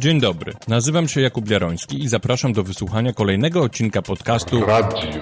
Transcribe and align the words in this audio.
Dzień 0.00 0.20
dobry, 0.20 0.52
nazywam 0.68 1.08
się 1.08 1.20
Jakub 1.20 1.50
Jaroński 1.50 2.02
i 2.02 2.08
zapraszam 2.08 2.52
do 2.52 2.62
wysłuchania 2.62 3.12
kolejnego 3.12 3.62
odcinka 3.62 4.02
podcastu 4.02 4.66
Radio 4.66 5.20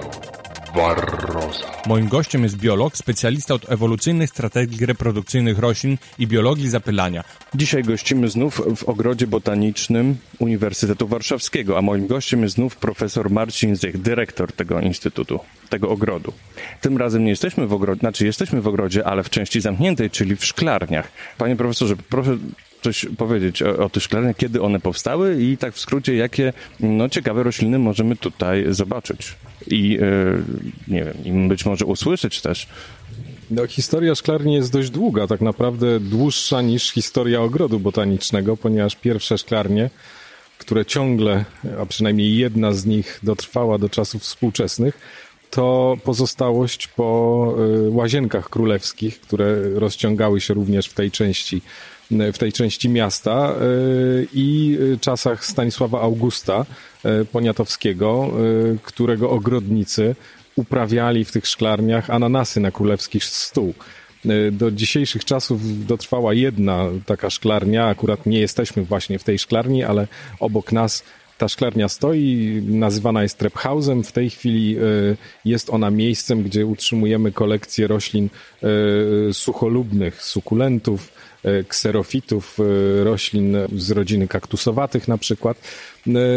Barroza. 0.75 1.71
Moim 1.87 2.07
gościem 2.07 2.43
jest 2.43 2.57
biolog, 2.57 2.97
specjalista 2.97 3.53
od 3.53 3.71
ewolucyjnych 3.71 4.29
strategii 4.29 4.85
reprodukcyjnych 4.85 5.59
roślin 5.59 5.97
i 6.19 6.27
biologii 6.27 6.69
zapylania. 6.69 7.23
Dzisiaj 7.55 7.83
gościmy 7.83 8.29
znów 8.29 8.61
w 8.75 8.83
ogrodzie 8.83 9.27
botanicznym 9.27 10.17
Uniwersytetu 10.39 11.07
Warszawskiego, 11.07 11.77
a 11.77 11.81
moim 11.81 12.07
gościem 12.07 12.43
jest 12.43 12.55
znów 12.55 12.75
profesor 12.75 13.29
Marcin 13.29 13.75
Zych, 13.75 14.01
dyrektor 14.01 14.51
tego 14.51 14.79
instytutu, 14.79 15.39
tego 15.69 15.89
ogrodu. 15.89 16.33
Tym 16.81 16.97
razem 16.97 17.23
nie 17.23 17.29
jesteśmy 17.29 17.67
w 17.67 17.73
ogrodzie, 17.73 17.99
znaczy 17.99 18.25
jesteśmy 18.25 18.61
w 18.61 18.67
ogrodzie, 18.67 19.07
ale 19.07 19.23
w 19.23 19.29
części 19.29 19.61
zamkniętej, 19.61 20.09
czyli 20.09 20.35
w 20.35 20.45
szklarniach. 20.45 21.11
Panie 21.37 21.55
profesorze, 21.55 21.95
proszę 22.09 22.37
coś 22.83 23.05
powiedzieć 23.17 23.61
o, 23.61 23.77
o 23.77 23.89
tych 23.89 24.03
szklarniach, 24.03 24.35
kiedy 24.35 24.61
one 24.61 24.79
powstały 24.79 25.43
i 25.43 25.57
tak 25.57 25.73
w 25.73 25.79
skrócie, 25.79 26.15
jakie 26.15 26.53
no, 26.79 27.09
ciekawe 27.09 27.43
rośliny 27.43 27.79
możemy 27.79 28.15
tutaj 28.15 28.65
zobaczyć 28.69 29.35
i 29.67 29.97
e, 30.01 30.05
nie 30.87 31.03
wiem, 31.03 31.45
i 31.45 31.47
być 31.47 31.65
może 31.65 31.85
usłyszeć 31.85 32.41
też. 32.41 32.67
No, 33.51 33.67
historia 33.67 34.15
szklarni 34.15 34.53
jest 34.53 34.71
dość 34.71 34.89
długa, 34.89 35.27
tak 35.27 35.41
naprawdę 35.41 35.99
dłuższa 35.99 36.61
niż 36.61 36.91
historia 36.91 37.41
ogrodu 37.41 37.79
botanicznego, 37.79 38.57
ponieważ 38.57 38.95
pierwsze 38.95 39.37
szklarnie, 39.37 39.89
które 40.57 40.85
ciągle, 40.85 41.45
a 41.81 41.85
przynajmniej 41.85 42.37
jedna 42.37 42.73
z 42.73 42.85
nich 42.85 43.19
dotrwała 43.23 43.77
do 43.77 43.89
czasów 43.89 44.21
współczesnych, 44.21 44.99
to 45.49 45.97
pozostałość 46.03 46.87
po 46.87 47.55
y, 47.87 47.89
łazienkach 47.89 48.49
królewskich, 48.49 49.21
które 49.21 49.69
rozciągały 49.69 50.41
się 50.41 50.53
również 50.53 50.87
w 50.87 50.93
tej 50.93 51.11
części 51.11 51.61
w 52.33 52.37
tej 52.37 52.53
części 52.53 52.89
miasta 52.89 53.53
y, 53.61 54.27
i 54.33 54.77
czasach 55.01 55.45
Stanisława 55.45 56.01
Augusta 56.01 56.65
y, 57.21 57.25
Poniatowskiego, 57.25 58.31
którego 58.83 59.29
ogrodnicy 59.29 60.15
uprawiali 60.55 61.25
w 61.25 61.31
tych 61.31 61.47
szklarniach 61.47 62.09
ananasy 62.09 62.59
na 62.59 62.71
królewski 62.71 63.19
stół. 63.19 63.73
Do 64.51 64.71
dzisiejszych 64.71 65.25
czasów 65.25 65.85
dotrwała 65.85 66.33
jedna 66.33 66.85
taka 67.05 67.29
szklarnia, 67.29 67.85
akurat 67.85 68.25
nie 68.25 68.39
jesteśmy 68.39 68.83
właśnie 68.83 69.19
w 69.19 69.23
tej 69.23 69.39
szklarni, 69.39 69.83
ale 69.83 70.07
obok 70.39 70.71
nas 70.71 71.03
ta 71.37 71.47
szklarnia 71.47 71.89
stoi, 71.89 72.61
nazywana 72.67 73.23
jest 73.23 73.37
Trephausem. 73.37 74.03
W 74.03 74.11
tej 74.11 74.29
chwili 74.29 74.77
e, 74.77 74.79
jest 75.45 75.69
ona 75.69 75.91
miejscem, 75.91 76.43
gdzie 76.43 76.65
utrzymujemy 76.65 77.31
kolekcję 77.31 77.87
roślin 77.87 78.29
e, 78.29 79.33
sucholubnych, 79.33 80.23
sukulentów, 80.23 81.11
e, 81.11 81.32
kserofitów, 81.67 82.57
roślin 83.03 83.57
z 83.75 83.91
rodziny 83.91 84.27
kaktusowatych 84.27 85.07
na 85.07 85.17
przykład. 85.17 85.57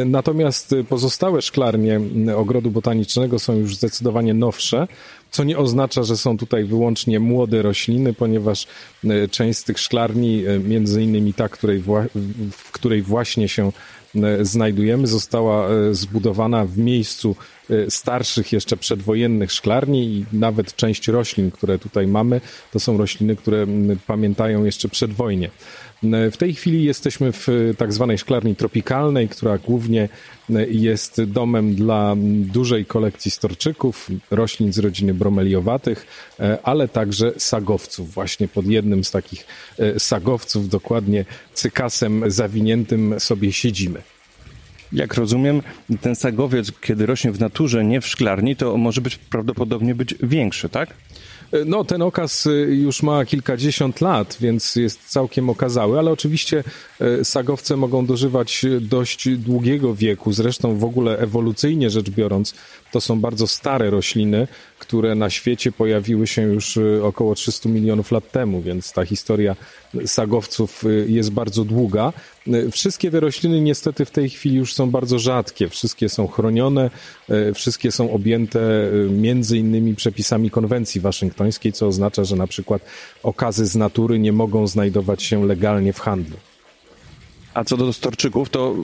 Natomiast 0.07 0.75
pozostałe 0.89 1.43
szklarnie 1.43 2.01
ogrodu 2.37 2.71
botanicznego 2.71 3.39
są 3.39 3.57
już 3.57 3.77
zdecydowanie 3.77 4.35
nowsze, 4.35 4.89
co 5.31 5.45
nie 5.45 5.59
oznacza, 5.59 6.03
że 6.03 6.17
są 6.17 6.39
tutaj 6.39 6.65
wyłącznie 6.65 7.21
młode 7.21 7.63
rośliny, 7.63 8.13
ponieważ 8.13 8.67
część 9.31 9.59
z 9.59 9.65
tych 9.65 9.79
szklarni, 9.79 10.45
między 10.65 11.03
innymi 11.03 11.35
ta, 11.35 11.49
której 11.49 11.83
w 12.51 12.73
której 12.73 13.03
właśnie 13.03 13.49
się 13.49 13.73
E, 14.06 14.06
znajdujemy, 14.43 15.07
została 15.07 15.69
e, 15.69 15.95
zbudowana 15.95 16.65
w 16.65 16.79
miejscu 16.79 17.37
e, 17.71 17.91
starszych 17.91 18.53
jeszcze 18.53 18.77
przedwojennych 18.77 19.53
szklarni 19.53 20.05
i 20.05 20.25
nawet 20.33 20.77
część 20.77 21.09
roślin, 21.09 21.51
które 21.51 21.79
tutaj 21.79 22.07
mamy, 22.07 22.41
to 22.73 22.81
są 22.81 22.97
rośliny, 22.99 23.37
które 23.37 23.67
pamiętają 24.07 24.65
jeszcze 24.65 24.89
przedwojnie. 24.89 25.51
W 26.03 26.37
tej 26.39 26.55
chwili 26.55 26.85
jesteśmy 26.85 27.33
w 27.33 27.49
tak 27.79 27.93
zwanej 27.93 28.19
szklarni 28.19 28.57
tropikalnej, 28.57 29.29
która 29.29 29.59
głównie 29.59 30.09
jest 30.69 31.25
domem 31.25 31.75
dla 31.75 32.15
dużej 32.29 32.87
kolekcji 32.87 33.31
storczyków, 33.31 34.09
roślin 34.31 34.73
z 34.73 34.79
rodziny 34.79 35.15
bromeliowatych, 35.15 36.07
ale 36.63 36.89
także 36.89 37.33
sagowców. 37.37 38.15
Właśnie 38.15 38.49
pod 38.49 38.67
jednym 38.67 39.05
z 39.05 39.11
takich 39.11 39.47
sagowców, 39.99 40.69
dokładnie 40.69 41.25
cykasem 41.55 42.31
zawiniętym 42.31 43.21
sobie 43.21 43.53
siedzimy. 43.53 44.03
Jak 44.93 45.15
rozumiem, 45.15 45.63
ten 46.01 46.15
sagowiec, 46.15 46.73
kiedy 46.81 47.07
rośnie 47.07 47.33
w 47.33 47.41
naturze, 47.41 47.85
nie 47.85 48.01
w 48.01 48.07
szklarni, 48.07 48.57
to 48.57 48.77
może 48.77 49.01
być 49.01 49.17
prawdopodobnie 49.17 49.95
być 49.95 50.15
większy, 50.23 50.69
tak? 50.69 50.95
E, 51.53 51.65
no, 51.65 51.85
ten 51.85 52.03
okaz 52.03 52.47
e, 52.47 52.51
już 52.61 53.03
ma 53.03 53.25
kilkadziesiąt 53.25 54.01
lat, 54.01 54.37
więc 54.41 54.77
jest 54.77 55.11
całkiem 55.11 55.51
okazały, 55.51 55.99
ale 55.99 56.11
oczywiście 56.11 56.65
e, 57.01 57.25
sagowce 57.25 57.77
mogą 57.77 58.07
dożywać 58.07 58.67
dość 58.81 59.29
długiego 59.29 59.95
wieku. 59.95 60.33
Zresztą 60.33 60.79
w 60.79 60.85
ogóle 60.85 61.19
ewolucyjnie 61.19 61.91
rzecz 61.91 62.11
biorąc, 62.11 62.55
to 62.93 63.01
są 63.01 63.21
bardzo 63.21 63.47
stare 63.47 63.91
rośliny, 63.91 64.49
które 64.79 65.15
na 65.15 65.31
świecie 65.31 65.73
pojawiły 65.73 66.27
się 66.27 66.43
już 66.43 66.79
około 67.03 67.35
300 67.35 67.69
milionów 67.69 68.13
lat 68.13 68.33
temu, 68.33 68.63
więc 68.63 68.93
ta 68.93 69.05
historia 69.05 69.57
sagowców 70.07 70.85
jest 71.07 71.31
bardzo 71.31 71.65
długa. 71.65 72.13
Wszystkie 72.73 73.11
te 73.11 73.21
rośliny 73.21 73.61
niestety 73.61 74.05
w 74.05 74.11
tej 74.11 74.31
chwili 74.31 74.57
już 74.57 74.75
są 74.75 74.91
bardzo 74.91 75.19
rzadkie. 75.19 75.69
Wszystkie 75.69 76.09
są 76.09 76.27
chronione, 76.27 76.91
wszystkie 77.55 77.93
są 77.93 78.13
objęte 78.13 78.61
między 79.11 79.59
innymi 79.59 79.95
przepisami 79.95 80.51
konwencji 80.51 81.01
waszyngtońskiej, 81.01 81.73
co 81.73 81.87
oznacza, 81.87 82.25
że 82.25 82.37
na 82.37 82.47
przykład 82.47 82.83
okazy 83.23 83.67
z 83.67 83.77
natury 83.77 84.19
nie 84.19 84.33
mogą 84.33 84.67
znajdować 84.67 85.23
się 85.23 85.47
legalnie 85.47 85.93
w 85.93 86.01
handlu. 86.01 86.37
A 87.55 87.65
co 87.65 87.77
do 87.77 87.93
storczyków, 87.93 88.51
to 88.51 88.75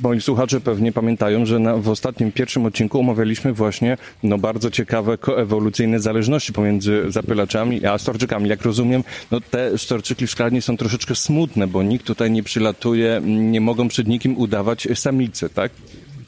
moi 0.00 0.20
słuchacze 0.20 0.60
pewnie 0.60 0.92
pamiętają, 0.92 1.46
że 1.46 1.58
na, 1.58 1.76
w 1.76 1.88
ostatnim 1.88 2.32
pierwszym 2.32 2.66
odcinku 2.66 3.00
omawialiśmy 3.00 3.52
właśnie 3.52 3.96
no, 4.22 4.38
bardzo 4.38 4.70
ciekawe 4.70 5.18
koewolucyjne 5.18 6.00
zależności 6.00 6.52
pomiędzy 6.52 7.04
zapylaczami 7.08 7.86
a 7.86 7.98
storczykami. 7.98 8.48
Jak 8.48 8.62
rozumiem, 8.62 9.04
no, 9.30 9.40
te 9.40 9.78
storczyki 9.78 10.26
w 10.26 10.30
szklarni 10.30 10.62
są 10.62 10.76
troszeczkę 10.76 11.14
smutne, 11.14 11.66
bo 11.66 11.82
nikt 11.82 12.06
tutaj 12.06 12.30
nie 12.30 12.42
przylatuje, 12.42 13.20
nie 13.24 13.60
mogą 13.60 13.88
przed 13.88 14.06
nikim 14.06 14.38
udawać 14.38 14.88
samicy, 14.94 15.48
tak? 15.48 15.72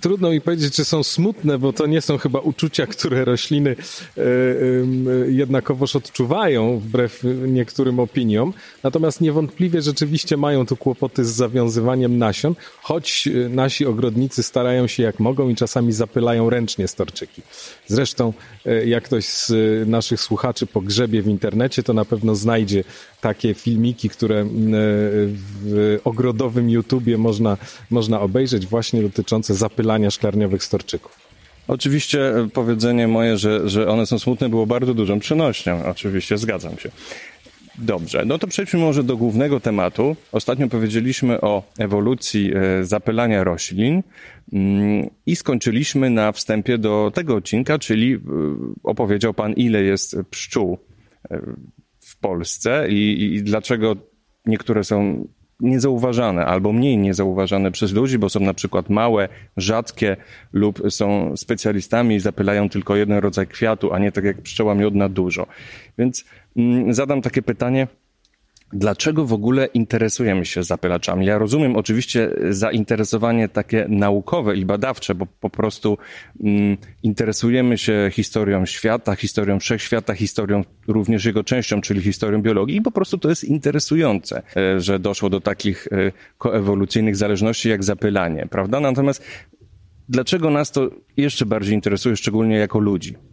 Trudno 0.00 0.30
mi 0.30 0.40
powiedzieć, 0.40 0.74
czy 0.74 0.84
są 0.84 1.02
smutne, 1.02 1.58
bo 1.58 1.72
to 1.72 1.86
nie 1.86 2.00
są 2.00 2.18
chyba 2.18 2.38
uczucia, 2.38 2.86
które 2.86 3.24
rośliny 3.24 3.76
e, 4.16 4.22
jednakowoż 5.28 5.96
odczuwają, 5.96 6.78
wbrew 6.78 7.24
niektórym 7.46 8.00
opiniom. 8.00 8.52
Natomiast 8.82 9.20
niewątpliwie 9.20 9.82
rzeczywiście 9.82 10.36
mają 10.36 10.66
tu 10.66 10.76
kłopoty 10.76 11.24
z 11.24 11.28
zawiązywaniem 11.28 12.18
nasion, 12.18 12.54
choć 12.82 13.28
e, 13.28 13.48
nasi 13.48 13.86
ogrodnicy 13.86 14.42
starają 14.42 14.86
się 14.86 15.02
jak 15.02 15.20
mogą 15.20 15.48
i 15.48 15.54
czasami 15.54 15.92
zapylają 15.92 16.50
ręcznie 16.50 16.88
storczyki. 16.88 17.42
Zresztą, 17.86 18.32
e, 18.66 18.86
jak 18.86 19.04
ktoś 19.04 19.24
z 19.24 19.52
naszych 19.88 20.20
słuchaczy 20.20 20.66
pogrzebie 20.66 21.22
w 21.22 21.28
internecie, 21.28 21.82
to 21.82 21.92
na 21.92 22.04
pewno 22.04 22.34
znajdzie 22.34 22.84
takie 23.20 23.54
filmiki, 23.54 24.08
które 24.08 24.46
w 25.64 25.98
ogrodowym 26.04 26.70
YouTubie 26.70 27.18
można, 27.18 27.56
można 27.90 28.20
obejrzeć, 28.20 28.66
właśnie 28.66 29.02
dotyczące 29.02 29.54
zapylania 29.54 30.10
szklarniowych 30.10 30.64
storczyków. 30.64 31.30
Oczywiście 31.68 32.36
e, 32.36 32.48
powiedzenie 32.48 33.08
moje, 33.08 33.38
że, 33.38 33.68
że 33.68 33.88
one 33.88 34.06
są 34.06 34.18
smutne 34.18 34.48
było 34.48 34.66
bardzo 34.66 34.94
dużą 34.94 35.20
przynośnią. 35.20 35.84
Oczywiście 35.84 36.38
zgadzam 36.38 36.78
się. 36.78 36.90
Dobrze, 37.78 38.24
no 38.26 38.38
to 38.38 38.46
przejdźmy 38.46 38.80
może 38.80 39.04
do 39.04 39.16
głównego 39.16 39.60
tematu. 39.60 40.16
Ostatnio 40.32 40.68
powiedzieliśmy 40.68 41.40
o 41.40 41.62
ewolucji 41.78 42.52
e, 42.54 42.84
zapylania 42.84 43.44
roślin 43.44 44.02
mm, 44.52 45.10
i 45.26 45.36
skończyliśmy 45.36 46.10
na 46.10 46.32
wstępie 46.32 46.78
do 46.78 47.12
tego 47.14 47.34
odcinka, 47.34 47.78
czyli 47.78 48.14
e, 48.14 48.18
opowiedział 48.82 49.34
Pan, 49.34 49.52
ile 49.52 49.82
jest 49.82 50.16
pszczół 50.30 50.78
Polsce 52.20 52.88
i, 52.88 53.34
i 53.34 53.42
dlaczego 53.42 53.96
niektóre 54.46 54.84
są 54.84 55.26
niezauważane 55.60 56.46
albo 56.46 56.72
mniej 56.72 56.98
niezauważane 56.98 57.70
przez 57.70 57.92
ludzi, 57.92 58.18
bo 58.18 58.28
są 58.28 58.40
na 58.40 58.54
przykład 58.54 58.90
małe, 58.90 59.28
rzadkie 59.56 60.16
lub 60.52 60.82
są 60.90 61.36
specjalistami 61.36 62.14
i 62.14 62.20
zapylają 62.20 62.68
tylko 62.68 62.96
jeden 62.96 63.18
rodzaj 63.18 63.46
kwiatu, 63.46 63.92
a 63.92 63.98
nie 63.98 64.12
tak 64.12 64.24
jak 64.24 64.42
pszczoła 64.42 64.74
miodna 64.74 65.08
dużo. 65.08 65.46
Więc 65.98 66.24
mm, 66.56 66.94
zadam 66.94 67.22
takie 67.22 67.42
pytanie, 67.42 67.86
Dlaczego 68.72 69.24
w 69.24 69.32
ogóle 69.32 69.66
interesujemy 69.66 70.46
się 70.46 70.62
zapylaczami? 70.62 71.26
Ja 71.26 71.38
rozumiem 71.38 71.76
oczywiście 71.76 72.30
zainteresowanie 72.50 73.48
takie 73.48 73.86
naukowe 73.88 74.56
i 74.56 74.64
badawcze, 74.64 75.14
bo 75.14 75.26
po 75.26 75.50
prostu 75.50 75.98
mm, 76.40 76.76
interesujemy 77.02 77.78
się 77.78 78.10
historią 78.12 78.66
świata, 78.66 79.14
historią 79.16 79.60
wszechświata, 79.60 80.14
historią 80.14 80.64
również 80.88 81.24
jego 81.24 81.44
częścią, 81.44 81.80
czyli 81.80 82.00
historią 82.00 82.42
biologii 82.42 82.76
i 82.76 82.82
po 82.82 82.90
prostu 82.90 83.18
to 83.18 83.28
jest 83.28 83.44
interesujące, 83.44 84.42
e, 84.56 84.80
że 84.80 84.98
doszło 84.98 85.30
do 85.30 85.40
takich 85.40 85.88
e, 85.92 86.12
koewolucyjnych 86.38 87.16
zależności 87.16 87.68
jak 87.68 87.84
zapylanie, 87.84 88.46
prawda? 88.50 88.80
Natomiast 88.80 89.24
dlaczego 90.08 90.50
nas 90.50 90.70
to 90.70 90.90
jeszcze 91.16 91.46
bardziej 91.46 91.74
interesuje, 91.74 92.16
szczególnie 92.16 92.56
jako 92.56 92.78
ludzi? 92.78 93.29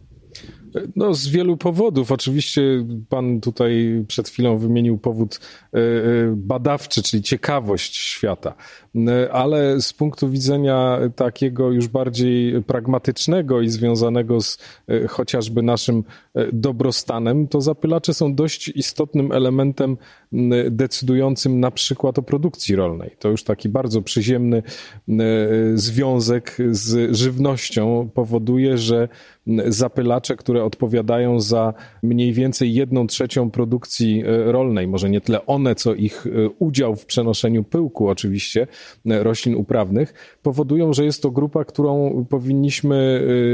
No, 0.96 1.14
z 1.14 1.28
wielu 1.28 1.56
powodów. 1.56 2.12
Oczywiście 2.12 2.62
pan 3.08 3.40
tutaj 3.40 4.04
przed 4.08 4.28
chwilą 4.28 4.58
wymienił 4.58 4.98
powód 4.98 5.40
e, 5.40 5.78
e, 5.78 5.80
badawczy, 6.36 7.02
czyli 7.02 7.22
ciekawość 7.22 7.96
świata, 7.96 8.54
e, 8.96 9.32
ale 9.32 9.80
z 9.80 9.92
punktu 9.92 10.30
widzenia 10.30 10.98
takiego 11.16 11.72
już 11.72 11.88
bardziej 11.88 12.62
pragmatycznego 12.62 13.60
i 13.60 13.68
związanego 13.68 14.40
z 14.40 14.58
chociażby 15.08 15.62
naszym 15.62 16.04
dobrostanem, 16.52 17.48
to 17.48 17.60
zapylacze 17.60 18.14
są 18.14 18.34
dość 18.34 18.68
istotnym 18.68 19.32
elementem 19.32 19.96
decydującym 20.70 21.60
na 21.60 21.70
przykład 21.70 22.18
o 22.18 22.22
produkcji 22.22 22.76
rolnej. 22.76 23.16
To 23.18 23.28
już 23.28 23.44
taki 23.44 23.68
bardzo 23.68 24.02
przyziemny 24.02 24.62
związek 25.74 26.56
z 26.70 27.16
żywnością 27.16 28.10
powoduje, 28.14 28.78
że 28.78 29.08
zapylacze, 29.66 30.36
które 30.36 30.64
odpowiadają 30.64 31.40
za 31.40 31.74
mniej 32.02 32.32
więcej 32.32 32.74
jedną 32.74 33.06
trzecią 33.06 33.50
produkcji 33.50 34.22
e, 34.26 34.52
rolnej, 34.52 34.88
może 34.88 35.10
nie 35.10 35.20
tyle 35.20 35.46
one, 35.46 35.74
co 35.74 35.94
ich 35.94 36.26
e, 36.26 36.30
udział 36.58 36.96
w 36.96 37.06
przenoszeniu 37.06 37.64
pyłku 37.64 38.08
oczywiście 38.08 38.66
e, 39.06 39.22
roślin 39.22 39.54
uprawnych, 39.54 40.38
powodują, 40.42 40.92
że 40.92 41.04
jest 41.04 41.22
to 41.22 41.30
grupa, 41.30 41.64
którą 41.64 42.24
powinniśmy 42.30 42.98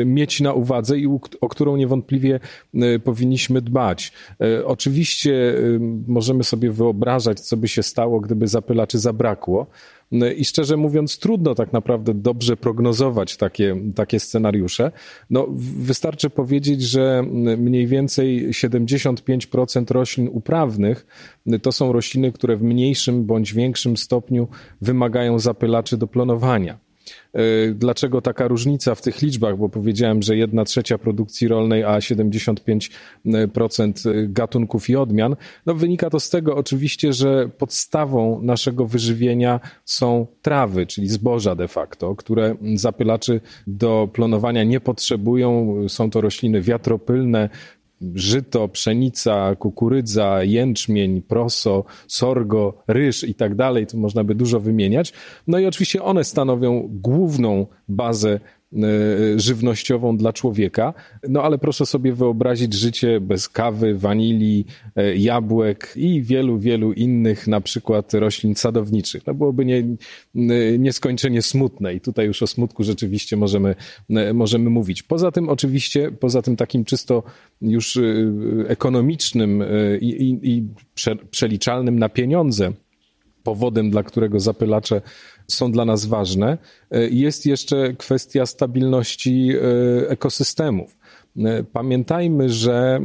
mieć 0.06 0.41
na 0.41 0.52
uwadze 0.52 0.99
i 0.99 1.06
o 1.41 1.49
którą 1.49 1.76
niewątpliwie 1.76 2.41
powinniśmy 3.05 3.62
dbać. 3.62 4.12
Oczywiście 4.64 5.55
możemy 6.06 6.44
sobie 6.44 6.70
wyobrażać, 6.70 7.41
co 7.41 7.56
by 7.56 7.69
się 7.69 7.82
stało, 7.82 8.20
gdyby 8.20 8.49
zapylaczy 8.49 8.99
zabrakło. 8.99 9.67
No 10.15 10.27
I 10.27 10.45
szczerze 10.45 10.77
mówiąc, 10.77 11.19
trudno 11.19 11.55
tak 11.55 11.73
naprawdę 11.73 12.15
dobrze 12.15 12.57
prognozować 12.57 13.37
takie, 13.37 13.77
takie 13.95 14.21
scenariusze. 14.21 14.93
No, 15.31 15.47
wystarczy 15.77 16.31
powiedzieć, 16.31 16.83
że 16.83 17.23
mniej 17.59 17.87
więcej 17.87 18.49
75% 18.49 19.91
roślin 19.91 20.29
uprawnych 20.33 21.07
to 21.63 21.73
są 21.73 21.93
rośliny, 21.93 22.33
które 22.33 22.57
w 22.57 22.63
mniejszym 22.63 23.25
bądź 23.25 23.55
większym 23.55 23.97
stopniu 23.97 24.49
wymagają 24.81 25.39
zapylaczy 25.39 25.97
do 25.97 26.07
plonowania. 26.07 26.84
E, 27.35 27.75
dlaczego 27.75 28.21
taka 28.21 28.49
różnica 28.49 28.95
w 28.95 29.03
tych 29.03 29.23
liczbach? 29.23 29.57
Bo 29.57 29.69
powiedziałem, 29.69 30.23
że 30.23 30.37
jedna 30.37 30.65
trzecia 30.65 30.99
produkcji 30.99 31.49
rolnej, 31.49 31.85
a 31.85 31.99
75% 31.99 32.89
gatunków 34.29 34.91
i 34.91 34.97
odmian. 34.97 35.37
No 35.67 35.75
wynika 35.75 36.11
to 36.11 36.21
z 36.21 36.31
tego 36.31 36.57
oczywiście, 36.57 37.13
że 37.13 37.49
podstawą 37.49 38.43
naszego 38.43 38.87
wyżywienia 38.87 39.61
są 39.85 40.27
trawy, 40.43 40.87
czyli 40.87 41.09
zboża 41.09 41.55
de 41.55 41.69
facto, 41.69 42.17
które 42.17 42.55
zapylaczy 42.75 43.41
do 43.67 44.09
plonowania 44.13 44.65
nie 44.65 44.81
potrzebują. 44.81 45.77
Są 45.89 46.11
to 46.11 46.21
rośliny 46.21 46.61
wiatropylne, 46.61 47.49
żyto, 48.14 48.69
pszenica, 48.69 49.56
kukurydza, 49.56 50.44
jęczmień, 50.44 51.23
proso, 51.23 51.85
sorgo, 52.08 52.82
ryż 52.88 53.25
i 53.25 53.35
tak 53.35 53.55
dalej, 53.55 53.87
tu 53.87 53.99
można 53.99 54.25
by 54.25 54.35
dużo 54.35 54.61
wymieniać. 54.61 55.12
No 55.46 55.58
i 55.58 55.67
oczywiście 55.67 56.02
one 56.02 56.25
stanowią 56.25 56.88
główną 56.93 57.67
bazę 57.88 58.41
żywnościową 59.37 60.17
dla 60.17 60.32
człowieka. 60.32 60.94
No 61.29 61.43
ale 61.43 61.59
proszę 61.59 61.87
sobie 61.87 62.12
wyobrazić 62.12 62.75
życie 62.75 63.21
bez 63.21 63.49
kawy, 63.49 63.94
wanilii, 63.94 64.67
e, 64.97 65.17
jabłek 65.17 65.93
i 65.97 66.23
wielu, 66.23 66.59
wielu 66.59 66.93
innych 66.93 67.47
na 67.47 67.61
przykład 67.61 68.15
roślin 68.15 68.55
sadowniczych. 68.55 69.26
No 69.26 69.35
byłoby 69.35 69.65
nie, 69.65 69.85
nieskończenie 70.79 71.43
smutne 71.43 71.94
i 71.94 72.00
tutaj 72.00 72.26
już 72.26 72.43
o 72.43 72.47
smutku 72.47 72.85
rzeczywiście 72.85 73.37
możemy, 73.37 73.75
e, 74.11 74.32
możemy 74.32 74.71
mówić. 74.71 75.03
Poza 75.03 75.32
tym 75.32 75.49
oczywiście, 75.49 76.11
poza 76.11 76.43
tym 76.43 76.56
takim 76.56 76.85
czysto 76.85 77.23
już 77.62 77.99
ekonomicznym 78.69 79.65
i, 80.00 80.09
i, 80.09 80.50
i 80.50 80.69
przeliczalnym 81.31 81.99
na 81.99 82.09
pieniądze, 82.09 82.73
powodem, 83.44 83.91
dla 83.91 84.03
którego 84.03 84.41
zapylacze 84.41 85.03
są 85.49 85.73
dla 85.73 85.85
nas 85.85 86.05
ważne, 86.05 86.58
e, 86.91 87.08
jest 87.08 87.46
jeszcze 87.46 87.94
kwestia 87.94 88.46
stabilności 88.46 89.50
e, 89.52 90.11
ekosystemów. 90.11 90.96
E, 91.37 91.64
pamiętajmy, 91.64 92.49
że 92.49 93.00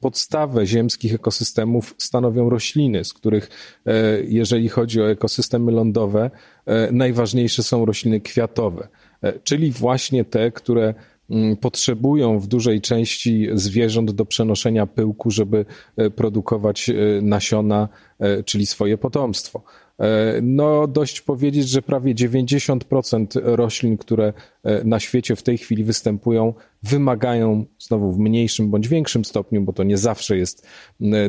podstawę 0.00 0.66
ziemskich 0.66 1.14
ekosystemów 1.14 1.94
stanowią 1.98 2.50
rośliny, 2.50 3.04
z 3.04 3.12
których, 3.12 3.50
jeżeli 4.28 4.68
chodzi 4.68 5.00
o 5.00 5.10
ekosystemy 5.10 5.72
lądowe, 5.72 6.30
najważniejsze 6.92 7.62
są 7.62 7.84
rośliny 7.84 8.20
kwiatowe, 8.20 8.88
czyli 9.44 9.72
właśnie 9.72 10.24
te, 10.24 10.50
które 10.50 10.94
potrzebują 11.60 12.38
w 12.38 12.46
dużej 12.46 12.80
części 12.80 13.48
zwierząt 13.54 14.10
do 14.10 14.24
przenoszenia 14.24 14.86
pyłku, 14.86 15.30
żeby 15.30 15.64
produkować 16.16 16.90
nasiona, 17.22 17.88
czyli 18.44 18.66
swoje 18.66 18.98
potomstwo. 18.98 19.62
E, 20.02 20.40
no, 20.42 20.86
dość 20.86 21.20
powiedzieć, 21.20 21.68
że 21.68 21.82
prawie 21.82 22.14
90% 22.14 23.40
roślin, 23.44 23.96
które 23.96 24.32
e, 24.62 24.84
na 24.84 25.00
świecie 25.00 25.36
w 25.36 25.42
tej 25.42 25.58
chwili 25.58 25.84
występują, 25.84 26.54
wymagają 26.82 27.64
znowu 27.78 28.12
w 28.12 28.18
mniejszym 28.18 28.70
bądź 28.70 28.88
większym 28.88 29.24
stopniu, 29.24 29.62
bo 29.62 29.72
to 29.72 29.82
nie 29.82 29.98
zawsze 29.98 30.36
jest 30.36 30.66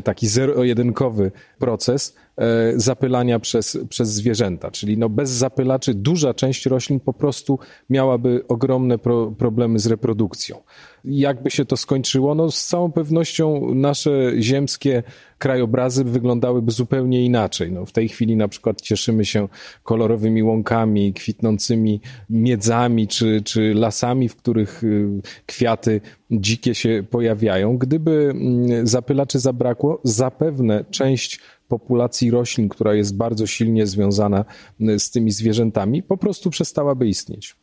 taki 0.03 0.27
zero-jedynkowy 0.27 1.31
proces 1.59 2.15
e, 2.37 2.45
zapylania 2.75 3.39
przez, 3.39 3.77
przez 3.89 4.09
zwierzęta. 4.09 4.71
Czyli 4.71 4.97
no 4.97 5.09
bez 5.09 5.29
zapylaczy 5.29 5.93
duża 5.93 6.33
część 6.33 6.65
roślin 6.65 6.99
po 6.99 7.13
prostu 7.13 7.59
miałaby 7.89 8.43
ogromne 8.47 8.97
pro, 8.97 9.31
problemy 9.31 9.79
z 9.79 9.87
reprodukcją. 9.87 10.57
Jakby 11.05 11.51
się 11.51 11.65
to 11.65 11.77
skończyło? 11.77 12.35
No 12.35 12.51
z 12.51 12.65
całą 12.65 12.91
pewnością 12.91 13.75
nasze 13.75 14.31
ziemskie 14.39 15.03
krajobrazy 15.37 16.03
wyglądałyby 16.03 16.71
zupełnie 16.71 17.25
inaczej. 17.25 17.71
No, 17.71 17.85
w 17.85 17.91
tej 17.91 18.09
chwili 18.09 18.35
na 18.35 18.47
przykład 18.47 18.81
cieszymy 18.81 19.25
się 19.25 19.47
kolorowymi 19.83 20.43
łąkami, 20.43 21.13
kwitnącymi 21.13 22.01
miedzami 22.29 23.07
czy, 23.07 23.41
czy 23.41 23.73
lasami, 23.73 24.29
w 24.29 24.35
których 24.35 24.83
y, 24.83 25.21
kwiaty 25.45 26.01
dzikie 26.31 26.75
się 26.75 27.03
pojawiają. 27.09 27.77
Gdyby 27.77 28.11
mm, 28.31 28.87
zapylaczy 28.87 29.39
zabrakło, 29.39 30.01
zapewne 30.03 30.85
część 30.91 31.39
populacji 31.67 32.31
roślin, 32.31 32.69
która 32.69 32.93
jest 32.93 33.17
bardzo 33.17 33.47
silnie 33.47 33.87
związana 33.87 34.45
y, 34.81 34.99
z 34.99 35.11
tymi 35.11 35.31
zwierzętami, 35.31 36.03
po 36.03 36.17
prostu 36.17 36.49
przestałaby 36.49 37.07
istnieć. 37.07 37.55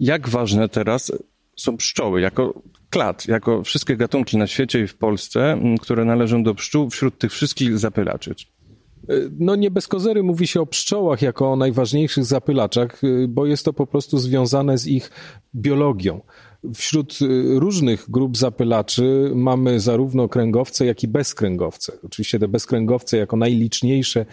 Jak 0.00 0.28
ważne 0.28 0.68
teraz 0.68 1.12
są 1.56 1.76
pszczoły 1.76 2.20
jako 2.20 2.62
klad, 2.90 3.28
jako 3.28 3.62
wszystkie 3.62 3.96
gatunki 3.96 4.36
na 4.36 4.46
świecie 4.46 4.80
i 4.80 4.86
w 4.86 4.96
Polsce, 4.96 5.58
które 5.80 6.04
należą 6.04 6.42
do 6.42 6.54
pszczół 6.54 6.90
wśród 6.90 7.18
tych 7.18 7.32
wszystkich 7.32 7.78
zapylaczy? 7.78 8.34
No 9.38 9.56
nie 9.56 9.70
bez 9.70 9.88
kozery 9.88 10.22
mówi 10.22 10.46
się 10.46 10.60
o 10.60 10.66
pszczołach 10.66 11.22
jako 11.22 11.52
o 11.52 11.56
najważniejszych 11.56 12.24
zapylaczach, 12.24 13.04
y, 13.04 13.26
bo 13.28 13.46
jest 13.46 13.64
to 13.64 13.72
po 13.72 13.86
prostu 13.86 14.18
związane 14.18 14.78
z 14.78 14.86
ich 14.86 15.10
biologią. 15.54 16.20
Wśród 16.74 17.18
y, 17.22 17.58
różnych 17.60 18.10
grup 18.10 18.36
zapylaczy 18.36 19.30
mamy 19.34 19.80
zarówno 19.80 20.28
kręgowce, 20.28 20.86
jak 20.86 21.02
i 21.02 21.08
bezkręgowce. 21.08 21.92
Oczywiście 22.04 22.38
te 22.38 22.48
bezkręgowce 22.48 23.16
jako 23.16 23.36
najliczniejsze 23.36 24.26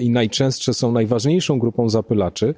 i 0.00 0.10
najczęstsze 0.10 0.74
są 0.74 0.92
najważniejszą 0.92 1.58
grupą 1.58 1.88
zapylaczy 1.88 2.54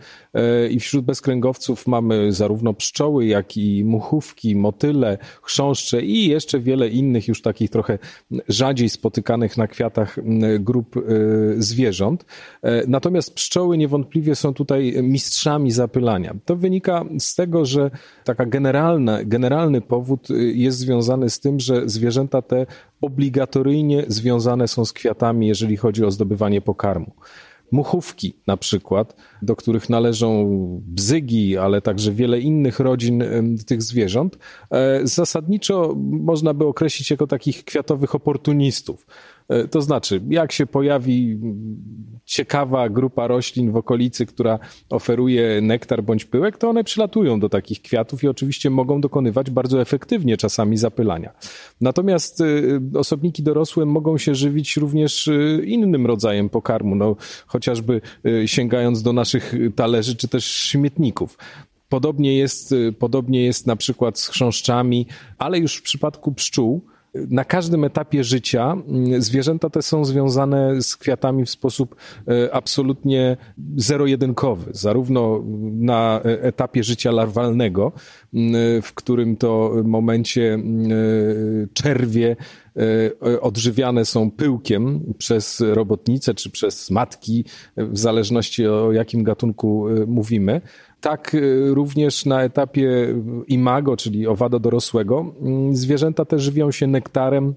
i 0.71 0.81
wśród 0.81 1.05
bezkręgowców 1.05 1.87
mamy 1.87 2.33
zarówno 2.33 2.75
pszczoły, 2.75 3.27
jak 3.27 3.57
i 3.57 3.85
muchówki, 3.85 4.57
motyle, 4.57 5.19
chrząszcze 5.43 6.03
i 6.03 6.29
jeszcze 6.29 6.61
wiele 6.61 6.89
innych 6.89 7.29
już 7.29 7.43
takich 7.43 7.71
trochę 7.71 7.99
rzadziej 8.49 8.89
spotykanych 8.89 9.57
na 9.57 9.67
kwiatach 9.67 10.17
grup 10.61 10.97
e, 10.97 11.01
zwierząt. 11.57 12.25
Natomiast 12.87 13.35
pszczoły 13.35 13.79
niewątpliwie 13.79 14.35
są 14.35 14.55
tutaj 14.55 14.95
mistrzami 15.03 15.71
zapylania. 15.71 16.35
To 16.45 16.57
wynika 16.57 17.05
z 17.19 17.35
tego, 17.35 17.65
że 17.65 17.91
taka 18.25 18.47
generalna 18.47 19.25
generalny 19.25 19.81
powód 19.81 20.29
jest 20.55 20.79
związany 20.79 21.31
z 21.31 21.41
tym, 21.41 21.61
że 21.61 21.89
zwierzęta 21.89 22.43
te 22.43 22.67
obligatoryjnie 23.01 24.05
związane 24.09 24.69
są 24.69 24.85
z 24.85 24.93
kwiatami, 24.93 25.49
jeżeli 25.49 25.77
chodzi 25.77 26.05
o 26.05 26.11
zdobywanie 26.11 26.61
pokarmu. 26.61 27.13
Muchówki 27.73 28.35
na 28.47 28.57
przykład, 28.57 29.17
do 29.43 29.57
których 29.57 29.89
należą 29.91 30.49
bzygi, 30.87 31.59
ale 31.59 31.83
także 31.83 32.13
wiele 32.13 32.41
innych 32.41 32.81
rodzin 32.81 33.25
tych 33.67 33.83
zwierząt, 33.83 34.39
e, 34.71 35.01
zasadniczo 35.07 35.95
można 35.97 36.55
by 36.55 36.67
określić 36.67 37.11
jako 37.11 37.27
takich 37.27 37.65
kwiatowych 37.65 38.15
oportunistów. 38.15 39.07
E, 39.49 39.69
to 39.69 39.83
znaczy, 39.83 40.21
jak 40.29 40.53
się 40.53 40.67
pojawi 40.67 41.39
ciekawa 42.25 42.89
grupa 42.89 43.27
roślin 43.27 43.73
w 43.73 43.77
okolicy, 43.77 44.27
która 44.27 44.59
oferuje 44.91 45.61
nektar 45.61 46.03
bądź 46.03 46.25
pyłek, 46.25 46.59
to 46.59 46.71
one 46.71 46.85
przylatują 46.85 47.41
do 47.41 47.49
takich 47.49 47.83
kwiatów 47.83 48.25
i 48.25 48.29
oczywiście 48.29 48.71
mogą 48.71 49.01
dokonywać 49.01 49.51
bardzo 49.51 49.81
efektywnie 49.81 50.37
czasami 50.37 50.77
zapylania. 50.77 51.33
Natomiast 51.81 52.41
e, 52.41 52.45
osobniki 52.99 53.43
dorosłe 53.43 53.87
mogą 53.87 54.19
się 54.19 54.35
żywić 54.35 54.77
również 54.77 55.29
e, 55.29 55.65
innym 55.65 56.07
rodzajem 56.07 56.49
pokarmu, 56.49 56.95
no, 56.95 57.17
chociażby 57.47 58.01
sięgając 58.47 59.03
do 59.03 59.13
naszych 59.13 59.55
talerzy 59.77 60.17
czy 60.17 60.29
też 60.29 60.47
śmietników. 60.47 61.39
Podobnie 61.89 62.37
jest, 62.37 62.75
podobnie 62.99 63.45
jest 63.45 63.67
na 63.67 63.77
przykład 63.77 64.19
z 64.19 64.29
chrząszczami, 64.29 65.07
ale 65.39 65.59
już 65.59 65.77
w 65.77 65.83
przypadku 65.83 66.33
pszczół, 66.33 66.83
na 67.15 67.45
każdym 67.45 67.85
etapie 67.85 68.25
życia 68.25 68.73
mm, 68.73 69.23
zwierzęta 69.23 69.71
te 69.71 69.83
są 69.83 70.05
związane 70.05 70.83
z 70.83 70.97
kwiatami 70.97 71.45
w 71.45 71.51
sposób 71.51 71.97
e, 72.29 72.55
absolutnie 72.55 73.37
zero-jedynkowy. 73.77 74.71
Zarówno 74.75 75.45
na 75.73 76.21
e, 76.25 76.43
etapie 76.43 76.85
życia 76.85 77.11
larwalnego, 77.11 77.93
mm, 78.35 78.83
w 78.83 78.95
którym 78.95 79.37
to 79.37 79.73
momencie 79.85 80.55
mm, 80.55 80.93
e, 80.93 80.95
czerwie 81.73 82.37
odżywiane 83.41 84.05
są 84.05 84.31
pyłkiem 84.31 85.15
przez 85.19 85.61
robotnice 85.61 86.35
czy 86.35 86.51
przez 86.51 86.91
matki, 86.91 87.45
w 87.77 87.99
zależności 87.99 88.67
o 88.67 88.93
jakim 88.93 89.25
gatunku 89.25 89.87
mówimy, 90.07 90.61
tak 91.01 91.35
y, 91.35 91.75
również 91.75 92.27
na 92.27 92.43
etapie 92.43 93.15
imago, 93.47 93.97
czyli 93.97 94.27
owada 94.27 94.59
dorosłego, 94.59 95.35
mm, 95.41 95.77
zwierzęta 95.77 96.25
te 96.25 96.39
żywią 96.39 96.71
się 96.71 96.87
nektarem. 96.87 97.55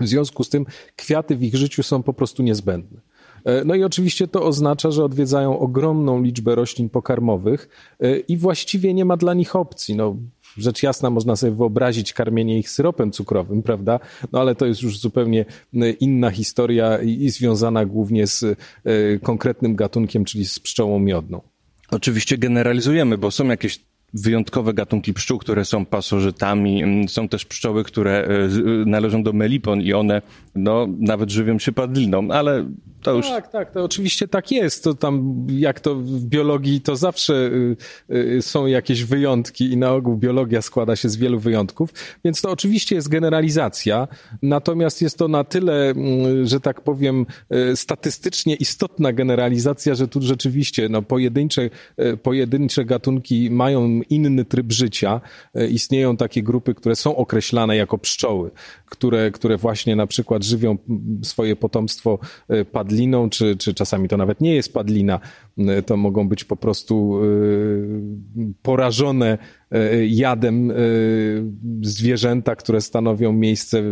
W 0.00 0.08
związku 0.08 0.44
z 0.44 0.48
tym 0.48 0.66
kwiaty 0.96 1.36
w 1.36 1.42
ich 1.42 1.54
życiu 1.54 1.82
są 1.82 2.02
po 2.02 2.12
prostu 2.12 2.42
niezbędne. 2.42 3.00
E, 3.44 3.64
no 3.64 3.74
i 3.74 3.84
oczywiście 3.84 4.28
to 4.28 4.42
oznacza, 4.42 4.90
że 4.90 5.04
odwiedzają 5.04 5.58
ogromną 5.58 6.22
liczbę 6.22 6.54
roślin 6.54 6.88
pokarmowych 6.88 7.68
e, 8.00 8.18
i 8.18 8.36
właściwie 8.36 8.94
nie 8.94 9.04
ma 9.04 9.16
dla 9.16 9.34
nich 9.34 9.56
opcji. 9.56 9.96
No, 9.96 10.16
rzecz 10.56 10.82
jasna 10.82 11.10
można 11.10 11.36
sobie 11.36 11.52
wyobrazić 11.52 12.12
karmienie 12.12 12.58
ich 12.58 12.70
syropem 12.70 13.12
cukrowym, 13.12 13.62
prawda? 13.62 14.00
No 14.32 14.40
ale 14.40 14.54
to 14.54 14.66
jest 14.66 14.82
już 14.82 15.00
zupełnie 15.00 15.44
e, 15.74 15.90
inna 15.90 16.30
historia 16.30 16.98
i 16.98 17.30
związana 17.30 17.86
głównie 17.86 18.26
z 18.26 18.44
konkretnym 19.22 19.76
gatunkiem, 19.76 20.24
czyli 20.24 20.44
z 20.46 20.60
pszczołą 20.60 20.98
miodną. 20.98 21.51
Oczywiście 21.92 22.38
generalizujemy, 22.38 23.18
bo 23.18 23.30
są 23.30 23.46
jakieś 23.46 23.80
wyjątkowe 24.14 24.74
gatunki 24.74 25.14
pszczół, 25.14 25.38
które 25.38 25.64
są 25.64 25.86
pasożytami. 25.86 26.82
Mm, 26.82 27.08
są 27.08 27.28
też 27.28 27.44
pszczoły, 27.44 27.84
które 27.84 28.28
e, 28.28 28.48
należą 28.86 29.22
do 29.22 29.32
melipon 29.32 29.80
i 29.80 29.92
one 29.92 30.22
no, 30.54 30.88
nawet 30.98 31.30
żywią 31.30 31.58
się 31.58 31.72
padliną, 31.72 32.30
ale 32.30 32.66
to 33.02 33.12
już... 33.16 33.28
Tak, 33.28 33.48
tak, 33.48 33.70
to 33.70 33.84
oczywiście 33.84 34.28
tak 34.28 34.50
jest. 34.50 34.84
To 34.84 34.94
tam, 34.94 35.46
jak 35.48 35.80
to 35.80 35.94
w 35.94 36.24
biologii, 36.24 36.80
to 36.80 36.96
zawsze 36.96 37.34
y, 37.34 37.76
y, 38.14 38.42
są 38.42 38.66
jakieś 38.66 39.04
wyjątki 39.04 39.72
i 39.72 39.76
na 39.76 39.92
ogół 39.92 40.16
biologia 40.16 40.62
składa 40.62 40.96
się 40.96 41.08
z 41.08 41.16
wielu 41.16 41.38
wyjątków, 41.38 41.90
więc 42.24 42.42
to 42.42 42.50
oczywiście 42.50 42.94
jest 42.94 43.08
generalizacja, 43.08 44.08
natomiast 44.42 45.02
jest 45.02 45.18
to 45.18 45.28
na 45.28 45.44
tyle, 45.44 45.90
mm, 45.90 46.46
że 46.46 46.60
tak 46.60 46.80
powiem, 46.80 47.26
y, 47.72 47.76
statystycznie 47.76 48.54
istotna 48.54 49.12
generalizacja, 49.12 49.94
że 49.94 50.08
tu 50.08 50.22
rzeczywiście 50.22 50.88
no, 50.88 51.02
pojedyncze, 51.02 51.70
pojedyncze 52.22 52.84
gatunki 52.84 53.50
mają 53.50 54.00
inny 54.10 54.44
tryb 54.44 54.72
życia. 54.72 55.20
Istnieją 55.70 56.16
takie 56.16 56.42
grupy, 56.42 56.74
które 56.74 56.96
są 56.96 57.16
określane 57.16 57.76
jako 57.76 57.98
pszczoły, 57.98 58.50
które, 58.86 59.30
które 59.30 59.56
właśnie 59.56 59.96
na 59.96 60.06
przykład 60.06 60.44
żywią 60.44 60.78
swoje 61.22 61.56
potomstwo 61.56 62.18
padliną 62.72 62.91
padliną, 62.92 63.30
czy, 63.30 63.56
czy 63.56 63.74
czasami 63.74 64.08
to 64.08 64.16
nawet 64.16 64.40
nie 64.40 64.54
jest 64.54 64.72
padlina, 64.72 65.20
y, 65.58 65.82
to 65.82 65.96
mogą 65.96 66.28
być 66.28 66.44
po 66.44 66.56
prostu 66.56 67.24
y, 67.24 68.54
porażone 68.62 69.38
jadem 70.08 70.72
zwierzęta, 71.82 72.56
które 72.56 72.80
stanowią 72.80 73.32
miejsce 73.32 73.82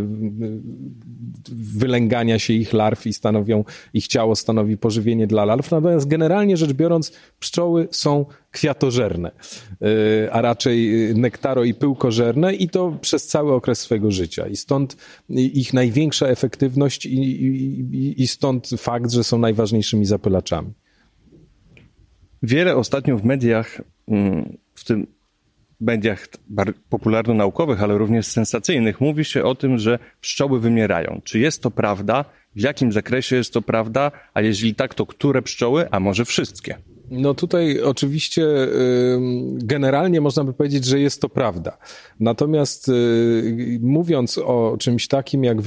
wylęgania 1.53 2.39
się 2.39 2.53
ich 2.53 2.73
larw 2.73 3.07
i 3.07 3.13
stanowią, 3.13 3.65
ich 3.95 4.07
ciało 4.07 4.37
stanowi 4.37 4.77
pożywienie 4.77 5.27
dla 5.27 5.45
larw. 5.45 5.71
Natomiast 5.71 6.09
generalnie 6.09 6.57
rzecz 6.57 6.73
biorąc, 6.73 7.13
pszczoły 7.41 7.89
są 7.91 8.27
kwiatożerne, 8.51 9.31
a 10.33 10.41
raczej 10.41 10.91
nektaro 11.15 11.65
i 11.65 11.75
pyłkożerne 11.75 12.55
i 12.55 12.69
to 12.69 12.99
przez 13.01 13.27
cały 13.27 13.53
okres 13.53 13.81
swojego 13.81 14.11
życia. 14.11 14.47
I 14.47 14.57
stąd 14.57 14.97
ich 15.29 15.75
największa 15.75 16.27
efektywność 16.27 17.07
i, 17.07 17.19
i, 17.19 18.23
i 18.23 18.27
stąd 18.27 18.71
fakt, 18.79 19.11
że 19.11 19.25
są 19.25 19.39
najważniejszymi 19.39 20.07
zapylaczami. 20.07 20.73
Wiele 22.43 22.77
ostatnio 22.77 23.19
w 23.19 23.25
mediach, 23.25 23.83
mm, 24.09 24.57
w 24.75 24.85
tym 24.85 25.07
mediach 25.81 26.29
popularno-naukowych, 26.91 27.83
ale 27.83 27.99
również 27.99 28.27
sensacyjnych, 28.27 29.01
mówi 29.01 29.25
się 29.25 29.45
o 29.45 29.55
tym, 29.55 29.79
że 29.79 29.99
pszczoły 30.21 30.61
wymierają. 30.61 31.21
Czy 31.25 31.39
jest 31.39 31.63
to 31.63 31.71
prawda? 31.71 32.25
W 32.57 32.61
jakim 32.61 32.93
zakresie 32.93 33.37
jest 33.37 33.53
to 33.53 33.63
prawda? 33.63 34.13
A 34.35 34.41
jeżeli 34.41 34.75
tak, 34.75 34.95
to 34.95 35.07
które 35.07 35.43
pszczoły? 35.43 35.91
A 35.91 36.01
może 36.01 36.25
wszystkie? 36.25 36.77
No 37.11 37.35
tutaj 37.35 37.81
oczywiście 37.81 38.47
generalnie 39.53 40.21
można 40.21 40.45
by 40.45 40.53
powiedzieć, 40.53 40.85
że 40.85 41.01
jest 41.01 41.21
to 41.21 41.29
prawda. 41.29 41.79
Natomiast 42.21 42.89
y, 42.89 43.79
mówiąc 43.83 44.39
o 44.39 44.77
czymś 44.79 45.09
takim 45.09 45.45
jak 45.45 45.61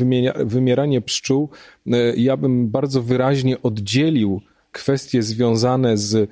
wymieranie 0.46 1.02
pszczół, 1.02 1.50
y, 1.88 1.92
ja 2.18 2.38
bym 2.38 2.70
bardzo 2.70 3.02
wyraźnie 3.02 3.62
oddzielił 3.62 4.42
kwestie 4.72 5.24
związane 5.24 5.98
z 5.98 6.30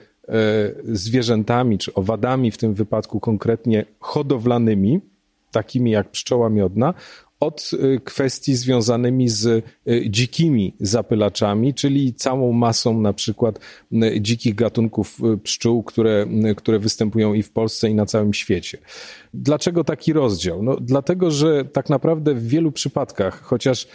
zwierzętami, 0.83 1.77
czy 1.77 1.93
owadami 1.93 2.51
w 2.51 2.57
tym 2.57 2.73
wypadku 2.73 3.19
konkretnie 3.19 3.85
hodowlanymi, 3.99 4.99
takimi 5.51 5.91
jak 5.91 6.11
pszczoła 6.11 6.49
miodna, 6.49 6.93
od 7.41 7.71
y, 7.73 7.99
kwestii 8.03 8.55
związanymi 8.55 9.29
z 9.29 9.45
y, 9.45 9.63
dzikimi 10.09 10.73
zapylaczami, 10.79 11.73
czyli 11.73 12.13
całą 12.13 12.51
masą 12.51 13.01
na 13.01 13.13
przykład 13.13 13.59
y, 13.93 14.21
dzikich 14.21 14.55
gatunków 14.55 15.19
pszczół, 15.43 15.83
które, 15.83 16.25
które 16.57 16.79
występują 16.79 17.33
i 17.33 17.43
w 17.43 17.51
Polsce, 17.51 17.89
i 17.89 17.95
na 17.95 18.05
całym 18.05 18.33
świecie. 18.33 18.77
Dlaczego 19.33 19.83
taki 19.83 20.13
rozdział? 20.13 20.63
No, 20.63 20.77
dlatego, 20.81 21.31
że 21.31 21.65
tak 21.65 21.89
naprawdę 21.89 22.33
w 22.33 22.47
wielu 22.47 22.71
przypadkach, 22.71 23.41
chociaż 23.41 23.87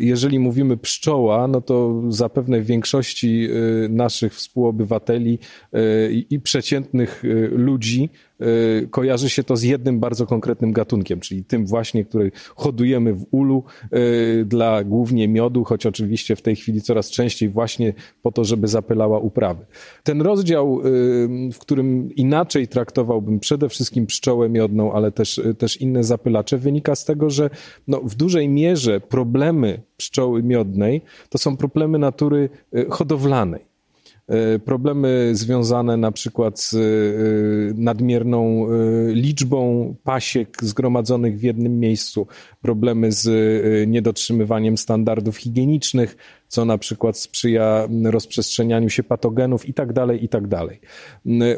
jeżeli 0.00 0.38
mówimy 0.38 0.76
pszczoła, 0.76 1.48
no 1.48 1.60
to 1.60 2.02
zapewne 2.08 2.60
w 2.60 2.66
większości 2.66 3.48
naszych 3.88 4.34
współobywateli 4.34 5.38
i 6.30 6.40
przeciętnych 6.40 7.22
ludzi 7.50 8.10
kojarzy 8.90 9.30
się 9.30 9.44
to 9.44 9.56
z 9.56 9.62
jednym 9.62 10.00
bardzo 10.00 10.26
konkretnym 10.26 10.72
gatunkiem, 10.72 11.20
czyli 11.20 11.44
tym 11.44 11.66
właśnie, 11.66 12.04
który 12.04 12.30
hodujemy 12.54 13.14
w 13.14 13.26
ulu 13.30 13.64
y, 13.92 14.44
dla 14.44 14.84
głównie 14.84 15.28
miodu, 15.28 15.64
choć 15.64 15.86
oczywiście 15.86 16.36
w 16.36 16.42
tej 16.42 16.56
chwili 16.56 16.82
coraz 16.82 17.10
częściej 17.10 17.48
właśnie 17.48 17.92
po 18.22 18.32
to, 18.32 18.44
żeby 18.44 18.68
zapylała 18.68 19.18
uprawy. 19.18 19.66
Ten 20.02 20.22
rozdział, 20.22 20.80
y, 20.80 21.50
w 21.52 21.58
którym 21.58 22.14
inaczej 22.14 22.68
traktowałbym 22.68 23.40
przede 23.40 23.68
wszystkim 23.68 24.06
pszczołę 24.06 24.48
miodną, 24.48 24.92
ale 24.92 25.12
też, 25.12 25.40
też 25.58 25.76
inne 25.76 26.04
zapylacze, 26.04 26.58
wynika 26.58 26.94
z 26.94 27.04
tego, 27.04 27.30
że 27.30 27.50
no, 27.88 28.00
w 28.00 28.14
dużej 28.14 28.48
mierze 28.48 29.00
problemy 29.00 29.82
pszczoły 29.96 30.42
miodnej 30.42 31.02
to 31.28 31.38
są 31.38 31.56
problemy 31.56 31.98
natury 31.98 32.48
hodowlanej. 32.90 33.67
E, 34.28 34.58
problemy 34.58 35.30
związane 35.32 35.96
na 35.96 36.12
przykład 36.12 36.60
z 36.60 36.74
e, 36.74 36.78
nadmierną 37.80 38.66
e, 38.66 39.12
liczbą 39.12 39.94
pasiek 40.04 40.56
zgromadzonych 40.62 41.38
w 41.38 41.42
jednym 41.42 41.80
miejscu, 41.80 42.26
problemy 42.62 43.12
z 43.12 43.28
niedotrzymywaniem 43.88 44.78
standardów 44.78 45.36
higienicznych, 45.36 46.16
co 46.48 46.64
na 46.64 46.78
przykład 46.78 47.18
sprzyja 47.18 47.88
rozprzestrzenianiu 48.04 48.90
się 48.90 49.02
patogenów 49.02 49.68
i 49.68 49.74
tak 49.74 49.92
dalej, 49.92 50.24
i 50.24 50.28
tak 50.28 50.46
dalej. 50.46 50.80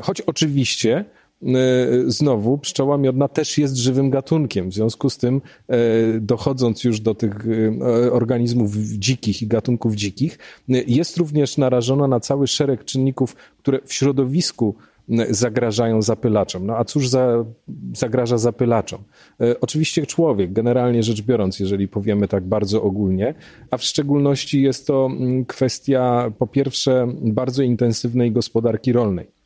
Choć 0.01 0.21
oczywiście 0.21 1.05
znowu 2.07 2.59
pszczoła 2.59 2.99
miodna 2.99 3.29
też 3.29 3.59
jest 3.59 3.77
żywym 3.77 4.11
gatunkiem. 4.11 4.71
W 4.71 4.75
związku 4.75 5.11
z 5.11 5.19
tym, 5.19 5.41
e, 5.69 5.77
dochodząc 6.21 6.85
już 6.85 7.01
do 7.01 7.15
tych 7.15 7.35
e, 7.47 8.13
organizmów 8.13 8.77
dzikich 8.77 9.43
i 9.43 9.47
gatunków 9.47 9.95
dzikich, 9.95 10.39
jest 10.69 11.17
również 11.17 11.59
narażona 11.59 12.07
na 12.07 12.21
cały 12.21 12.47
szereg 12.47 12.85
czynników, 12.85 13.37
które 13.59 13.79
w 13.85 13.93
środowisku 13.93 14.75
zagrażają 15.31 16.03
zapylaczom. 16.03 16.67
No 16.67 16.77
a 16.77 16.85
cóż 16.85 17.09
za, 17.09 17.45
zagraża 17.95 18.39
zapylaczom? 18.39 19.03
Oczywiście 19.61 20.07
człowiek, 20.07 20.53
generalnie 20.53 21.03
rzecz 21.03 21.23
biorąc, 21.23 21.61
jeżeli 21.61 21.89
powiemy 21.89 22.29
tak 22.29 22.45
bardzo 22.45 22.83
ogólnie, 22.83 23.35
a 23.71 23.77
w 23.77 23.83
szczególności 23.83 24.63
jest 24.63 24.87
to 24.87 25.11
kwestia 25.47 26.33
po 26.39 26.47
pierwsze 26.47 27.07
bardzo 27.23 27.63
intensywnej 27.63 28.33
gospodarki 28.33 28.93
rolnej 28.93 29.27
E, 29.27 29.40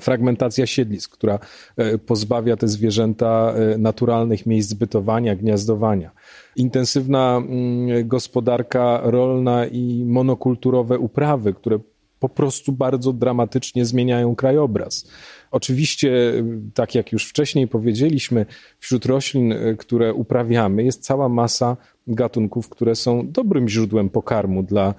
fragmentacja 0.00 0.66
siedlisk, 0.66 1.12
która 1.12 1.38
e, 1.76 1.98
pozbawia 1.98 2.56
te 2.56 2.68
zwierzęta 2.68 3.54
e, 3.54 3.78
naturalnych 3.78 4.46
miejsc 4.46 4.70
zbytowania, 4.70 5.36
gniazdowania. 5.36 6.10
Intensywna 6.56 7.36
mm, 7.36 8.08
gospodarka 8.08 9.00
rolna 9.04 9.66
i 9.66 10.04
monokulturowe 10.04 10.98
uprawy, 10.98 11.54
które 11.54 11.78
po 12.20 12.28
prostu 12.28 12.72
bardzo 12.72 13.12
dramatycznie 13.12 13.84
zmieniają 13.84 14.34
krajobraz. 14.34 15.10
Oczywiście, 15.50 16.32
tak 16.74 16.94
jak 16.94 17.12
już 17.12 17.28
wcześniej 17.28 17.68
powiedzieliśmy, 17.68 18.46
wśród 18.78 19.06
roślin, 19.06 19.54
które 19.78 20.14
uprawiamy, 20.14 20.84
jest 20.84 21.02
cała 21.02 21.28
masa 21.28 21.76
gatunków, 22.06 22.68
które 22.68 22.94
są 22.94 23.30
dobrym 23.30 23.68
źródłem 23.68 24.10
pokarmu 24.10 24.62
dla 24.62 24.94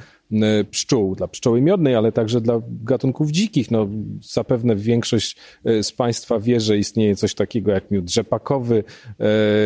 pszczół, 0.72 1.16
dla 1.16 1.28
pszczoły 1.28 1.62
miodnej, 1.62 1.96
ale 1.96 2.12
także 2.12 2.42
dla 2.42 2.62
gatunków 2.84 3.32
dzikich. 3.32 3.72
No, 3.72 3.88
zapewne 4.22 4.76
większość 4.76 5.38
z 5.82 5.92
Państwa 5.92 6.40
wie, 6.40 6.60
że 6.60 6.78
istnieje 6.78 7.16
coś 7.16 7.36
takiego 7.36 7.72
jak 7.72 7.92
miód 7.92 8.12
rzepakowy, 8.12 8.84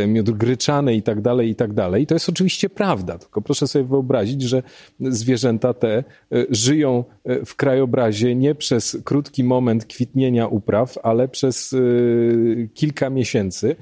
miód 0.07 0.31
gryczany 0.31 0.95
i 0.95 1.01
tak 1.01 1.21
dalej, 1.21 1.49
i 1.49 1.55
tak 1.55 1.73
dalej. 1.73 2.03
I 2.03 2.07
to 2.07 2.15
jest 2.15 2.29
oczywiście 2.29 2.69
prawda, 2.69 3.17
tylko 3.17 3.41
proszę 3.41 3.67
sobie 3.67 3.85
wyobrazić, 3.85 4.41
że 4.41 4.63
zwierzęta 4.99 5.73
te 5.73 6.03
żyją 6.49 7.03
w 7.45 7.55
krajobrazie 7.55 8.35
nie 8.35 8.55
przez 8.55 8.97
krótki 9.03 9.43
moment 9.43 9.85
kwitnienia 9.85 10.47
upraw, 10.47 10.97
ale 11.03 11.27
przez 11.27 11.75
kilka 12.73 13.09
miesięcy, 13.09 13.75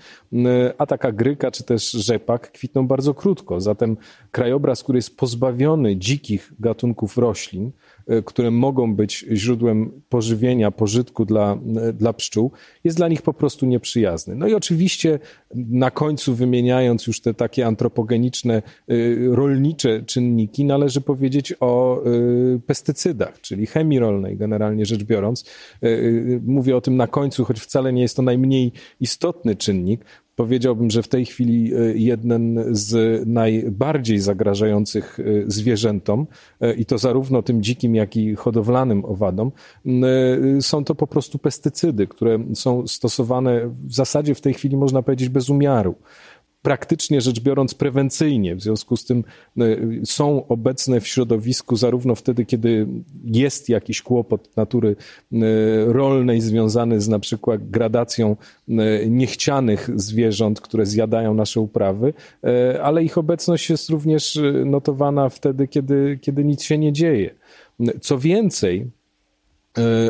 a 0.78 0.86
taka 0.86 1.12
gryka 1.12 1.52
czy 1.52 1.64
też 1.64 1.92
rzepak 1.92 2.52
kwitną 2.52 2.88
bardzo 2.88 3.14
krótko. 3.14 3.62
Zatem 3.62 3.98
krajobraz, 4.32 4.84
który 4.84 4.98
jest 4.98 5.18
pozbawiony 5.18 5.98
dzikich 5.98 6.52
gatunków 6.60 6.69
roślin, 7.18 7.72
E, 8.10 8.22
które 8.22 8.52
mogą 8.52 8.96
być 8.96 9.26
źródłem 9.32 10.02
pożywienia, 10.10 10.72
pożytku 10.72 11.26
dla, 11.26 11.58
e, 11.82 11.94
dla 11.94 12.14
pszczół, 12.14 12.52
jest 12.84 12.98
dla 12.98 13.08
nich 13.08 13.22
po 13.22 13.34
prostu 13.34 13.66
nieprzyjazny. 13.66 14.36
No 14.36 14.48
i 14.48 14.54
oczywiście 14.54 15.20
na 15.56 15.92
końcu 15.92 16.36
wymieniając 16.36 17.08
już 17.08 17.22
te 17.22 17.34
takie 17.34 17.66
antropogeniczne, 17.66 18.56
e, 18.56 18.62
rolnicze 19.36 20.04
czynniki, 20.04 20.66
należy 20.66 21.02
powiedzieć 21.02 21.54
o 21.60 22.04
pestycydach, 22.66 23.42
czyli 23.42 23.66
chemii 23.66 24.00
rolnej 24.00 24.38
generalnie 24.38 24.86
rzecz 24.86 25.04
biorąc. 25.04 25.46
Mówię 26.46 26.76
o 26.76 26.82
tym 26.82 26.98
na 26.98 27.08
końcu, 27.08 27.46
choć 27.46 27.60
wcale 27.60 27.94
nie 27.94 28.02
jest 28.02 28.16
to 28.16 28.22
najmniej 28.22 28.72
istotny 29.00 29.56
czynnik, 29.56 30.06
Powiedziałbym, 30.40 30.90
że 30.90 31.04
w 31.04 31.08
tej 31.08 31.26
chwili 31.26 31.74
e, 31.74 31.78
jeden 31.96 32.66
z 32.72 33.22
najbardziej 33.28 34.20
zagrażających 34.20 35.20
e, 35.20 35.24
zwierzętom, 35.48 36.28
e, 36.62 36.74
i 36.74 36.86
to 36.86 36.98
zarówno 36.98 37.42
tym 37.42 37.64
dzikim, 37.64 37.96
jak 37.96 38.18
i 38.18 38.36
hodowlanym 38.36 39.06
owadom, 39.06 39.52
są 40.62 40.84
to 40.84 40.96
po 40.96 41.08
prostu 41.08 41.40
pestycydy, 41.40 42.08
które 42.08 42.40
są 42.54 42.88
stosowane 42.88 43.68
w 43.68 43.94
zasadzie 43.94 44.36
w 44.36 44.42
tej 44.42 44.54
chwili, 44.54 44.78
można 44.78 45.02
powiedzieć, 45.02 45.30
bez 45.30 45.50
umiaru 45.50 45.96
praktycznie 46.62 47.22
rzecz 47.22 47.40
biorąc 47.40 47.74
prewencyjnie. 47.74 48.56
W 48.56 48.62
związku 48.62 48.98
z 48.98 49.06
tym 49.06 49.24
e, 49.58 49.64
są 50.06 50.48
obecne 50.48 51.02
w 51.02 51.08
środowisku 51.08 51.76
zarówno 51.76 52.16
wtedy, 52.16 52.46
kiedy 52.46 52.88
jest 53.24 53.70
jakiś 53.70 54.02
kłopot 54.02 54.58
natury 54.58 54.96
e, 55.34 55.38
rolnej 55.86 56.42
związany 56.42 57.02
z 57.02 57.08
na 57.08 57.20
przykład 57.20 57.70
gradacją 57.70 58.36
e, 58.70 58.76
niechcianych 59.10 59.90
zwierząt, 59.96 60.62
które 60.62 60.86
zjadają 60.86 61.34
nasze 61.34 61.60
uprawy, 61.60 62.14
ale 62.84 63.04
ich 63.04 63.18
obecność 63.18 63.70
jest 63.70 63.90
również 63.90 64.40
notowana 64.66 65.30
wtedy, 65.30 65.68
kiedy, 65.68 66.20
kiedy 66.22 66.44
nic 66.44 66.64
się 66.64 66.78
nie 66.78 66.94
dzieje. 66.94 67.36
Co 68.02 68.20
więcej, 68.20 68.92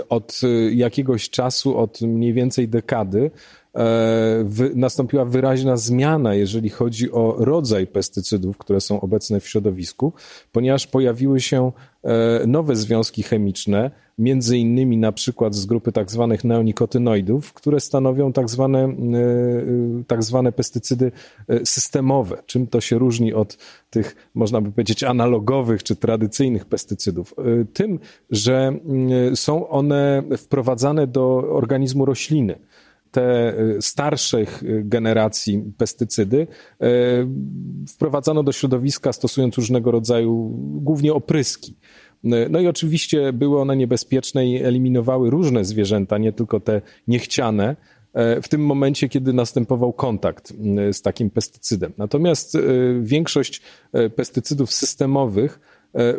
od 0.09 0.41
jakiegoś 0.71 1.29
czasu, 1.29 1.77
od 1.77 2.01
mniej 2.01 2.33
więcej 2.33 2.67
dekady, 2.67 3.31
E, 3.75 4.45
nastąpiła 4.75 5.25
wyraźna 5.25 5.77
zmiana, 5.77 6.33
jeżeli 6.35 6.69
chodzi 6.69 7.11
o 7.11 7.35
rodzaj 7.37 7.87
pestycydów, 7.87 8.57
które 8.57 8.81
są 8.81 9.01
obecne 9.01 9.39
w 9.39 9.47
środowisku, 9.47 10.13
ponieważ 10.51 10.87
pojawiły 10.87 11.39
się 11.39 11.71
e, 12.03 12.47
nowe 12.47 12.75
związki 12.75 13.23
chemiczne, 13.23 13.91
między 14.19 14.57
innymi 14.57 14.97
na 14.97 15.11
przykład 15.11 15.55
z 15.55 15.65
grupy 15.65 15.91
tak 15.91 16.11
zwanych 16.11 16.43
neonikotynoidów, 16.43 17.53
które 17.53 17.79
stanowią 17.79 18.33
tak 18.33 18.49
zwane, 18.49 18.83
e, 18.83 18.93
tak 20.07 20.23
zwane 20.23 20.51
pestycydy 20.51 21.11
systemowe. 21.63 22.37
Czym 22.45 22.67
to 22.67 22.81
się 22.81 22.97
różni 22.97 23.33
od 23.33 23.57
tych, 23.89 24.15
można 24.35 24.61
by 24.61 24.71
powiedzieć, 24.71 25.03
analogowych 25.03 25.83
czy 25.83 25.95
tradycyjnych 25.95 26.65
pestycydów? 26.65 27.35
Tym, 27.73 27.99
że 28.29 28.71
są 29.35 29.69
one 29.69 30.23
wprowadzane 30.37 31.07
do 31.07 31.37
organizmu 31.37 32.05
rośliny 32.05 32.59
te 33.11 33.53
starszych 33.81 34.63
generacji 34.83 35.73
pestycydy 35.77 36.47
wprowadzano 37.87 38.43
do 38.43 38.51
środowiska 38.51 39.13
stosując 39.13 39.55
różnego 39.55 39.91
rodzaju, 39.91 40.51
głównie 40.57 41.13
opryski. 41.13 41.75
No 42.23 42.59
i 42.59 42.67
oczywiście 42.67 43.33
były 43.33 43.61
one 43.61 43.75
niebezpieczne 43.77 44.47
i 44.47 44.63
eliminowały 44.63 45.29
różne 45.29 45.65
zwierzęta, 45.65 46.17
nie 46.17 46.33
tylko 46.33 46.59
te 46.59 46.81
niechciane, 47.07 47.75
w 48.41 48.47
tym 48.47 48.65
momencie, 48.65 49.09
kiedy 49.09 49.33
następował 49.33 49.93
kontakt 49.93 50.53
z 50.91 51.01
takim 51.01 51.29
pestycydem. 51.29 51.93
Natomiast 51.97 52.57
większość 53.01 53.61
pestycydów 54.15 54.73
systemowych 54.73 55.59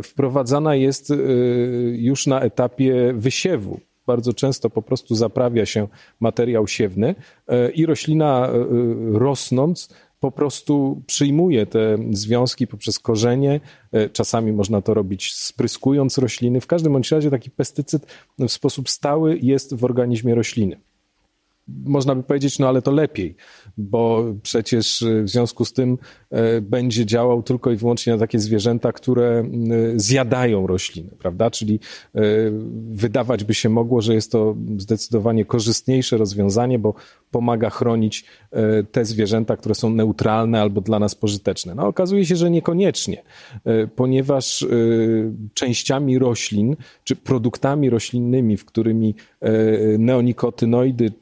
wprowadzana 0.03 0.75
jest 0.75 1.13
już 1.93 2.27
na 2.27 2.41
etapie 2.41 3.13
wysiewu, 3.17 3.81
bardzo 4.07 4.35
często 4.35 4.71
po 4.71 4.83
prostu 4.83 5.15
zaprawia 5.15 5.67
się 5.67 5.89
materiał 6.21 6.67
siewny 6.67 7.15
e, 7.49 7.71
i 7.71 7.87
roślina 7.87 8.49
e, 8.49 8.53
rosnąc 9.19 9.95
po 10.21 10.31
prostu 10.31 11.03
przyjmuje 11.07 11.67
te 11.67 11.99
związki 12.11 12.67
poprzez 12.67 12.99
korzenie. 12.99 13.61
E, 13.93 14.09
czasami 14.09 14.53
można 14.53 14.83
to 14.83 14.95
robić 14.95 15.35
spryskując 15.35 16.19
rośliny. 16.19 16.61
W 16.61 16.67
każdym 16.67 16.93
bądź 16.93 17.13
razie 17.13 17.31
taki 17.31 17.51
pestycyd 17.51 18.07
w 18.39 18.49
sposób 18.49 18.91
stały 18.91 19.39
jest 19.43 19.75
w 19.75 19.85
organizmie 19.85 20.35
rośliny 20.35 20.81
można 21.85 22.15
by 22.15 22.23
powiedzieć, 22.23 22.59
no 22.59 22.69
ale 22.69 22.83
to 22.83 22.91
lepiej, 22.91 23.37
bo 23.81 24.25
przecież 24.43 25.05
w 25.23 25.29
związku 25.29 25.65
z 25.65 25.73
tym 25.73 25.99
e, 26.31 26.61
będzie 26.61 27.07
działał 27.07 27.43
tylko 27.43 27.71
i 27.71 27.77
wyłącznie 27.77 28.13
na 28.13 28.19
takie 28.19 28.39
zwierzęta, 28.39 28.93
które 28.93 29.45
zjadają 29.97 30.67
rośliny, 30.67 31.11
prawda? 31.19 31.51
Czyli 31.51 31.81
wydawać 32.91 33.45
by 33.45 33.55
się 33.55 33.69
mogło, 33.69 34.01
że 34.01 34.15
jest 34.15 34.33
to 34.33 34.57
zdecydowanie 34.79 35.45
korzystniejsze 35.45 36.17
rozwiązanie, 36.17 36.79
bo 36.79 36.95
pomaga 37.31 37.71
chronić 37.71 38.25
te 38.93 39.05
zwierzęta, 39.05 39.57
które 39.57 39.75
są 39.75 39.91
neutralne 39.91 40.61
albo 40.61 40.81
dla 40.81 40.99
nas 40.99 41.15
pożyteczne. 41.15 41.75
No 41.75 41.87
okazuje 41.87 42.27
się, 42.27 42.37
że 42.37 42.51
niekoniecznie, 42.51 43.23
ponieważ 43.97 44.67
częściami 45.55 46.19
roślin, 46.19 46.77
czy 47.05 47.17
produktami 47.17 47.91
roślinnymi, 47.91 48.57
w 48.57 48.65
którymi 48.65 49.15
neonikotynoidy 49.99 51.13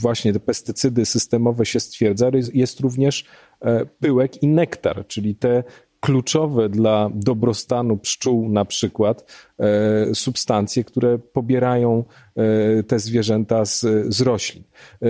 właśnie 0.00 0.32
te 0.32 0.40
pestycydy 0.40 1.06
systemowe 1.06 1.66
się 1.66 1.80
stwierdza, 1.82 2.30
jest 2.54 2.80
również 2.80 3.24
e, 3.60 3.86
pyłek 3.86 4.42
i 4.42 4.48
nektar, 4.48 5.06
czyli 5.06 5.34
te 5.34 5.62
kluczowe 6.00 6.68
dla 6.68 7.10
dobrostanu 7.14 7.96
pszczół 7.96 8.48
na 8.48 8.64
przykład 8.64 9.32
e, 9.58 10.14
substancje, 10.14 10.84
które 10.84 11.18
pobierają 11.18 12.04
e, 12.36 12.82
te 12.82 12.98
zwierzęta 12.98 13.64
z, 13.64 13.80
z 14.08 14.20
roślin. 14.20 14.64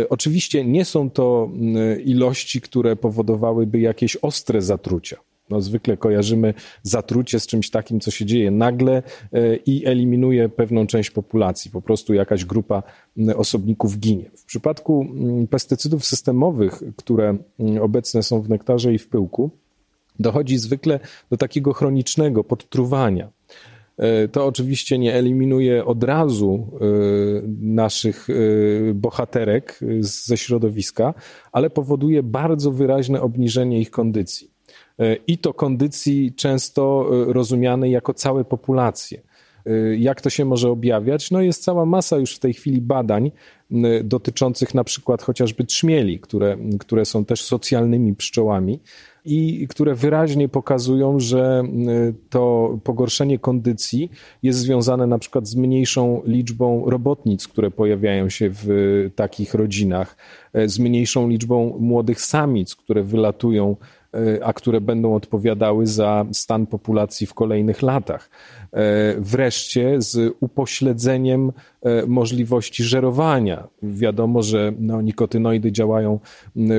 Oczywiście 0.09 0.65
nie 0.65 0.85
są 0.85 1.11
to 1.11 1.51
ilości, 2.05 2.61
które 2.61 2.97
powodowałyby 2.97 3.81
jakieś 3.81 4.17
ostre 4.17 4.63
zatrucia. 4.63 5.17
No, 5.53 5.61
zwykle 5.61 5.97
kojarzymy 5.97 6.55
zatrucie 6.83 7.41
z 7.41 7.47
czymś 7.47 7.71
takim, 7.71 8.01
co 8.01 8.11
się 8.11 8.25
dzieje 8.27 8.51
nagle 8.51 9.03
e, 9.33 9.57
i 9.57 9.87
eliminuje 9.87 10.49
pewną 10.49 10.87
część 10.87 11.11
populacji. 11.11 11.71
Po 11.71 11.83
prostu 11.83 12.15
jakaś 12.15 12.45
grupa 12.45 12.83
osobników 13.37 13.99
ginie. 13.99 14.31
W 14.37 14.45
przypadku 14.45 15.07
pestycydów 15.51 16.05
systemowych, 16.05 16.83
które 16.97 17.37
obecne 17.81 18.23
są 18.23 18.41
w 18.41 18.49
nektarze 18.49 18.95
i 18.95 18.99
w 18.99 19.09
pyłku, 19.09 19.51
dochodzi 20.19 20.59
zwykle 20.59 21.01
do 21.31 21.37
takiego 21.37 21.73
chronicznego 21.73 22.45
podtruwania. 22.45 23.29
E, 23.99 24.29
to 24.29 24.47
oczywiście 24.47 24.99
nie 24.99 25.15
eliminuje 25.15 25.85
od 25.85 26.05
razu 26.05 26.69
e, 26.81 26.85
naszych 27.61 28.29
bohaterek 28.95 29.81
ze 30.01 30.37
środowiska, 30.37 31.15
ale 31.53 31.71
powoduje 31.71 32.23
bardzo 32.23 32.71
wyraźne 32.71 33.21
obniżenie 33.21 33.81
ich 33.81 33.91
kondycji. 33.91 34.52
E, 34.99 35.17
i 35.27 35.39
to 35.39 35.55
kondycji 35.55 36.33
często 36.37 37.11
e, 37.29 37.33
rozumianej 37.33 37.91
jako 37.91 38.15
całe 38.15 38.45
populacje. 38.45 39.21
E, 39.67 39.97
jak 39.97 40.21
to 40.21 40.31
się 40.31 40.45
może 40.45 40.71
objawiać? 40.71 41.31
No 41.31 41.41
jest 41.41 41.65
cała 41.65 41.87
masa 41.87 42.17
już 42.17 42.37
w 42.37 42.39
tej 42.39 42.55
chwili 42.55 42.81
badań 42.81 43.31
dotyczących 44.05 44.75
na 44.75 44.85
przykład 44.85 45.23
chociażby 45.23 45.65
trzmieli, 45.65 46.21
które, 46.21 46.57
które 46.81 47.05
są 47.05 47.25
też 47.25 47.43
socjalnymi 47.43 48.17
pszczołami 48.17 48.81
i 49.25 49.69
które 49.69 49.95
wyraźnie 49.95 50.49
pokazują, 50.49 51.21
że 51.21 51.63
to 52.31 52.79
pogorszenie 52.85 53.39
kondycji 53.39 54.11
jest 54.43 54.59
związane 54.59 55.07
na 55.07 55.19
przykład 55.19 55.49
z 55.49 55.57
mniejszą 55.57 56.23
liczbą 56.25 56.91
robotnic, 56.91 57.49
które 57.49 57.71
pojawiają 57.71 58.29
się 58.29 58.51
w 58.53 58.67
takich 59.17 59.55
rodzinach, 59.55 60.17
z 60.67 60.79
mniejszą 60.79 61.29
liczbą 61.29 61.77
młodych 61.81 62.21
samic, 62.21 62.77
które 62.77 63.03
wylatują 63.03 63.77
a 64.43 64.53
które 64.53 64.81
będą 64.81 65.15
odpowiadały 65.15 65.87
za 65.87 66.25
stan 66.33 66.67
populacji 66.67 67.27
w 67.27 67.35
kolejnych 67.35 67.83
latach. 67.83 68.31
E, 68.73 69.15
wreszcie 69.19 70.01
z 70.01 70.37
upośledzeniem 70.41 71.53
e, 71.83 72.07
możliwości 72.07 72.85
żerowania. 72.85 73.69
Wiadomo, 73.83 74.43
że 74.43 74.73
no, 74.79 75.03
nikotynoidy 75.03 75.73
działają 75.73 76.19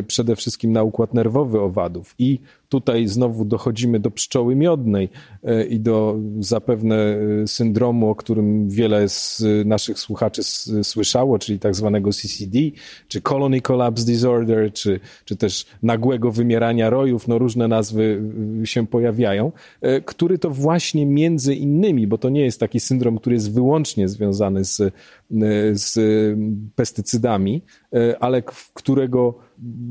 przede 0.07 0.35
wszystkim 0.35 0.71
na 0.71 0.83
układ 0.83 1.13
nerwowy 1.13 1.59
owadów 1.59 2.15
i 2.19 2.39
Tutaj 2.73 3.07
znowu 3.07 3.45
dochodzimy 3.45 3.99
do 3.99 4.11
pszczoły 4.11 4.55
miodnej 4.55 5.09
e, 5.43 5.65
i 5.65 5.79
do 5.79 6.19
zapewne 6.39 6.95
e, 6.95 7.47
syndromu, 7.47 8.09
o 8.09 8.15
którym 8.15 8.69
wiele 8.69 9.09
z 9.09 9.43
naszych 9.65 9.99
słuchaczy 9.99 10.41
słyszało, 10.83 11.39
czyli 11.39 11.59
tak 11.59 11.75
zwanego 11.75 12.11
CCD, 12.11 12.59
czy 13.07 13.21
Colony 13.21 13.61
Collapse 13.61 14.05
Disorder, 14.05 14.73
czy, 14.73 14.99
czy 15.25 15.35
też 15.35 15.65
nagłego 15.83 16.31
wymierania 16.31 16.89
rojów, 16.89 17.27
no 17.27 17.37
różne 17.37 17.67
nazwy 17.67 18.21
się 18.63 18.87
pojawiają, 18.87 19.51
który 20.05 20.37
to 20.37 20.49
właśnie 20.49 21.05
między 21.05 21.55
innymi, 21.55 22.07
bo 22.07 22.17
to 22.17 22.29
nie 22.29 22.41
jest 22.41 22.59
taki 22.59 22.79
syndrom, 22.79 23.17
który 23.17 23.35
jest 23.35 23.53
wyłącznie 23.53 24.07
związany 24.07 24.65
z, 24.65 24.93
z 25.73 25.99
pestycydami, 26.75 27.61
ale 28.19 28.43
którego 28.73 29.39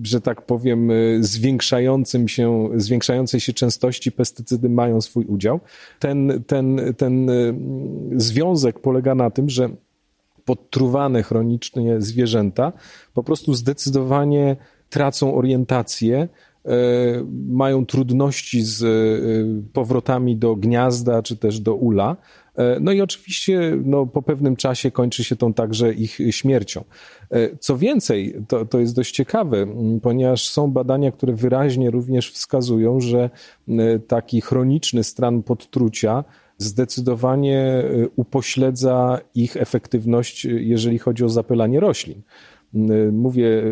że 0.03 0.21
tak 0.21 0.43
powiem, 0.47 0.91
zwiększającym 1.21 2.29
się, 2.29 2.69
zwiększającej 2.77 3.41
się 3.41 3.53
częstości 3.53 4.13
pestycydy 4.13 4.69
mają 4.69 5.01
swój 5.01 5.25
udział. 5.25 5.61
Ten, 5.99 6.43
ten, 6.47 6.81
ten 6.97 7.31
y, 7.31 7.55
związek 8.17 8.79
polega 8.79 9.15
na 9.15 9.31
tym, 9.31 9.49
że 9.51 9.71
podtruwane 10.45 11.23
chronicznie 11.23 12.01
zwierzęta 12.01 12.73
po 13.15 13.23
prostu 13.23 13.55
zdecydowanie 13.55 14.57
tracą 14.91 15.35
orientację, 15.35 16.29
y, 16.67 16.71
mają 17.49 17.87
trudności 17.87 18.63
z 18.63 18.83
y, 18.83 19.73
powrotami 19.73 20.37
do 20.37 20.57
gniazda 20.57 21.23
czy 21.23 21.37
też 21.37 21.61
do 21.61 21.75
ula. 21.75 22.17
E, 22.57 22.81
no 22.81 22.93
i 22.93 23.01
oczywiście 23.01 23.79
no, 23.85 24.07
po 24.07 24.23
pewnym 24.23 24.57
czasie 24.57 24.91
kończy 24.91 25.25
się 25.25 25.37
tą 25.37 25.55
także 25.55 25.93
ich 25.93 26.19
śmiercią. 26.31 26.85
E, 27.31 27.57
co 27.57 27.79
więcej, 27.79 28.35
to, 28.49 28.67
to 28.67 28.79
jest 28.81 28.95
dość 28.97 29.15
ciekawe, 29.15 29.67
ponieważ 30.03 30.49
są 30.49 30.71
badania, 30.71 31.13
które 31.13 31.33
wyraźnie 31.33 31.91
również 31.91 32.31
wskazują, 32.31 33.01
że 33.01 33.31
taki 34.09 34.41
chroniczny 34.41 35.05
stan 35.05 35.43
podtrucia 35.43 36.25
zdecydowanie 36.59 37.85
upośledza 38.17 39.21
ich 39.35 39.57
efektywność, 39.57 40.45
jeżeli 40.45 40.99
chodzi 40.99 41.25
o 41.25 41.29
zapylanie 41.29 41.81
roślin. 41.81 42.23
Mówię 43.13 43.63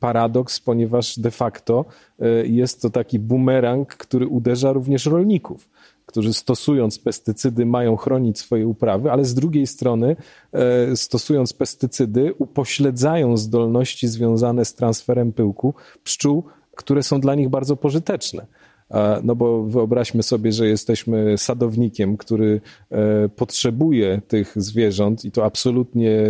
paradoks, 0.00 0.60
ponieważ 0.60 1.18
de 1.18 1.30
facto 1.30 1.84
e, 2.18 2.46
jest 2.46 2.82
to 2.82 2.90
taki 2.90 3.18
bumerang, 3.18 3.96
który 3.96 4.26
uderza 4.26 4.72
również 4.72 5.06
rolników 5.06 5.68
którzy 6.10 6.32
stosując 6.34 6.98
pestycydy 6.98 7.66
mają 7.66 7.96
chronić 7.96 8.38
swoje 8.38 8.66
uprawy, 8.66 9.10
ale 9.12 9.24
z 9.24 9.34
drugiej 9.34 9.66
strony 9.66 10.16
e, 10.52 10.96
stosując 10.96 11.52
pestycydy 11.52 12.34
upośledzają 12.38 13.36
zdolności 13.36 14.08
związane 14.08 14.64
z 14.64 14.74
transferem 14.74 15.32
pyłku 15.32 15.74
pszczół, 16.04 16.44
które 16.76 17.02
są 17.02 17.20
dla 17.20 17.34
nich 17.34 17.48
bardzo 17.48 17.76
pożyteczne. 17.76 18.46
E, 18.90 19.20
no 19.24 19.36
bo 19.36 19.62
wyobraźmy 19.62 20.22
sobie, 20.22 20.52
że 20.52 20.66
jesteśmy 20.66 21.38
sadownikiem, 21.38 22.16
który 22.16 22.60
e, 22.90 23.28
potrzebuje 23.28 24.20
tych 24.28 24.52
zwierząt 24.56 25.24
i 25.24 25.30
to 25.30 25.44
absolutnie 25.44 26.20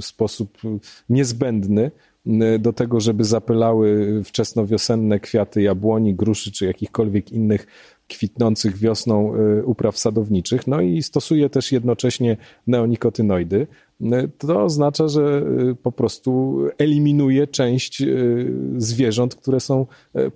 w 0.00 0.04
sposób 0.04 0.58
niezbędny 1.08 1.90
do 2.58 2.72
tego, 2.72 3.00
żeby 3.00 3.24
zapylały 3.24 4.20
wczesnowiosenne 4.24 5.20
kwiaty 5.20 5.62
jabłoni, 5.62 6.14
gruszy 6.14 6.52
czy 6.52 6.66
jakichkolwiek 6.66 7.32
innych 7.32 7.66
kwitnących 8.08 8.76
wiosną 8.76 9.34
y, 9.34 9.64
upraw 9.64 9.98
sadowniczych, 9.98 10.66
no 10.66 10.80
i 10.80 11.02
stosuje 11.02 11.50
też 11.50 11.72
jednocześnie 11.72 12.36
neonikotynoidy, 12.66 13.66
y, 14.00 14.06
to 14.38 14.64
oznacza, 14.64 15.08
że 15.08 15.42
y, 15.70 15.74
po 15.74 15.92
prostu 15.92 16.58
eliminuje 16.78 17.46
część 17.46 18.02
zwierząt, 18.76 19.34
które 19.34 19.60
są 19.60 19.86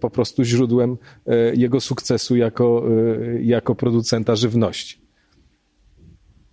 po 0.00 0.10
prostu 0.10 0.44
źródłem 0.44 0.96
jego 1.54 1.80
sukcesu 1.80 2.36
jako, 2.36 2.84
jako 3.40 3.74
producenta 3.74 4.36
żywności. 4.36 4.98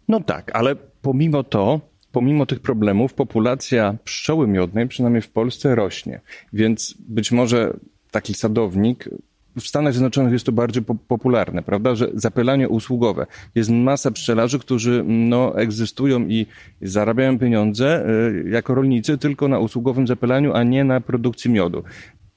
No 0.08 0.20
tak, 0.20 0.52
ale 0.56 0.76
pomimo 1.02 1.44
to, 1.44 1.82
pomimo 2.12 2.46
tych 2.46 2.60
problemów, 2.60 3.14
populacja 3.14 3.98
pszczoły 4.04 4.48
miodnej, 4.48 4.88
przynajmniej 4.88 5.22
w 5.22 5.30
Polsce, 5.30 5.76
rośnie. 5.76 6.22
Więc 6.54 6.96
być 7.00 7.32
może 7.32 7.74
taki 8.12 8.34
sadownik 8.34 9.10
w 9.58 9.68
Stanach 9.68 9.94
Zjednoczonych 9.94 10.34
jest 10.34 10.46
to 10.46 10.52
bardziej 10.52 10.84
po 10.84 10.96
popularne, 10.96 11.64
prawda, 11.64 11.96
że 11.96 12.10
zapylanie 12.14 12.70
usługowe. 12.70 13.26
Jest 13.56 13.70
masa 13.70 14.12
pszczelarzy, 14.12 14.60
którzy 14.60 15.04
no, 15.08 15.58
egzystują 15.60 16.28
i 16.28 16.46
zarabiają 16.82 17.40
pieniądze 17.40 18.10
y, 18.10 18.50
jako 18.50 18.76
rolnicy 18.76 19.18
tylko 19.18 19.48
na 19.48 19.60
usługowym 19.60 20.08
zapylaniu, 20.08 20.54
a 20.54 20.64
nie 20.64 20.84
na 20.84 21.02
produkcji 21.02 21.52
miodu. 21.52 21.84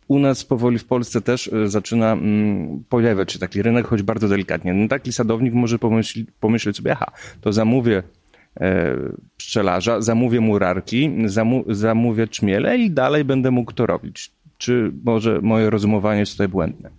U 0.09 0.19
nas 0.19 0.45
powoli 0.45 0.79
w 0.79 0.85
Polsce 0.85 1.21
też 1.21 1.47
y, 1.47 1.69
zaczyna 1.69 2.13
mm, 2.13 2.85
pojawiać 2.89 3.33
się 3.33 3.39
taki 3.39 3.63
rynek, 3.63 3.87
choć 3.87 4.03
bardzo 4.03 4.29
delikatnie. 4.29 4.75
No, 4.75 4.89
taki 4.89 5.13
sadownik 5.13 5.55
może 5.55 5.79
pomyśl, 5.79 6.25
pomyśleć 6.41 6.77
sobie, 6.77 6.93
aha, 6.93 7.07
to 7.41 7.53
zamówię 7.53 8.03
e, 8.61 8.97
pszczelarza, 9.37 10.01
zamówię 10.01 10.41
murarki, 10.41 11.13
zamu, 11.25 11.65
zamówię 11.69 12.29
czmiele 12.29 12.79
i 12.79 12.91
dalej 12.91 13.25
będę 13.25 13.51
mógł 13.51 13.73
to 13.73 13.87
robić 13.87 14.33
czy 14.63 14.93
może 15.05 15.41
moje 15.41 15.71
rozumowanie 15.71 16.21
jest 16.21 16.33
tutaj 16.33 16.49
błędne? 16.49 16.91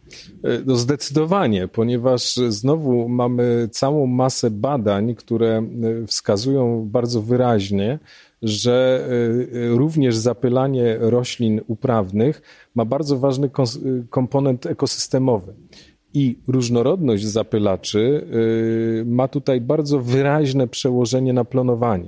E, 0.43 0.62
no 0.65 0.76
zdecydowanie, 0.76 1.67
ponieważ 1.67 2.36
znowu 2.36 3.10
mamy 3.10 3.69
całą 3.71 4.08
masę 4.08 4.52
badań, 4.52 5.15
które 5.15 5.58
e, 5.58 5.63
wskazują 6.08 6.88
bardzo 6.89 7.21
wyraźnie, 7.21 7.99
że 8.41 9.08
e, 9.54 9.76
również 9.78 10.15
zapylanie 10.15 10.97
roślin 10.99 11.62
uprawnych 11.67 12.41
ma 12.76 12.86
bardzo 12.86 13.19
ważny 13.19 13.49
komponent 14.10 14.65
ekosystemowy. 14.65 15.54
I 16.13 16.38
różnorodność 16.47 17.26
zapylaczy 17.26 18.28
ma 19.06 19.28
tutaj 19.28 19.62
bardzo 19.62 19.99
wyraźne 19.99 20.67
przełożenie 20.67 21.34
na 21.34 21.45
planowanie. 21.45 22.08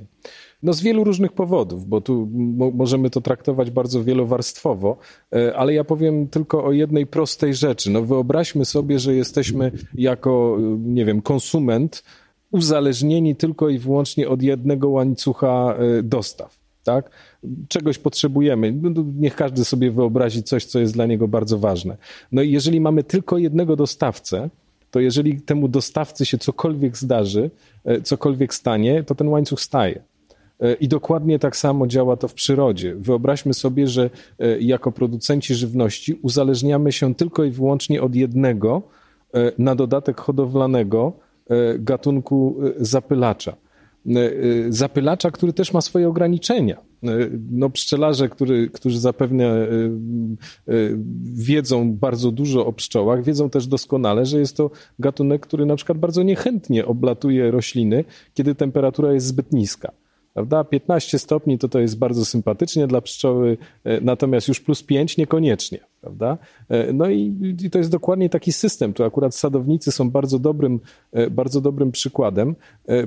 No 0.65 0.73
z 0.73 0.81
wielu 0.81 1.03
różnych 1.03 1.31
powodów, 1.31 1.85
bo 1.87 2.01
tu 2.01 2.29
możemy 2.73 3.09
to 3.09 3.21
traktować 3.21 3.71
bardzo 3.71 4.03
wielowarstwowo, 4.03 4.97
e, 5.35 5.55
ale 5.55 5.73
ja 5.73 5.83
powiem 5.83 6.27
tylko 6.27 6.65
o 6.65 6.71
jednej 6.71 7.07
prostej 7.07 7.53
rzeczy. 7.53 7.91
No 7.91 8.01
wyobraźmy 8.01 8.65
sobie, 8.65 8.99
że 8.99 9.15
jesteśmy 9.15 9.71
jako, 9.93 10.57
nie 10.79 11.05
wiem, 11.05 11.21
konsument 11.21 12.03
uzależnieni 12.51 13.35
tylko 13.35 13.69
i 13.69 13.77
wyłącznie 13.77 14.29
od 14.29 14.41
jednego 14.41 14.89
łańcucha 14.89 15.75
e, 15.77 16.03
dostaw. 16.03 16.59
Tak? 16.83 17.09
Czegoś 17.67 17.97
potrzebujemy. 17.97 18.71
No, 18.71 19.03
niech 19.15 19.35
każdy 19.35 19.65
sobie 19.65 19.91
wyobrazi 19.91 20.43
coś, 20.43 20.65
co 20.65 20.79
jest 20.79 20.93
dla 20.93 21.05
niego 21.05 21.27
bardzo 21.27 21.57
ważne. 21.57 21.97
No 22.31 22.41
i 22.41 22.51
jeżeli 22.51 22.79
mamy 22.81 23.03
tylko 23.03 23.37
jednego 23.37 23.75
dostawcę, 23.75 24.49
to 24.91 24.99
jeżeli 24.99 25.41
temu 25.41 25.67
dostawcy 25.67 26.25
się 26.25 26.37
cokolwiek 26.37 26.97
zdarzy, 26.97 27.51
e, 27.85 28.01
cokolwiek 28.01 28.53
stanie, 28.53 29.03
to 29.03 29.15
ten 29.15 29.27
łańcuch 29.27 29.61
staje. 29.61 30.14
E, 30.59 30.73
I 30.73 30.87
dokładnie 30.87 31.39
tak 31.39 31.55
samo 31.55 31.87
działa 31.87 32.17
to 32.17 32.27
w 32.27 32.33
przyrodzie. 32.33 32.95
Wyobraźmy 32.95 33.53
sobie, 33.53 33.87
że 33.87 34.09
e, 34.39 34.59
jako 34.59 34.91
producenci 34.91 35.55
żywności 35.55 36.19
uzależniamy 36.21 36.91
się 36.91 37.15
tylko 37.15 37.43
i 37.43 37.51
wyłącznie 37.51 38.01
od 38.01 38.15
jednego, 38.15 38.81
e, 39.33 39.51
na 39.57 39.75
dodatek 39.75 40.21
hodowlanego 40.21 41.13
gatunku 41.79 42.55
zapylacza. 42.77 43.55
Zapylacza, 44.69 45.31
który 45.31 45.53
też 45.53 45.73
ma 45.73 45.81
swoje 45.81 46.07
ograniczenia. 46.07 46.77
No, 47.51 47.69
pszczelarze, 47.69 48.29
który, 48.29 48.69
którzy 48.69 48.99
zapewne 48.99 49.67
wiedzą 51.23 51.93
bardzo 51.93 52.31
dużo 52.31 52.65
o 52.65 52.73
pszczołach, 52.73 53.23
wiedzą 53.23 53.49
też 53.49 53.67
doskonale, 53.67 54.25
że 54.25 54.39
jest 54.39 54.57
to 54.57 54.71
gatunek, 54.99 55.41
który 55.41 55.65
na 55.65 55.75
przykład 55.75 55.97
bardzo 55.97 56.23
niechętnie 56.23 56.85
oblatuje 56.85 57.51
rośliny, 57.51 58.03
kiedy 58.33 58.55
temperatura 58.55 59.13
jest 59.13 59.27
zbyt 59.27 59.53
niska 59.53 59.91
prawda? 60.35 60.63
15 60.63 61.19
stopni 61.19 61.57
to 61.57 61.69
to 61.69 61.79
jest 61.79 61.97
bardzo 61.97 62.25
sympatycznie 62.25 62.87
dla 62.87 63.01
pszczoły, 63.01 63.57
e, 63.83 64.01
natomiast 64.01 64.47
już 64.47 64.59
plus 64.59 64.83
5 64.83 65.17
niekoniecznie, 65.17 65.79
prawda? 66.01 66.37
E, 66.69 66.93
no 66.93 67.09
i, 67.09 67.55
i, 67.63 67.69
to 67.69 67.77
jest 67.77 67.91
dokładnie 67.91 68.29
taki 68.29 68.51
system. 68.51 68.93
Tu 68.93 69.03
akurat 69.03 69.35
sadownicy 69.35 69.91
są 69.91 70.09
bardzo 70.09 70.39
dobrym, 70.39 70.79
e, 71.11 71.29
bardzo 71.29 71.61
dobrym 71.61 71.91
przykładem, 71.91 72.55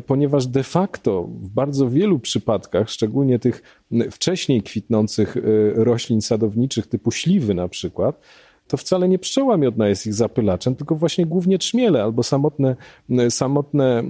ponieważ 0.07 0.47
de 0.47 0.62
facto 0.62 1.23
w 1.23 1.49
bardzo 1.49 1.91
wielu 1.91 2.19
przypadkach, 2.19 2.91
szczególnie 2.91 3.38
tych 3.38 3.62
wcześniej 4.11 4.62
kwitnących 4.62 5.37
roślin 5.75 6.21
sadowniczych 6.21 6.87
typu 6.87 7.11
śliwy 7.11 7.55
na 7.55 7.69
przykład, 7.69 8.21
to 8.68 8.76
wcale 8.76 9.09
nie 9.09 9.18
pszczoła 9.18 9.57
miodna 9.57 9.88
jest 9.88 10.07
ich 10.07 10.14
zapylaczem, 10.14 10.74
tylko 10.74 10.94
właśnie 10.94 11.26
głównie 11.26 11.59
trzmiele 11.59 12.02
albo 12.02 12.22
samotne, 12.22 12.76
samotne 13.31 14.02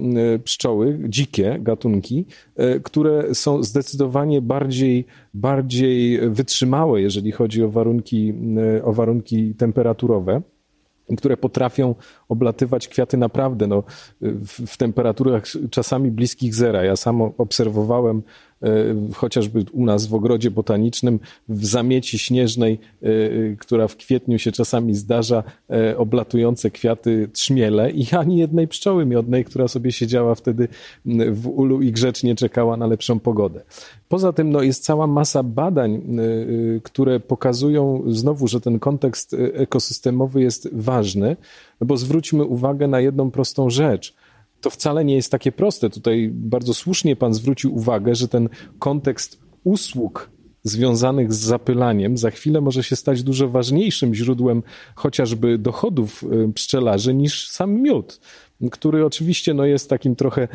pszczoły, 0.43 0.99
dzikie 1.07 1.57
gatunki, 1.61 2.25
e, 2.55 2.79
które 2.79 3.35
są 3.35 3.63
zdecydowanie 3.63 4.41
bardziej, 4.41 5.05
bardziej 5.33 6.29
wytrzymałe, 6.29 7.01
jeżeli 7.01 7.31
chodzi 7.31 7.63
o 7.63 7.69
warunki, 7.69 8.33
o 8.83 8.93
warunki 8.93 9.55
temperaturowe 9.55 10.41
które 11.17 11.37
potrafią 11.37 11.95
oblatywać 12.29 12.87
kwiaty 12.87 13.17
naprawdę 13.17 13.67
no, 13.67 13.83
w, 14.21 14.67
w 14.67 14.77
temperaturach 14.77 15.43
czasami 15.71 16.11
bliskich 16.11 16.55
zera. 16.55 16.83
Ja 16.83 16.95
sam 16.95 17.21
obserwowałem 17.21 18.21
E, 18.63 19.13
chociażby 19.15 19.65
u 19.71 19.85
nas 19.85 20.07
w 20.07 20.13
ogrodzie 20.13 20.51
botanicznym, 20.51 21.19
w 21.49 21.65
zamieci 21.65 22.19
śnieżnej, 22.19 22.79
e, 23.01 23.07
która 23.59 23.87
w 23.87 23.95
kwietniu 23.95 24.39
się 24.39 24.51
czasami 24.51 24.95
zdarza, 24.95 25.43
e, 25.69 25.97
oblatujące 25.97 26.71
kwiaty 26.71 27.29
trzmiele 27.33 27.91
i 27.91 28.07
ani 28.11 28.37
jednej 28.37 28.67
pszczoły 28.67 29.05
miodnej, 29.05 29.45
która 29.45 29.67
sobie 29.67 29.91
siedziała 29.91 30.35
wtedy 30.35 30.67
w 31.31 31.47
ulu 31.47 31.81
i 31.81 31.91
grzecznie 31.91 32.35
czekała 32.35 32.77
na 32.77 32.87
lepszą 32.87 33.19
pogodę. 33.19 33.61
Poza 34.09 34.33
tym 34.33 34.51
no, 34.51 34.61
jest 34.61 34.83
cała 34.83 35.07
masa 35.07 35.43
badań, 35.43 36.01
które 36.83 37.19
pokazują 37.19 38.03
znowu, 38.07 38.47
że 38.47 38.61
ten 38.61 38.79
kontekst 38.79 39.35
ekosystemowy 39.53 40.41
jest 40.41 40.69
ważny, 40.71 41.35
no 41.81 41.87
bo 41.87 41.97
zwróćmy 41.97 42.45
uwagę 42.45 42.87
na 42.87 42.99
jedną 42.99 43.31
prostą 43.31 43.69
rzecz– 43.69 44.13
to 44.61 44.69
wcale 44.69 45.05
nie 45.05 45.15
jest 45.15 45.31
takie 45.31 45.51
proste. 45.51 45.89
Tutaj 45.89 46.29
bardzo 46.33 46.73
słusznie 46.73 47.15
Pan 47.15 47.33
zwrócił 47.33 47.75
uwagę, 47.75 48.15
że 48.15 48.27
ten 48.27 48.49
kontekst 48.79 49.41
usług 49.63 50.29
związanych 50.63 51.33
z 51.33 51.39
zapylaniem 51.39 52.17
za 52.17 52.31
chwilę 52.31 52.61
może 52.61 52.83
się 52.83 52.95
stać 52.95 53.23
dużo 53.23 53.49
ważniejszym 53.49 54.15
źródłem 54.15 54.63
chociażby 54.95 55.57
dochodów 55.57 56.23
y, 56.23 56.53
pszczelarzy 56.53 57.13
niż 57.13 57.49
sam 57.49 57.81
miód, 57.81 58.19
który 58.71 59.05
oczywiście 59.05 59.53
no, 59.53 59.65
jest 59.65 59.89
takim 59.89 60.15
trochę 60.15 60.47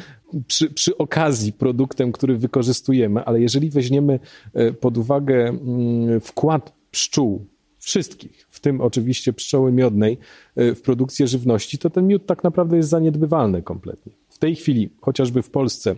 przy, 0.46 0.70
przy 0.70 0.98
okazji 0.98 1.52
produktem, 1.52 2.12
który 2.12 2.38
wykorzystujemy, 2.38 3.24
ale 3.24 3.40
jeżeli 3.40 3.70
weźmiemy 3.70 4.20
y, 4.60 4.72
pod 4.72 4.98
uwagę 4.98 5.48
mm, 5.48 6.20
wkład 6.20 6.72
pszczół 6.90 7.46
wszystkich, 7.84 8.46
w 8.50 8.60
tym 8.60 8.80
oczywiście 8.80 9.32
pszczoły 9.32 9.72
miodnej, 9.72 10.18
e, 10.56 10.74
w 10.74 10.82
produkcję 10.82 11.26
żywności, 11.26 11.78
to 11.78 11.90
ten 11.90 12.06
miód 12.06 12.26
tak 12.26 12.44
naprawdę 12.44 12.76
jest 12.76 12.88
zaniedbywalny 12.88 13.62
kompletnie. 13.62 14.12
W 14.28 14.38
tej 14.38 14.56
chwili, 14.56 14.90
chociażby 15.00 15.42
w 15.42 15.50
Polsce, 15.50 15.96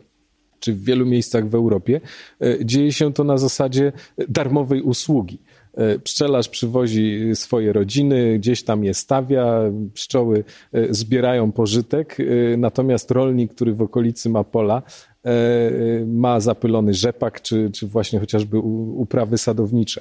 czy 0.60 0.72
w 0.72 0.84
wielu 0.84 1.06
miejscach 1.06 1.48
w 1.48 1.54
Europie, 1.54 2.00
e, 2.40 2.64
dzieje 2.64 2.92
się 2.92 3.12
to 3.12 3.24
na 3.24 3.38
zasadzie 3.38 3.92
darmowej 4.28 4.82
usługi. 4.82 5.38
E, 5.74 5.98
pszczelarz 5.98 6.48
przywozi 6.48 7.30
swoje 7.34 7.72
rodziny, 7.72 8.38
gdzieś 8.38 8.62
tam 8.62 8.84
je 8.84 8.94
stawia, 8.94 9.60
pszczoły 9.94 10.44
zbierają 10.90 11.52
pożytek, 11.52 12.16
natomiast 12.58 13.10
rolnik, 13.10 13.54
który 13.54 13.74
w 13.74 13.82
okolicy 13.82 14.30
ma 14.30 14.44
pola, 14.44 14.82
ma 16.06 16.40
zapylony 16.40 16.94
rzepak, 16.94 17.42
czy, 17.42 17.70
czy 17.70 17.86
właśnie 17.86 18.18
chociażby 18.20 18.58
uprawy 18.96 19.38
sadownicze. 19.38 20.00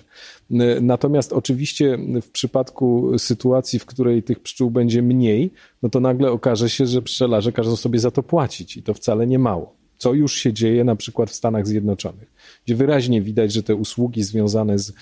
E, 0.52 0.82
natomiast 0.82 1.34
oczywiście 1.34 1.98
w 2.22 2.30
przypadku 2.30 3.12
sytuacji, 3.18 3.80
w 3.80 3.86
której 3.86 4.24
tych 4.24 4.40
pszczół 4.40 4.72
będzie 4.72 5.02
mniej, 5.02 5.52
no 5.84 5.90
to 5.90 6.00
nagle 6.00 6.32
okaże 6.32 6.70
się, 6.70 6.86
że 6.86 7.02
pszczelarze 7.02 7.52
każą 7.52 7.76
sobie 7.76 8.00
za 8.00 8.12
to 8.12 8.24
płacić 8.24 8.78
i 8.78 8.84
to 8.84 8.94
wcale 8.94 9.28
nie 9.28 9.40
mało. 9.40 9.76
Co 9.98 10.14
już 10.14 10.36
się 10.36 10.54
dzieje 10.54 10.84
na 10.84 10.96
przykład 10.96 11.30
w 11.30 11.36
Stanach 11.36 11.68
Zjednoczonych, 11.68 12.32
gdzie 12.66 12.76
wyraźnie 12.76 13.22
widać, 13.22 13.54
że 13.54 13.64
te 13.64 13.76
usługi 13.76 14.24
związane 14.24 14.80
z 14.80 14.90
e, 14.90 14.94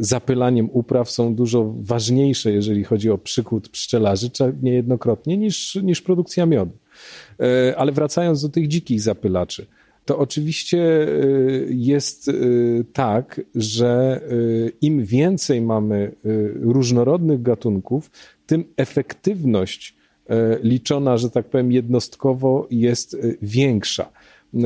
zapylaniem 0.00 0.68
upraw 0.72 1.10
są 1.10 1.34
dużo 1.34 1.74
ważniejsze, 1.78 2.52
jeżeli 2.52 2.84
chodzi 2.84 3.10
o 3.10 3.18
przykład 3.18 3.68
pszczelarzy, 3.68 4.30
niejednokrotnie 4.62 5.36
niż, 5.36 5.74
niż 5.74 6.02
produkcja 6.02 6.46
miodu. 6.46 6.81
E, 7.40 7.76
ale 7.76 7.92
wracając 7.92 8.42
do 8.42 8.48
tych 8.48 8.68
dzikich 8.68 9.00
zapylaczy, 9.00 9.66
to 10.04 10.18
oczywiście 10.18 10.78
e, 10.78 11.08
jest 11.68 12.28
e, 12.28 12.32
tak, 12.92 13.40
że 13.54 14.20
im 14.80 15.04
więcej 15.04 15.60
mamy 15.60 16.12
różnorodnych 16.54 17.42
gatunków, 17.42 18.10
tym 18.46 18.64
efektywność 18.76 19.96
liczona, 20.62 21.16
że 21.16 21.30
tak 21.30 21.46
powiem, 21.46 21.72
jednostkowo 21.72 22.66
jest 22.70 23.16
większa. 23.42 24.08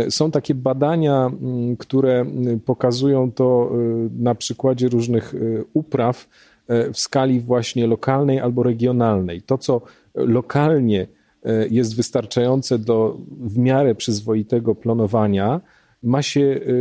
Są 0.08 0.30
takie 0.30 0.54
badania, 0.54 1.30
które 1.78 2.26
pokazują 2.64 3.32
to 3.32 3.72
na 4.18 4.34
przykładzie 4.34 4.88
różnych 4.88 5.34
upraw 5.72 6.28
w 6.68 6.98
skali 6.98 7.40
właśnie 7.40 7.86
lokalnej 7.86 8.40
albo 8.40 8.62
regionalnej. 8.62 9.42
To, 9.42 9.58
co 9.58 9.80
lokalnie 10.14 11.06
jest 11.70 11.96
wystarczające 11.96 12.78
do 12.78 13.18
w 13.40 13.58
miarę 13.58 13.94
przyzwoitego 13.94 14.74
planowania, 14.74 15.60
ma 16.02 16.22
się 16.22 16.40
e, 16.40 16.72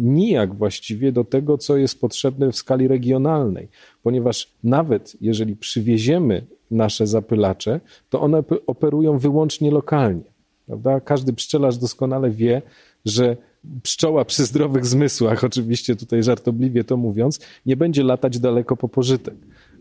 nijak 0.00 0.54
właściwie 0.54 1.12
do 1.12 1.24
tego, 1.24 1.58
co 1.58 1.76
jest 1.76 2.00
potrzebne 2.00 2.52
w 2.52 2.56
skali 2.56 2.88
regionalnej, 2.88 3.68
ponieważ 4.02 4.52
nawet 4.64 5.16
jeżeli 5.20 5.56
przywieziemy 5.56 6.46
nasze 6.70 7.06
zapylacze, 7.06 7.80
to 8.10 8.20
one 8.20 8.44
operują 8.66 9.18
wyłącznie 9.18 9.70
lokalnie. 9.70 10.24
Prawda? 10.66 11.00
Każdy 11.00 11.32
pszczelarz 11.32 11.78
doskonale 11.78 12.30
wie, 12.30 12.62
że 13.04 13.36
pszczoła 13.82 14.24
przy 14.24 14.44
zdrowych 14.44 14.86
zmysłach, 14.86 15.44
oczywiście 15.44 15.96
tutaj 15.96 16.22
żartobliwie 16.22 16.84
to 16.84 16.96
mówiąc, 16.96 17.40
nie 17.66 17.76
będzie 17.76 18.02
latać 18.02 18.38
daleko 18.38 18.76
po 18.76 18.88
pożytek. 18.88 19.34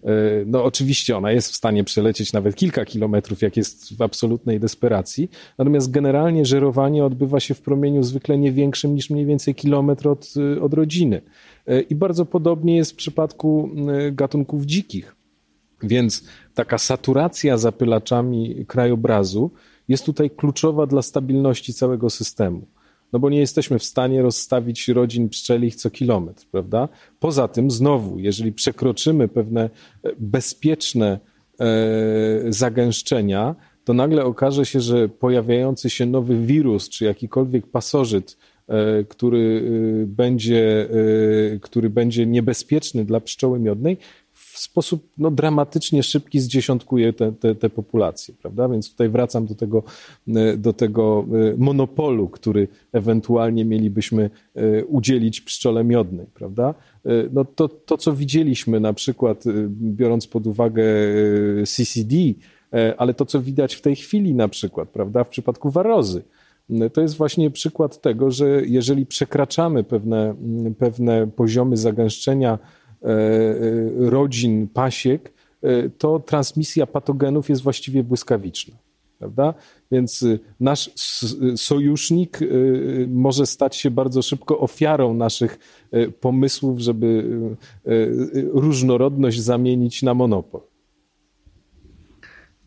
E, 0.03 0.45
no 0.45 0.63
oczywiście 0.63 1.17
ona 1.17 1.31
jest 1.31 1.51
w 1.51 1.55
stanie 1.55 1.83
przelecieć 1.83 2.33
nawet 2.33 2.55
kilka 2.55 2.85
kilometrów, 2.85 3.41
jak 3.41 3.57
jest 3.57 3.97
w 3.97 4.01
absolutnej 4.01 4.59
desperacji, 4.59 5.29
natomiast 5.57 5.91
generalnie 5.91 6.45
żerowanie 6.45 7.05
odbywa 7.05 7.39
się 7.39 7.53
w 7.53 7.61
promieniu 7.61 8.03
zwykle 8.03 8.37
nie 8.37 8.51
większym 8.51 8.95
niż 8.95 9.09
mniej 9.09 9.25
więcej 9.25 9.55
kilometr 9.55 10.07
od, 10.07 10.33
e, 10.57 10.61
od 10.61 10.73
rodziny. 10.73 11.21
E, 11.67 11.81
I 11.81 11.95
bardzo 11.95 12.25
podobnie 12.25 12.75
jest 12.75 12.91
w 12.91 12.95
przypadku 12.95 13.69
gatunków 14.11 14.65
dzikich. 14.65 15.15
Więc 15.83 16.23
taka 16.53 16.77
saturacja 16.77 17.57
zapylaczami 17.57 18.65
krajobrazu 18.67 19.51
jest 19.87 20.05
tutaj 20.05 20.29
kluczowa 20.29 20.85
dla 20.85 21.01
stabilności 21.01 21.73
całego 21.73 22.09
systemu 22.09 22.67
no 23.13 23.19
bo 23.19 23.29
nie 23.29 23.39
jesteśmy 23.39 23.79
w 23.79 23.83
stanie 23.83 24.21
rozstawić 24.21 24.87
rodzin 24.87 25.29
pszczelich 25.29 25.75
co 25.75 25.89
kilometr, 25.89 26.45
prawda? 26.51 26.89
Poza 27.19 27.47
tym, 27.47 27.71
znowu, 27.71 28.19
jeżeli 28.19 28.53
przekroczymy 28.53 29.27
pewne 29.27 29.69
e, 30.03 30.11
bezpieczne 30.19 31.19
e, 31.59 31.67
zagęszczenia, 32.49 33.55
to 33.83 33.93
nagle 33.93 34.25
okaże 34.25 34.65
się, 34.65 34.79
że 34.79 35.09
pojawiający 35.09 35.89
się 35.89 36.05
nowy 36.05 36.45
wirus 36.45 36.89
czy 36.89 37.05
jakikolwiek 37.05 37.67
pasożyt, 37.67 38.37
e, 38.67 39.03
który 39.03 39.63
będzie, 40.07 40.89
który 41.61 41.89
będzie 41.89 42.25
niebezpieczny 42.25 43.05
dla 43.05 43.19
pszczoły 43.19 43.59
miodnej, 43.59 43.97
w 44.59 44.61
sposób 44.61 45.09
no, 45.17 45.31
dramatycznie 45.31 46.03
szybki 46.03 46.39
zdziesiątkuje 46.39 47.13
te, 47.13 47.31
te, 47.31 47.55
te 47.55 47.69
populacje, 47.69 48.33
prawda? 48.41 48.69
Więc 48.69 48.91
tutaj 48.91 49.09
wracam 49.09 49.45
do 49.45 49.55
tego, 49.55 49.83
e, 50.27 50.57
do 50.57 50.73
tego 50.73 51.25
e, 51.53 51.57
monopolu, 51.57 52.29
który 52.29 52.67
ewentualnie 52.91 53.65
mielibyśmy 53.65 54.29
e, 54.55 54.85
udzielić 54.85 55.41
pszczole 55.41 55.83
miodnej, 55.83 56.25
prawda? 56.33 56.73
No 57.33 57.45
to, 57.45 57.67
to, 57.67 57.97
co 57.97 58.13
widzieliśmy 58.13 58.79
na 58.79 58.93
przykład, 58.93 59.43
biorąc 59.69 60.27
pod 60.27 60.47
uwagę 60.47 60.83
CCD, 61.65 62.15
ale 62.97 63.13
to, 63.13 63.25
co 63.25 63.41
widać 63.41 63.75
w 63.75 63.81
tej 63.81 63.95
chwili 63.95 64.33
na 64.33 64.47
przykład, 64.47 64.89
prawda, 64.89 65.23
w 65.23 65.29
przypadku 65.29 65.69
warozy, 65.69 66.23
to 66.93 67.01
jest 67.01 67.15
właśnie 67.15 67.51
przykład 67.51 68.01
tego, 68.01 68.31
że 68.31 68.61
jeżeli 68.65 69.05
przekraczamy 69.05 69.83
pewne, 69.83 70.35
pewne 70.77 71.27
poziomy 71.27 71.77
zagęszczenia 71.77 72.59
rodzin 73.97 74.67
pasiek, 74.67 75.33
e, 75.61 75.89
to 75.89 76.19
transmisja 76.19 76.87
patogenów 76.87 77.49
jest 77.49 77.61
właściwie 77.61 78.03
błyskawiczna. 78.03 78.75
Prawda? 79.19 79.53
Więc 79.91 80.25
nasz 80.59 80.91
sojusznik 81.55 82.39
może 83.07 83.45
stać 83.45 83.75
się 83.75 83.91
bardzo 83.91 84.21
szybko 84.21 84.59
ofiarą 84.59 85.13
naszych 85.13 85.59
pomysłów, 86.19 86.79
żeby 86.79 87.29
różnorodność 88.53 89.41
zamienić 89.41 90.03
na 90.03 90.13
monopol. 90.13 90.61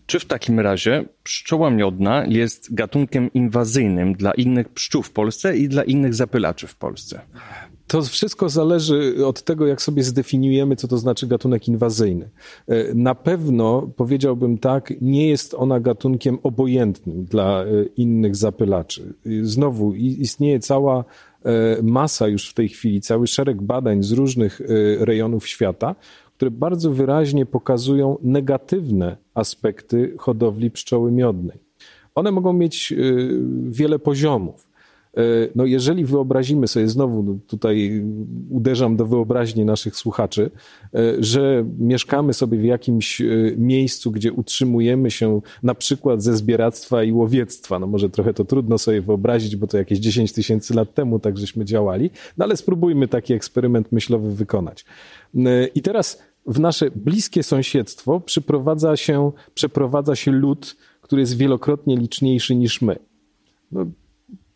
Czy 0.06 0.18
w 0.18 0.24
takim 0.24 0.60
razie 0.60 1.04
pszczoła 1.22 1.70
miodna 1.70 2.26
jest 2.26 2.74
gatunkiem 2.74 3.32
inwazyjnym 3.32 4.14
dla 4.14 4.32
innych 4.32 4.68
pszczół 4.68 5.02
w 5.02 5.10
Polsce 5.10 5.56
i 5.56 5.68
dla 5.68 5.84
innych 5.84 6.14
zapylaczy 6.14 6.66
w 6.66 6.76
Polsce? 6.76 7.20
To 7.92 8.02
wszystko 8.02 8.48
zależy 8.48 9.26
od 9.26 9.42
tego, 9.42 9.66
jak 9.66 9.82
sobie 9.82 10.02
zdefiniujemy, 10.02 10.76
co 10.76 10.88
to 10.88 10.98
znaczy 10.98 11.26
gatunek 11.26 11.68
inwazyjny. 11.68 12.30
E, 12.68 12.94
na 12.94 13.14
pewno, 13.14 13.90
powiedziałbym 13.96 14.58
tak, 14.58 14.92
nie 15.00 15.28
jest 15.28 15.54
ona 15.54 15.80
gatunkiem 15.80 16.38
obojętnym 16.42 17.24
dla 17.24 17.64
e, 17.64 17.66
innych 17.96 18.36
zapylaczy. 18.36 19.14
Znowu 19.42 19.94
istnieje 19.94 20.60
cała 20.60 21.04
e, 21.44 21.82
masa 21.82 22.28
już 22.28 22.50
w 22.50 22.54
tej 22.54 22.68
chwili, 22.68 23.00
cały 23.00 23.26
szereg 23.26 23.62
badań 23.62 24.02
z 24.02 24.12
różnych 24.12 24.60
rejonów 24.98 25.46
świata, 25.46 25.94
które 26.36 26.50
bardzo 26.50 26.90
wyraźnie 26.90 27.46
pokazują 27.46 28.16
negatywne 28.22 29.16
aspekty 29.34 30.14
hodowli 30.18 30.70
pszczoły 30.70 31.12
miodnej. 31.12 31.58
One 32.14 32.32
mogą 32.32 32.52
mieć 32.52 32.94
wiele 33.68 33.98
poziomów. 33.98 34.71
No 35.54 35.66
jeżeli 35.66 36.04
wyobrazimy 36.04 36.68
sobie, 36.68 36.88
znowu 36.88 37.22
no 37.22 37.38
tutaj 37.46 38.04
uderzam 38.50 38.96
do 38.96 39.06
wyobraźni 39.06 39.64
naszych 39.64 39.96
słuchaczy, 39.96 40.50
że 41.18 41.64
mieszkamy 41.78 42.34
sobie 42.34 42.58
w 42.58 42.64
jakimś 42.64 43.22
miejscu, 43.56 44.10
gdzie 44.10 44.32
utrzymujemy 44.32 45.10
się 45.10 45.40
na 45.62 45.74
przykład 45.74 46.22
ze 46.22 46.36
zbieractwa 46.36 47.04
i 47.04 47.12
łowiectwa, 47.12 47.78
no 47.78 47.86
może 47.86 48.10
trochę 48.10 48.34
to 48.34 48.44
trudno 48.44 48.78
sobie 48.78 49.00
wyobrazić, 49.00 49.56
bo 49.56 49.66
to 49.66 49.78
jakieś 49.78 49.98
10 49.98 50.32
tysięcy 50.32 50.74
lat 50.74 50.94
temu 50.94 51.18
tak 51.18 51.38
żeśmy 51.38 51.64
działali, 51.64 52.10
no 52.38 52.44
ale 52.44 52.56
spróbujmy 52.56 53.08
taki 53.08 53.32
eksperyment 53.34 53.92
myślowy 53.92 54.34
wykonać. 54.34 54.84
I 55.74 55.82
teraz 55.82 56.22
w 56.46 56.60
nasze 56.60 56.90
bliskie 56.90 57.42
sąsiedztwo 57.42 58.20
przyprowadza 58.20 58.96
się, 58.96 59.32
przeprowadza 59.54 60.16
się 60.16 60.32
lud, 60.32 60.76
który 61.00 61.22
jest 61.22 61.36
wielokrotnie 61.36 61.96
liczniejszy 61.96 62.54
niż 62.56 62.82
my. 62.82 62.96
No, 63.72 63.86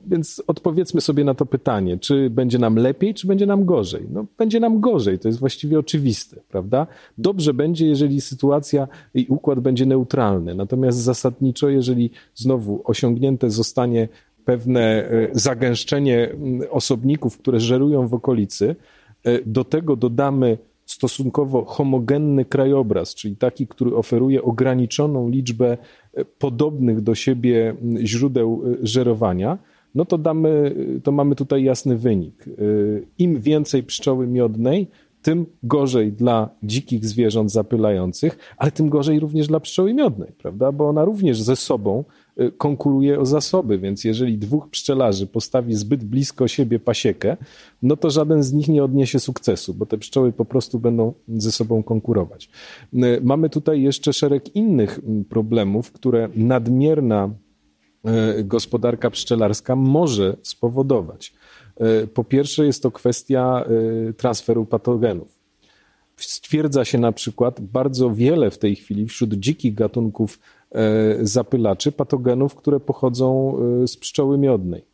więc 0.07 0.42
odpowiedzmy 0.47 1.01
sobie 1.01 1.25
na 1.25 1.35
to 1.35 1.47
pytanie, 1.47 1.99
czy 1.99 2.31
będzie 2.31 2.59
nam 2.59 2.77
lepiej, 2.77 3.14
czy 3.14 3.27
będzie 3.27 3.47
nam 3.47 3.64
gorzej. 3.64 4.07
No, 4.11 4.27
będzie 4.38 4.61
nam 4.61 4.81
gorzej, 4.81 5.19
to 5.19 5.29
jest 5.29 5.40
właściwie 5.40 5.79
oczywiste, 5.79 6.40
prawda? 6.49 6.87
Dobrze 7.19 7.55
będzie, 7.55 7.87
jeżeli 7.87 8.21
sytuacja 8.21 8.88
i 9.14 9.27
układ 9.29 9.61
będzie 9.61 9.87
neutralny. 9.87 10.55
Natomiast 10.55 10.99
zasadniczo, 10.99 11.69
jeżeli 11.69 12.11
znowu 12.35 12.81
osiągnięte 12.85 13.51
zostanie 13.51 14.09
pewne 14.45 14.81
e, 14.81 15.29
zagęszczenie 15.33 16.37
osobników, 16.71 17.38
które 17.38 17.61
żerują 17.61 18.09
w 18.09 18.14
okolicy, 18.14 18.77
e, 19.25 19.42
do 19.42 19.64
tego 19.64 19.97
dodamy 19.97 20.59
stosunkowo 20.87 21.64
homogenny 21.64 22.45
krajobraz, 22.45 23.14
czyli 23.14 23.37
taki, 23.37 23.66
który 23.66 23.97
oferuje 23.97 24.42
ograniczoną 24.42 25.29
liczbę 25.29 25.79
e, 26.14 26.25
podobnych 26.25 27.01
do 27.01 27.14
siebie 27.14 27.75
źródeł 28.05 28.62
e, 28.66 28.87
żerowania, 28.87 29.59
no 29.97 30.05
to, 30.05 30.19
damy, 30.19 30.75
to 31.03 31.13
mamy 31.13 31.35
tutaj 31.35 31.65
jasny 31.65 31.97
wynik. 31.97 32.45
E, 32.49 32.53
Im 33.19 33.41
więcej 33.41 33.83
pszczoły 33.83 34.27
miodnej, 34.27 34.89
tym 35.23 35.47
gorzej 35.63 36.13
dla 36.13 36.51
dzikich 36.63 37.07
zwierząt 37.07 37.53
zapylających, 37.53 38.39
ale 38.57 38.71
tym 38.71 38.89
gorzej 38.89 39.21
również 39.21 39.47
dla 39.47 39.61
pszczoły 39.61 39.95
miodnej, 39.95 40.33
prawda? 40.39 40.73
Bo 40.73 40.89
ona 40.89 41.05
również 41.05 41.43
ze 41.43 41.57
sobą 41.57 42.05
Y, 42.41 42.53
konkuruje 42.53 43.21
o 43.21 43.27
zasoby, 43.27 43.79
więc 43.79 44.05
jeżeli 44.05 44.39
dwóch 44.39 44.69
pszczelarzy 44.69 45.27
postawi 45.27 45.75
zbyt 45.75 46.05
blisko 46.05 46.49
siebie 46.49 46.79
pasiekę, 46.79 47.37
no 47.83 47.97
to 47.97 48.11
żaden 48.11 48.43
z 48.43 48.53
nich 48.53 48.69
nie 48.69 48.85
odniesie 48.85 49.21
sukcesu, 49.21 49.75
bo 49.75 49.87
te 49.87 49.99
pszczoły 49.99 50.33
po 50.33 50.45
prostu 50.45 50.79
będą 50.79 51.13
ze 51.29 51.53
sobą 51.53 51.83
konkurować. 51.83 52.51
Y, 52.95 53.21
mamy 53.23 53.51
tutaj 53.51 53.83
jeszcze 53.83 54.13
szereg 54.13 54.57
innych 54.57 54.99
mm, 54.99 55.25
problemów, 55.25 55.93
które 55.93 56.29
nadmierna 56.37 57.27
y, 57.27 57.46
gospodarka 58.45 59.11
pszczelarska 59.11 59.77
może 59.77 60.37
spowodować. 60.42 61.33
Po 62.14 62.25
pierwsze, 62.25 62.66
jest 62.66 62.83
to 62.83 62.90
kwestia 62.90 63.64
transferu 64.16 64.64
patogenów. 64.64 65.29
Stwierdza 66.16 66.85
się 66.85 66.99
na 66.99 67.12
przykład 67.12 67.61
bardzo 67.61 68.11
wiele 68.11 68.51
w 68.51 68.59
tej 68.59 68.77
chwili 68.77 69.07
wśród 69.07 69.35
dzikich 69.35 69.75
gatunków 69.75 70.38
E, 70.75 71.16
zapylaczy, 71.27 71.92
patogenów, 71.92 72.55
które 72.55 72.81
pochodzą 72.81 73.57
e, 73.83 73.88
z 73.88 73.97
pszczoły 73.97 74.38
miodnej. 74.38 74.85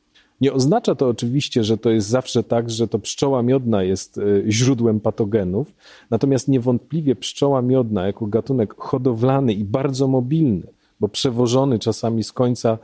Nie 0.41 0.53
oznacza 0.53 0.95
to 0.95 1.09
oczywiście, 1.09 1.65
że 1.65 1.79
to 1.79 1.91
jest 1.91 2.09
zawsze 2.09 2.43
tak, 2.43 2.71
że 2.71 2.89
to 2.89 2.99
pszczoła 2.99 3.43
miodna 3.43 3.83
jest 3.83 4.19
e, 4.19 4.23
źródłem 4.49 5.01
patogenów, 5.01 5.75
natomiast 6.11 6.49
niewątpliwie 6.49 7.17
pszczoła 7.17 7.63
miodna 7.63 8.07
jako 8.07 8.27
gatunek 8.27 8.75
hodowlany 8.75 9.53
i 9.53 9.65
bardzo 9.65 10.09
mobilny, 10.09 10.67
bo 11.03 11.09
przewożony 11.09 11.79
czasami 11.79 12.25
z 12.25 12.33
końca 12.33 12.79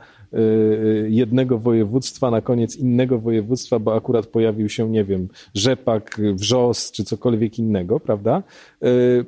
jednego 1.07 1.59
województwa 1.59 2.31
na 2.31 2.41
koniec 2.41 2.75
innego 2.75 3.19
województwa, 3.19 3.79
bo 3.79 3.95
akurat 3.95 4.27
pojawił 4.27 4.69
się, 4.69 4.89
nie 4.89 5.03
wiem, 5.03 5.27
rzepak, 5.53 6.21
wrzos 6.33 6.91
czy 6.91 7.03
cokolwiek 7.03 7.59
innego, 7.59 7.99
prawda, 7.99 8.43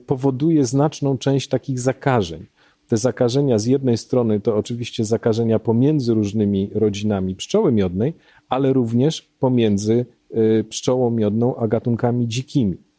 powoduje 0.06 0.66
znaczną 0.66 1.18
część 1.18 1.48
takich 1.48 1.80
zakażeń. 1.80 2.46
Te 2.88 2.98
zakażenia 2.98 3.60
z 3.60 3.66
jednej 3.66 3.98
strony 3.98 4.40
to 4.40 4.58
oczywiście 4.58 5.06
zakażenia 5.06 5.60
pomiędzy 5.60 6.14
różnymi 6.14 6.70
rodzinami 6.74 7.36
pszczoły 7.36 7.72
miodnej, 7.72 8.14
ale 8.50 8.74
również 8.74 9.22
pomiędzy 9.40 10.06
y, 10.36 10.66
pszczołą 10.70 11.10
miodną 11.10 11.56
a 11.56 11.68
gatunkami 11.68 12.28
dzikimi. 12.28 12.91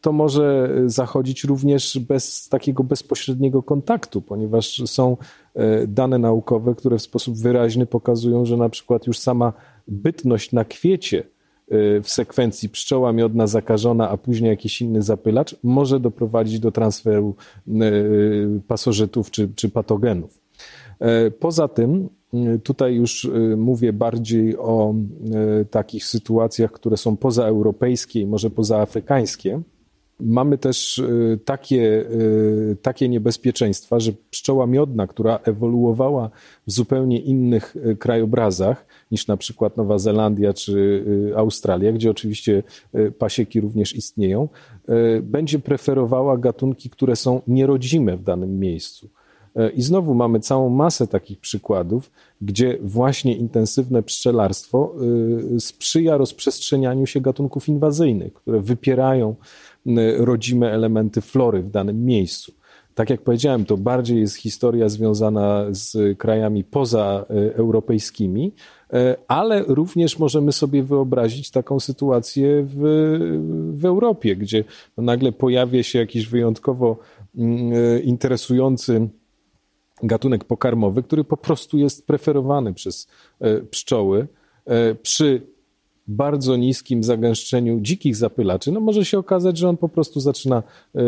To 0.00 0.12
może 0.12 0.74
zachodzić 0.86 1.44
również 1.44 1.98
bez 1.98 2.48
takiego 2.48 2.84
bezpośredniego 2.84 3.62
kontaktu, 3.62 4.22
ponieważ 4.22 4.82
są 4.86 5.16
y, 5.56 5.86
dane 5.86 6.18
naukowe, 6.18 6.74
które 6.74 6.98
w 6.98 7.02
sposób 7.02 7.36
wyraźny 7.36 7.86
pokazują, 7.86 8.44
że 8.44 8.56
na 8.56 8.68
przykład 8.68 9.06
już 9.06 9.18
sama 9.18 9.52
bytność 9.88 10.52
na 10.52 10.64
kwiecie 10.64 11.24
Y, 11.72 12.02
w 12.02 12.10
sekwencji 12.10 12.68
pszczoła 12.68 13.12
miodna 13.12 13.46
zakażona, 13.46 14.08
a 14.08 14.16
później 14.16 14.50
jakiś 14.50 14.82
inny 14.82 15.02
zapylacz, 15.02 15.56
może 15.62 16.00
doprowadzić 16.00 16.60
do 16.60 16.72
transferu 16.72 17.34
pasożytów 18.68 19.30
czy, 19.30 19.48
czy 19.54 19.68
patogenów. 19.68 20.40
E, 21.00 21.30
poza 21.30 21.68
tym, 21.68 22.08
tutaj 22.62 22.94
już 22.94 23.30
mówię 23.56 23.92
bardziej 23.92 24.58
o 24.58 24.94
takich 25.70 26.04
sytuacjach, 26.04 26.72
które 26.72 26.96
są 26.96 27.16
pozaeuropejskie 27.16 28.20
i 28.20 28.26
może 28.26 28.50
pozaafrykańskie. 28.50 29.60
Mamy 30.20 30.58
też 30.58 31.02
takie, 31.44 32.04
takie 32.82 33.08
niebezpieczeństwa, 33.08 34.00
że 34.00 34.12
pszczoła 34.30 34.66
miodna, 34.66 35.06
która 35.06 35.38
ewoluowała 35.44 36.30
w 36.66 36.72
zupełnie 36.72 37.20
innych 37.20 37.76
krajobrazach, 37.98 38.86
niż 39.10 39.26
na 39.26 39.36
przykład 39.36 39.76
Nowa 39.76 39.98
Zelandia 39.98 40.52
czy 40.52 41.04
y, 41.30 41.36
Australia, 41.36 41.92
gdzie 41.92 42.10
oczywiście 42.10 42.62
y, 42.94 43.12
pasieki 43.12 43.60
również 43.60 43.96
istnieją, 43.96 44.48
y, 44.88 45.22
będzie 45.22 45.58
preferowała 45.58 46.36
gatunki, 46.36 46.90
które 46.90 47.16
są 47.16 47.42
nierodzime 47.46 48.16
w 48.16 48.22
danym 48.22 48.58
miejscu. 48.58 49.08
I 49.74 49.82
znowu 49.82 50.14
mamy 50.14 50.40
całą 50.40 50.68
masę 50.68 51.06
takich 51.06 51.38
przykładów, 51.40 52.10
gdzie 52.42 52.78
właśnie 52.82 53.36
intensywne 53.36 54.02
pszczelarstwo 54.02 54.94
sprzyja 55.58 56.16
rozprzestrzenianiu 56.16 57.06
się 57.06 57.20
gatunków 57.20 57.68
inwazyjnych, 57.68 58.32
które 58.34 58.60
wypierają 58.60 59.34
rodzime 60.16 60.72
elementy 60.72 61.20
flory 61.20 61.62
w 61.62 61.70
danym 61.70 62.04
miejscu. 62.04 62.52
Tak 62.94 63.10
jak 63.10 63.22
powiedziałem, 63.22 63.64
to 63.64 63.76
bardziej 63.76 64.20
jest 64.20 64.36
historia 64.36 64.88
związana 64.88 65.64
z 65.70 66.18
krajami 66.18 66.64
pozaeuropejskimi, 66.64 68.52
e, 68.92 69.16
ale 69.28 69.62
również 69.62 70.18
możemy 70.18 70.52
sobie 70.52 70.82
wyobrazić 70.82 71.50
taką 71.50 71.80
sytuację 71.80 72.66
w, 72.68 72.78
w 73.72 73.84
Europie, 73.84 74.36
gdzie 74.36 74.64
nagle 74.96 75.32
pojawia 75.32 75.82
się 75.82 75.98
jakiś 75.98 76.26
wyjątkowo 76.26 76.98
mm, 77.36 78.02
interesujący 78.02 79.08
gatunek 80.02 80.44
pokarmowy, 80.44 81.02
który 81.02 81.24
po 81.24 81.36
prostu 81.36 81.78
jest 81.78 82.06
preferowany 82.06 82.74
przez 82.74 83.08
pszczoły 83.70 84.26
przy 85.02 85.42
bardzo 86.08 86.56
niskim 86.56 87.04
zagęszczeniu 87.04 87.80
dzikich 87.80 88.16
zapylaczy, 88.16 88.72
no 88.72 88.80
może 88.80 89.04
się 89.04 89.18
okazać, 89.18 89.58
że 89.58 89.68
on 89.68 89.76
po 89.76 89.88
prostu 89.88 90.20
zaczyna 90.20 90.62
e, 90.94 91.02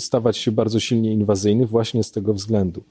stawać 0.00 0.36
się 0.36 0.52
bardzo 0.52 0.80
silnie 0.80 1.12
inwazyjny 1.12 1.66
właśnie 1.66 2.02
z 2.02 2.10
tego 2.10 2.34
względu. 2.34 2.82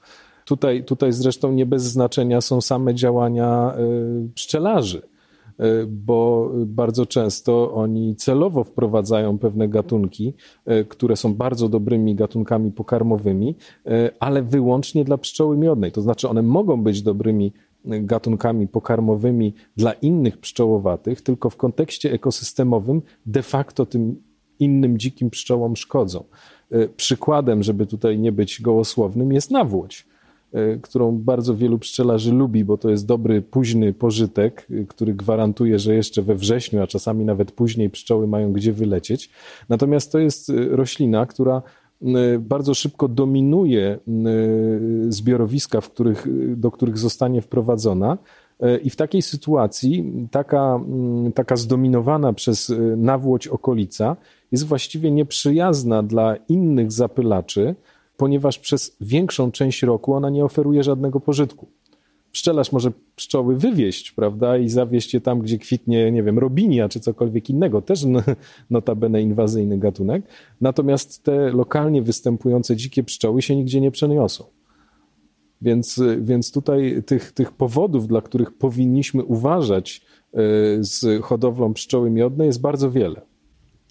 Tutaj, 0.44 0.84
tutaj 0.84 1.12
zresztą 1.12 1.52
nie 1.52 1.66
bez 1.66 1.82
znaczenia 1.82 2.40
są 2.40 2.60
same 2.60 2.94
działania 2.94 3.74
e, 3.76 3.78
pszczelarzy, 4.34 5.02
e, 5.58 5.86
bo 5.86 6.50
bardzo 6.66 7.06
często 7.06 7.74
oni 7.74 8.16
celowo 8.16 8.64
wprowadzają 8.64 9.38
pewne 9.38 9.68
gatunki, 9.68 10.32
które 10.88 11.16
są 11.16 11.34
bardzo 11.34 11.68
dobrymi 11.68 12.14
gatunkami 12.14 12.72
pokarmowymi, 12.72 13.54
ale 14.20 14.42
wyłącznie 14.42 15.04
dla 15.04 15.18
pszczoły 15.18 15.56
miodnej. 15.56 15.92
To 15.92 16.02
znaczy, 16.02 16.28
one 16.28 16.42
mogą 16.42 16.82
być 16.82 17.02
dobrymi 17.02 17.52
gatunkami 17.84 18.68
pokarmowymi 18.68 19.54
dla 19.76 19.92
innych 19.92 20.38
pszczołowatych, 20.38 21.22
tylko 21.22 21.50
w 21.50 21.56
kontekście 21.56 22.12
ekosystemowym 22.12 23.02
de 23.26 23.42
facto 23.42 23.86
tym 23.86 24.22
innym 24.60 24.98
dzikim 24.98 25.30
pszczołom 25.30 25.76
szkodzą. 25.76 26.24
E, 26.70 26.88
przykładem, 26.88 27.62
żeby 27.62 27.86
tutaj 27.86 28.18
nie 28.18 28.32
być 28.32 28.62
gołosłownym, 28.62 29.32
jest 29.32 29.50
nawłoć, 29.50 30.06
e, 30.52 30.76
którą 30.76 31.18
bardzo 31.18 31.56
wielu 31.56 31.78
pszczelarzy 31.78 32.32
lubi, 32.32 32.64
bo 32.64 32.78
to 32.78 32.90
jest 32.90 33.06
dobry, 33.06 33.42
późny 33.42 33.92
pożytek, 33.92 34.66
e, 34.70 34.84
który 34.84 35.14
gwarantuje, 35.14 35.78
że 35.78 35.94
jeszcze 35.94 36.22
we 36.22 36.34
wrześniu, 36.34 36.82
a 36.82 36.86
czasami 36.86 37.24
nawet 37.24 37.52
później 37.52 37.90
pszczoły 37.90 38.26
mają 38.26 38.52
gdzie 38.52 38.72
wylecieć. 38.72 39.30
Natomiast 39.68 40.12
to 40.12 40.18
jest 40.18 40.52
roślina, 40.70 41.26
która 41.26 41.62
bardzo 42.40 42.74
szybko 42.74 43.08
dominuje 43.08 43.98
y, 44.08 45.12
zbiorowiska, 45.12 45.80
w 45.80 45.90
których, 45.90 46.26
do 46.56 46.70
których 46.70 46.98
zostanie 46.98 47.42
wprowadzona. 47.42 48.18
Y, 48.62 48.78
I 48.78 48.90
w 48.90 48.96
takiej 48.96 49.22
sytuacji 49.22 50.12
taka, 50.30 50.80
taka 51.34 51.56
zdominowana 51.56 52.32
przez 52.32 52.72
nawłoć 52.96 53.48
okolica 53.48 54.16
jest 54.52 54.66
właściwie 54.66 55.10
nieprzyjazna 55.10 56.02
dla 56.02 56.36
innych 56.36 56.92
zapylaczy, 56.92 57.74
ponieważ 58.16 58.58
przez 58.58 58.96
większą 59.00 59.52
część 59.52 59.82
roku 59.82 60.14
ona 60.14 60.30
nie 60.30 60.44
oferuje 60.44 60.82
żadnego 60.82 61.20
pożytku. 61.20 61.66
Pszczelarz 62.34 62.72
może 62.72 62.92
pszczoły 63.16 63.56
wywieźć, 63.56 64.12
prawda, 64.12 64.58
i 64.58 64.68
zawieźć 64.68 65.14
je 65.14 65.20
tam, 65.20 65.38
gdzie 65.38 65.58
kwitnie, 65.58 66.12
nie 66.12 66.22
wiem, 66.22 66.38
robinia 66.38 66.88
czy 66.88 67.00
cokolwiek 67.00 67.50
innego, 67.50 67.82
też 67.82 68.04
notabene 68.70 69.22
inwazyjny 69.22 69.78
gatunek. 69.78 70.24
Natomiast 70.60 71.24
te 71.24 71.50
lokalnie 71.50 72.02
występujące 72.02 72.76
dzikie 72.76 73.02
pszczoły 73.02 73.42
się 73.42 73.56
nigdzie 73.56 73.80
nie 73.80 73.90
przeniosą. 73.90 74.44
Więc, 75.62 76.02
więc 76.18 76.52
tutaj 76.52 77.02
tych, 77.06 77.32
tych 77.32 77.52
powodów, 77.52 78.08
dla 78.08 78.20
których 78.20 78.52
powinniśmy 78.52 79.24
uważać 79.24 80.00
e, 80.32 80.38
z 80.80 81.22
hodowlą 81.22 81.74
pszczoły 81.74 82.10
miodnej 82.10 82.46
jest 82.46 82.60
bardzo 82.60 82.90
wiele. 82.90 83.20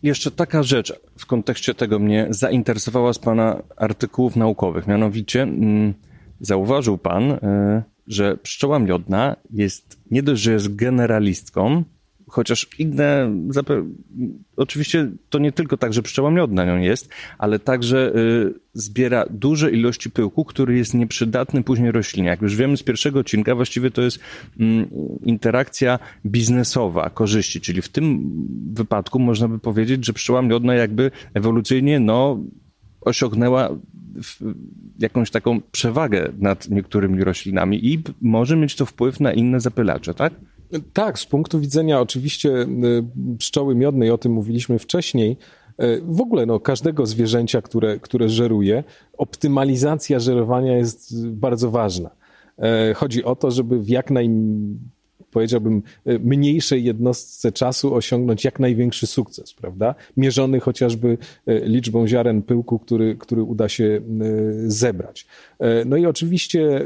Jeszcze 0.03 0.31
taka 0.31 0.63
rzecz 0.63 0.99
w 1.17 1.25
kontekście 1.25 1.73
tego 1.73 1.99
mnie 1.99 2.27
zainteresowała 2.29 3.13
z 3.13 3.19
Pana 3.19 3.63
artykułów 3.75 4.35
naukowych. 4.35 4.87
Mianowicie 4.87 5.41
mm, 5.41 5.93
zauważył 6.39 6.97
Pan, 6.97 7.31
y, 7.31 7.92
że 8.07 8.37
pszczoła 8.37 8.79
miodna 8.79 9.35
jest 9.49 9.99
nie 10.11 10.23
dość, 10.23 10.41
że 10.41 10.51
jest 10.51 10.75
generalistką, 10.75 11.83
chociaż 12.33 12.67
inne, 12.79 13.35
oczywiście 14.57 15.11
to 15.29 15.39
nie 15.39 15.51
tylko 15.51 15.77
tak, 15.77 15.93
że 15.93 16.01
pszczoła 16.01 16.31
miodna 16.31 16.65
nią 16.65 16.77
jest, 16.77 17.09
ale 17.37 17.59
także 17.59 18.15
y, 18.15 18.53
zbiera 18.73 19.25
duże 19.29 19.71
ilości 19.71 20.11
pyłku, 20.11 20.45
który 20.45 20.77
jest 20.77 20.93
nieprzydatny 20.93 21.63
później 21.63 21.91
roślinie. 21.91 22.29
Jak 22.29 22.41
już 22.41 22.55
wiemy 22.55 22.77
z 22.77 22.83
pierwszego 22.83 23.19
odcinka, 23.19 23.55
właściwie 23.55 23.91
to 23.91 24.01
jest 24.01 24.19
mm, 24.59 24.89
interakcja 25.23 25.99
biznesowa, 26.25 27.09
korzyści, 27.09 27.61
czyli 27.61 27.81
w 27.81 27.89
tym 27.89 28.31
wypadku 28.73 29.19
można 29.19 29.47
by 29.47 29.59
powiedzieć, 29.59 30.05
że 30.05 30.13
pszczoła 30.13 30.41
miodna 30.41 30.75
jakby 30.75 31.11
ewolucyjnie, 31.33 31.99
no, 31.99 32.39
osiągnęła 33.01 33.69
jakąś 34.99 35.31
taką 35.31 35.61
przewagę 35.71 36.33
nad 36.39 36.69
niektórymi 36.69 37.23
roślinami 37.23 37.93
i 37.93 38.03
może 38.21 38.55
mieć 38.55 38.75
to 38.75 38.85
wpływ 38.85 39.19
na 39.19 39.33
inne 39.33 39.59
zapylacze, 39.59 40.13
tak? 40.13 40.33
Tak, 40.93 41.19
z 41.19 41.25
punktu 41.25 41.59
widzenia 41.59 42.01
oczywiście 42.01 42.49
y, 42.49 43.37
pszczoły 43.37 43.75
miodnej, 43.75 44.11
o 44.11 44.17
tym 44.17 44.31
mówiliśmy 44.31 44.79
wcześniej, 44.79 45.37
y, 45.83 46.01
w 46.05 46.21
ogóle 46.21 46.45
no, 46.45 46.59
każdego 46.59 47.05
zwierzęcia, 47.05 47.61
które, 47.61 47.99
które 47.99 48.29
żeruje, 48.29 48.83
optymalizacja 49.17 50.19
żerowania 50.19 50.77
jest 50.77 51.27
bardzo 51.29 51.71
ważna. 51.71 52.09
E, 52.57 52.93
chodzi 52.93 53.23
o 53.23 53.35
to, 53.35 53.51
żeby 53.51 53.79
w 53.79 53.89
jak 53.89 54.11
naj 54.11 54.29
powiedziałbym, 55.33 55.81
e, 56.05 56.19
mniejszej 56.19 56.83
jednostce 56.83 57.51
czasu 57.51 57.95
osiągnąć 57.95 58.45
jak 58.45 58.59
największy 58.59 59.07
sukces, 59.07 59.53
prawda? 59.53 59.95
Mierzony 60.17 60.59
chociażby 60.59 61.17
e, 61.47 61.59
liczbą 61.59 62.07
ziaren 62.07 62.41
pyłku, 62.41 62.79
który, 62.79 63.15
który 63.15 63.43
uda 63.43 63.69
się 63.69 63.83
e, 63.83 64.01
zebrać. 64.71 65.27
No 65.85 65.97
i 65.97 66.05
oczywiście 66.05 66.81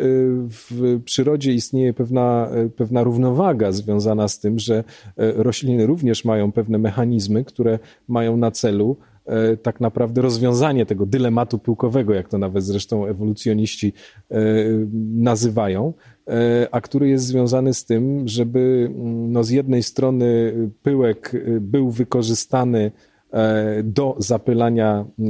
w 0.50 1.00
przyrodzie 1.06 1.54
istnieje 1.54 1.94
pewna, 1.94 2.50
pewna 2.76 3.04
równowaga 3.04 3.72
związana 3.72 4.28
z 4.28 4.40
tym, 4.40 4.60
że 4.60 4.84
rośliny 5.18 5.86
również 5.86 6.26
mają 6.26 6.52
pewne 6.52 6.78
mechanizmy, 6.78 7.44
które 7.44 7.80
mają 8.08 8.38
na 8.38 8.52
celu 8.52 8.98
tak 9.64 9.82
naprawdę 9.82 10.22
rozwiązanie 10.22 10.86
tego 10.86 11.06
dylematu 11.06 11.60
pyłkowego, 11.60 12.14
jak 12.14 12.30
to 12.30 12.38
nawet 12.38 12.64
zresztą 12.64 13.06
ewolucjoniści 13.06 13.94
nazywają. 15.16 15.94
E, 16.28 16.68
a 16.72 16.82
który 16.82 17.10
jest 17.10 17.26
związany 17.26 17.74
z 17.74 17.86
tym, 17.86 18.28
żeby 18.28 18.92
mm, 18.96 19.32
no, 19.32 19.44
z 19.44 19.50
jednej 19.50 19.84
strony 19.84 20.54
pyłek 20.84 21.34
był 21.62 21.92
wykorzystany 21.92 22.92
e, 23.32 23.84
do 23.84 24.16
zapylania 24.20 25.06
e, 25.20 25.24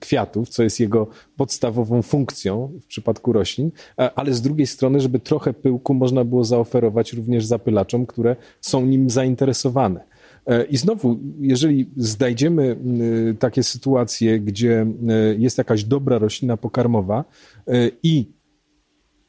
kwiatów, 0.00 0.48
co 0.48 0.62
jest 0.62 0.80
jego 0.80 1.06
podstawową 1.36 2.02
funkcją 2.02 2.72
w 2.82 2.86
przypadku 2.86 3.32
roślin, 3.32 3.70
ale 4.14 4.34
z 4.34 4.42
drugiej 4.42 4.66
strony, 4.66 5.00
żeby 5.00 5.20
trochę 5.20 5.52
pyłku 5.52 5.94
można 5.94 6.24
było 6.24 6.44
zaoferować 6.44 7.12
również 7.12 7.44
zapylaczom, 7.44 8.06
które 8.06 8.36
są 8.60 8.86
nim 8.86 9.10
zainteresowane. 9.10 10.15
I 10.70 10.76
znowu, 10.76 11.18
jeżeli 11.40 11.90
znajdziemy 11.96 12.76
takie 13.38 13.62
sytuacje, 13.62 14.40
gdzie 14.40 14.86
jest 15.38 15.58
jakaś 15.58 15.84
dobra 15.84 16.18
roślina 16.18 16.56
pokarmowa 16.56 17.24
i 18.02 18.26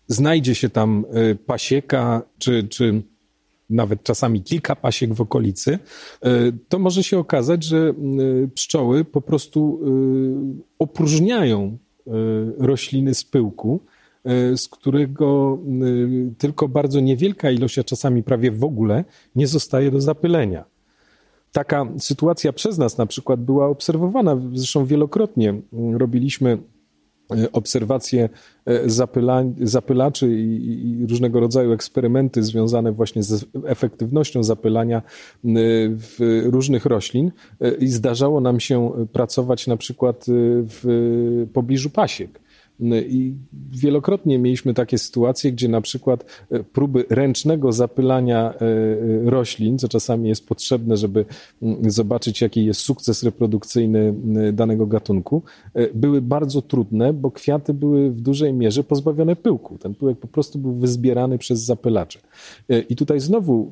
znajdzie 0.07 0.55
się 0.55 0.69
tam 0.69 1.05
pasieka, 1.45 2.21
czy, 2.37 2.67
czy 2.67 3.01
nawet 3.69 4.03
czasami 4.03 4.41
kilka 4.41 4.75
pasiek 4.75 5.13
w 5.13 5.21
okolicy, 5.21 5.79
to 6.69 6.79
może 6.79 7.03
się 7.03 7.17
okazać, 7.19 7.63
że 7.63 7.93
pszczoły 8.55 9.05
po 9.05 9.21
prostu 9.21 9.79
opróżniają 10.79 11.77
rośliny 12.57 13.13
z 13.13 13.23
pyłku, 13.23 13.79
z 14.55 14.67
którego 14.67 15.59
tylko 16.37 16.67
bardzo 16.67 16.99
niewielka 16.99 17.51
ilość, 17.51 17.79
a 17.79 17.83
czasami 17.83 18.23
prawie 18.23 18.51
w 18.51 18.63
ogóle, 18.63 19.05
nie 19.35 19.47
zostaje 19.47 19.91
do 19.91 20.01
zapylenia. 20.01 20.65
Taka 21.51 21.87
sytuacja 21.99 22.53
przez 22.53 22.77
nas 22.77 22.97
na 22.97 23.05
przykład 23.05 23.41
była 23.41 23.67
obserwowana, 23.67 24.37
zresztą 24.53 24.85
wielokrotnie 24.85 25.61
robiliśmy 25.93 26.57
E, 27.31 27.51
obserwacje 27.51 28.29
e, 28.65 28.89
zapyla, 28.89 29.43
zapylaczy 29.61 30.27
i, 30.27 30.99
i, 31.01 31.07
różnego 31.07 31.39
rodzaju 31.39 31.71
eksperymenty 31.71 32.43
związane 32.43 32.91
właśnie 32.91 33.23
z 33.23 33.45
efektywnością 33.65 34.43
zapylania 34.43 34.97
e, 34.97 35.01
w 35.89 36.43
różnych 36.45 36.85
roślin 36.85 37.31
i 37.79 37.87
zdarzało 37.87 38.41
nam 38.41 38.59
się 38.59 38.91
pracować 39.13 39.67
na 39.67 39.77
przykład 39.77 40.25
w 40.67 41.47
pobliżu 41.53 41.89
pasiek. 41.89 42.39
I 42.79 43.35
wielokrotnie 43.71 44.39
mieliśmy 44.39 44.73
takie 44.73 44.97
sytuacje, 44.97 45.51
gdzie 45.51 45.67
na 45.67 45.81
przykład 45.81 46.25
e, 46.51 46.63
próby 46.63 47.05
ręcznego 47.09 47.71
zapylania 47.71 48.53
e, 48.53 48.61
e, 48.61 49.29
roślin, 49.29 49.77
co 49.77 49.87
czasami 49.87 50.29
jest 50.29 50.47
potrzebne, 50.47 50.97
żeby 50.97 51.25
mm, 51.61 51.91
zobaczyć, 51.91 52.41
jaki 52.41 52.65
jest 52.65 52.79
sukces 52.79 53.23
reprodukcyjny 53.23 54.13
danego 54.53 54.87
gatunku, 54.87 55.41
były 55.93 56.21
bardzo 56.21 56.61
trudne, 56.61 57.13
bo 57.13 57.31
kwiaty 57.31 57.73
były 57.73 58.11
w 58.11 58.21
dużej 58.21 58.53
mierze 58.53 58.83
pozbawione 58.83 59.35
pyłku. 59.35 59.77
Ten 59.77 59.95
pyłek 59.95 60.17
po 60.19 60.27
prostu 60.27 60.59
był 60.59 60.73
wyzbierany 60.73 61.37
przez 61.37 61.59
zapylacze. 61.59 62.19
I 62.89 62.95
tutaj 62.95 63.19
znowu 63.19 63.71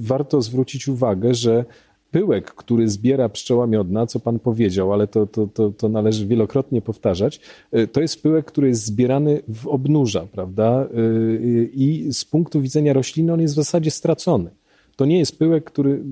warto 0.00 0.42
zwrócić 0.42 0.88
uwagę, 0.88 1.34
że 1.34 1.64
pyłek, 2.10 2.54
który 2.54 2.88
zbiera 2.88 3.28
pszczoła 3.28 3.66
miodna, 3.66 4.06
co 4.06 4.20
pan 4.20 4.38
powiedział, 4.38 4.92
ale 4.92 5.06
to, 5.06 5.26
to, 5.26 5.46
to, 5.46 5.70
to 5.70 5.88
należy 5.88 6.26
wielokrotnie 6.26 6.82
powtarzać, 6.82 7.40
y, 7.76 7.88
to 7.88 8.00
jest 8.00 8.22
pyłek, 8.22 8.46
który 8.46 8.68
jest 8.68 8.84
zbierany 8.84 9.42
w 9.48 9.66
obnóża, 9.66 10.26
prawda? 10.32 10.88
Y, 10.94 10.98
y, 10.98 11.70
I 11.74 12.12
z 12.12 12.24
punktu 12.24 12.60
widzenia 12.60 12.92
rośliny 12.92 13.32
on 13.32 13.40
jest 13.40 13.54
w 13.54 13.56
zasadzie 13.56 13.90
stracony. 13.90 14.50
To 14.96 15.04
nie 15.04 15.18
jest 15.18 15.38
pyłek, 15.38 15.64
który 15.64 16.02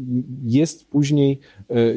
jest 0.45 0.91
później 0.91 1.41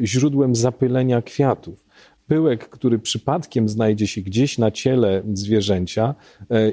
źródłem 0.02 0.54
zapylenia 0.54 1.22
kwiatów 1.22 1.84
pyłek, 2.26 2.68
który 2.68 2.98
przypadkiem 2.98 3.68
znajdzie 3.68 4.06
się 4.06 4.20
gdzieś 4.20 4.58
na 4.58 4.70
ciele 4.70 5.22
zwierzęcia 5.34 6.14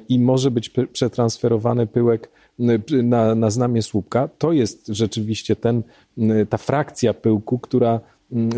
i 0.10 0.20
może 0.20 0.52
być 0.52 0.72
przetransferowany 0.94 1.88
pyłek 1.88 2.30
na, 3.04 3.36
na 3.36 3.50
znamie 3.50 3.82
słupka, 3.82 4.30
to 4.38 4.52
jest 4.52 4.88
rzeczywiście 4.88 5.56
ten, 5.56 5.84
ta 6.50 6.58
frakcja 6.58 7.14
pyłku, 7.14 7.60
która 7.60 8.00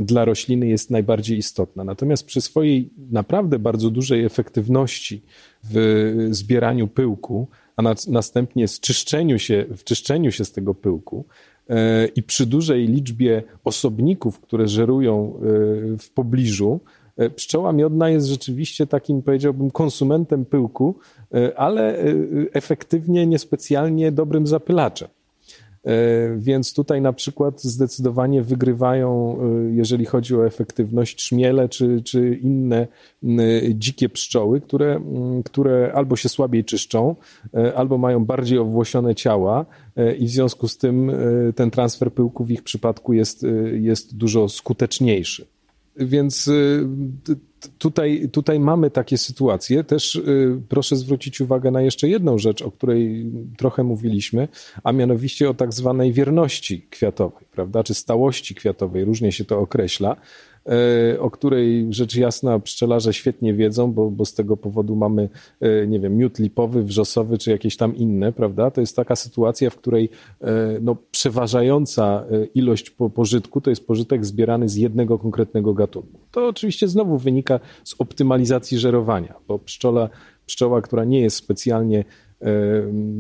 dla 0.02 0.26
rośliny 0.26 0.68
jest 0.68 0.92
najbardziej 0.92 1.38
istotna. 1.38 1.84
Natomiast 1.84 2.26
przy 2.26 2.42
swojej 2.42 2.90
naprawdę 3.12 3.60
bardzo 3.60 3.90
dużej 3.90 4.26
efektywności 4.26 5.22
w 5.64 6.28
zbieraniu 6.32 6.88
pyłku, 6.88 7.48
a 7.76 7.82
na, 7.82 7.96
następnie 8.08 8.68
czyszczeniu 8.68 9.40
się, 9.40 9.66
w 9.78 9.84
czyszczeniu 9.84 10.32
się 10.32 10.46
z 10.46 10.52
tego 10.52 10.76
pyłku 10.76 11.26
e, 11.70 12.08
i 12.08 12.24
przy 12.24 12.46
dużej 12.46 12.88
liczbie 12.88 13.44
osobników, 13.64 14.40
które 14.40 14.68
żerują 14.68 15.34
e, 15.36 15.40
w 15.98 16.10
pobliżu, 16.14 16.80
pszczoła 17.36 17.74
miodna 17.74 18.10
jest 18.10 18.28
rzeczywiście 18.28 18.88
takim, 18.88 19.22
powiedziałbym, 19.22 19.72
konsumentem 19.72 20.46
pyłku, 20.46 20.96
E, 21.34 21.60
ale 21.60 21.98
e, 21.98 22.06
efektywnie 22.54 23.28
niespecjalnie 23.28 24.12
dobrym 24.12 24.48
zapylaczem. 24.48 25.08
E, 25.84 25.92
więc 26.38 26.74
tutaj 26.74 27.02
na 27.02 27.14
przykład 27.14 27.62
zdecydowanie 27.62 28.42
wygrywają, 28.42 29.40
jeżeli 29.72 30.06
chodzi 30.06 30.36
o 30.36 30.46
efektywność, 30.46 31.22
szmiele 31.22 31.70
czy, 31.70 32.02
czy 32.02 32.36
inne 32.36 32.88
dzikie 33.74 34.10
pszczoły, 34.10 34.62
które, 34.62 35.02
które 35.46 35.92
albo 35.96 36.16
się 36.16 36.30
słabiej 36.30 36.66
czyszczą, 36.66 37.16
albo 37.76 37.98
mają 37.98 38.26
bardziej 38.26 38.58
owłosione 38.58 39.16
ciała 39.16 39.66
i 40.20 40.26
w 40.26 40.30
związku 40.30 40.68
z 40.68 40.78
tym 40.78 41.12
ten 41.56 41.72
transfer 41.72 42.14
pyłku 42.14 42.46
w 42.46 42.52
ich 42.52 42.64
przypadku 42.64 43.14
jest, 43.14 43.46
jest 43.72 44.18
dużo 44.18 44.50
skuteczniejszy. 44.50 45.59
Więc 45.96 46.50
tutaj, 47.78 48.30
tutaj 48.32 48.60
mamy 48.60 48.92
takie 48.92 49.18
sytuacje. 49.18 49.84
Też 49.84 50.16
y, 50.16 50.62
proszę 50.70 50.96
zwrócić 50.96 51.42
uwagę 51.42 51.72
na 51.72 51.82
jeszcze 51.82 52.10
jedną 52.10 52.38
rzecz, 52.38 52.62
o 52.62 52.72
której 52.72 53.32
trochę 53.58 53.84
mówiliśmy, 53.84 54.48
a 54.84 54.92
mianowicie 54.92 55.50
o 55.50 55.54
tak 55.54 55.74
zwanej 55.74 56.14
wierności 56.14 56.88
kwiatowej, 56.90 57.46
prawda, 57.52 57.84
czy 57.84 57.94
stałości 57.94 58.56
kwiatowej, 58.56 59.06
różnie 59.06 59.32
się 59.32 59.46
to 59.46 59.60
określa. 59.60 60.16
E, 60.70 61.20
o 61.20 61.32
której 61.32 61.88
rzecz 61.90 62.16
jasna 62.16 62.60
pszczelarze 62.60 63.14
świetnie 63.14 63.54
wiedzą, 63.54 63.92
bo, 63.92 64.12
bo 64.12 64.26
z 64.26 64.34
tego 64.34 64.58
powodu 64.58 64.96
mamy, 64.96 65.30
e, 65.62 65.88
nie 65.88 66.00
wiem, 66.00 66.18
miód 66.18 66.40
lipowy, 66.40 66.84
wrzosowy 66.84 67.38
czy 67.38 67.52
jakieś 67.52 67.78
tam 67.78 67.96
inne, 67.96 68.32
prawda? 68.32 68.72
To 68.72 68.82
jest 68.82 68.96
taka 68.96 69.16
sytuacja, 69.16 69.70
w 69.70 69.76
której 69.76 70.10
no, 70.82 70.96
przeważająca 71.12 72.26
ilość 72.56 72.90
pożytku 72.90 73.62
to 73.62 73.70
jest 73.70 73.88
pożytek 73.88 74.26
zbierany 74.26 74.70
z 74.70 74.76
jednego 74.76 75.20
konkretnego 75.20 75.74
gatunku. 75.74 76.20
To 76.32 76.48
oczywiście 76.48 76.88
znowu 76.88 77.18
wynika 77.18 77.60
z 77.84 77.96
optymalizacji 78.00 78.78
żerowania, 78.78 79.36
bo 79.48 79.60
pszczola, 79.60 80.10
pszczoła, 80.46 80.82
która 80.82 81.06
nie 81.06 81.22
jest 81.22 81.38
specjalnie 81.38 82.04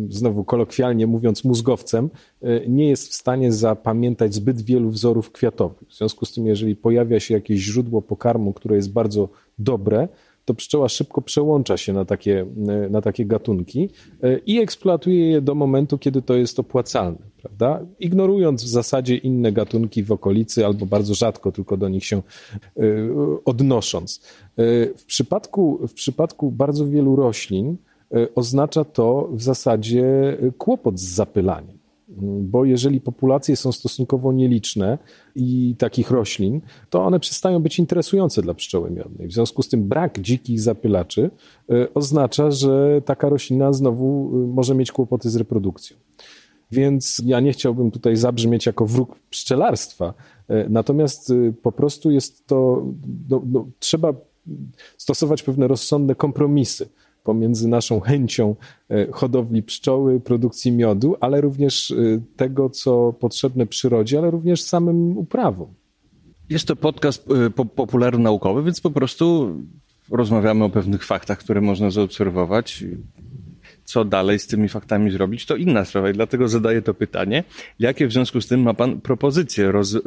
znowu 0.09 0.43
kolokwialnie 0.43 1.07
mówiąc, 1.07 1.43
mózgowcem, 1.43 2.09
e, 2.41 2.70
nie 2.70 2.89
jest 2.89 3.07
w 3.07 3.13
stanie 3.13 3.51
zapamiętać 3.51 4.34
zbyt 4.34 4.61
wielu 4.61 4.89
wzorów 4.89 5.32
kwiatowych. 5.32 5.89
W 5.89 5.97
związku 5.97 6.26
z 6.26 6.34
tym, 6.34 6.47
jeżeli 6.47 6.76
pojawia 6.76 7.20
się 7.20 7.34
jakieś 7.34 7.59
źródło 7.59 8.01
pokarmu, 8.01 8.53
które 8.53 8.76
jest 8.76 8.91
bardzo 8.91 9.30
dobre, 9.59 10.07
to 10.45 10.53
pszczoła 10.53 10.89
szybko 10.89 11.22
przełącza 11.22 11.78
się 11.78 11.93
na 11.93 12.05
takie, 12.05 12.45
e, 12.67 12.89
na 12.89 13.01
takie 13.01 13.26
gatunki 13.26 13.89
e, 14.24 14.38
i 14.38 14.59
eksploatuje 14.59 15.30
je 15.30 15.41
do 15.41 15.55
momentu, 15.55 15.97
kiedy 15.97 16.22
to 16.22 16.36
jest 16.36 16.59
opłacalne, 16.59 17.17
prawda? 17.41 17.86
Ignorując 17.99 18.63
w 18.63 18.67
zasadzie 18.67 19.15
inne 19.15 19.51
gatunki 19.51 20.03
w 20.03 20.11
okolicy 20.11 20.65
albo 20.65 20.86
bardzo 20.86 21.13
rzadko 21.13 21.51
tylko 21.51 21.78
do 21.78 21.89
nich 21.89 22.05
się 22.05 22.22
odnosząc. 23.45 24.22
W 24.97 25.03
przypadku, 25.05 25.88
w 25.88 25.93
przypadku 25.93 26.51
bardzo 26.51 26.88
wielu 26.88 27.15
roślin, 27.15 27.78
oznacza 28.36 28.86
to 28.86 29.30
w 29.32 29.41
zasadzie 29.41 30.38
e, 30.41 30.51
kłopot 30.51 30.99
z 30.99 31.03
zapylaniem. 31.03 31.80
Bo 32.41 32.66
jeżeli 32.66 33.01
populacje 33.01 33.55
są 33.55 33.72
stosunkowo 33.72 34.32
nieliczne 34.32 34.97
i 35.36 35.76
takich 35.78 36.12
roślin, 36.12 36.62
to 36.89 37.05
one 37.05 37.20
przestają 37.20 37.60
być 37.60 37.80
interesujące 37.80 38.41
dla 38.41 38.53
pszczoły 38.53 38.91
miodnej. 38.91 39.28
W 39.28 39.34
związku 39.34 39.62
z 39.64 39.70
tym 39.70 39.88
brak 39.88 40.22
dzikich 40.22 40.62
zapylaczy 40.62 41.30
e, 41.70 41.93
oznacza, 41.93 42.51
że 42.51 43.01
taka 43.05 43.30
roślina 43.30 43.74
znowu 43.74 44.30
może 44.47 44.76
mieć 44.76 44.91
kłopoty 44.91 45.30
z 45.30 45.36
reprodukcją. 45.36 45.97
Więc 46.72 47.22
ja 47.26 47.39
nie 47.39 47.51
chciałbym 47.51 47.91
tutaj 47.91 48.16
zabrzmieć 48.16 48.66
jako 48.66 48.86
wróg 48.86 49.16
pszczelarstwa, 49.30 50.14
natomiast 50.70 51.34
po 51.62 51.72
prostu 51.72 52.12
jest 52.12 52.47
to, 52.47 52.86
no, 53.30 53.41
no, 53.45 53.68
trzeba 53.80 54.14
stosować 54.97 55.43
pewne 55.43 55.68
rozsądne 55.68 56.16
kompromisy 56.16 56.89
pomiędzy 57.24 57.67
naszą 57.67 57.99
chęcią 57.99 58.55
e, 58.89 59.11
hodowli 59.11 59.63
pszczoły, 59.63 60.20
produkcji 60.20 60.72
miodu, 60.72 61.15
ale 61.20 61.41
również 61.41 61.91
e, 61.91 61.95
tego, 62.36 62.70
co 62.70 63.13
potrzebne 63.13 63.65
przyrodzie, 63.65 64.17
ale 64.17 64.32
również 64.32 64.61
samym 64.61 65.17
uprawom. 65.17 65.67
Jest 66.49 66.67
to 66.67 66.76
podcast 66.76 67.28
e, 67.32 67.49
popularno-naukowy, 67.76 68.63
więc 68.63 68.82
po 68.82 68.91
prostu 68.91 69.55
rozmawiamy 70.11 70.63
o 70.63 70.70
pewnych 70.70 71.05
faktach, 71.05 71.39
które 71.39 71.61
można 71.61 71.91
zaobserwować. 71.91 72.84
Co 73.84 74.05
dalej 74.05 74.39
z 74.39 74.47
tymi 74.47 74.70
faktami 74.70 75.11
zrobić, 75.11 75.45
to 75.45 75.55
inna 75.55 75.86
sprawa 75.86 76.09
i 76.09 76.13
dlatego 76.13 76.47
zadaję 76.47 76.82
to 76.82 76.93
pytanie. 76.93 77.43
Jakie 77.80 78.07
w 78.07 78.11
związku 78.11 78.41
z 78.41 78.47
tym 78.47 78.61
ma 78.61 78.74
Pan 78.74 79.01
propozycje 79.01 79.72
roz, 79.72 79.97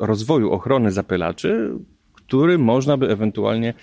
rozwoju 0.00 0.52
ochrony 0.52 0.92
zapylaczy, 0.92 1.70
który 2.14 2.58
można 2.58 2.96
by 2.96 3.08
ewentualnie 3.08 3.74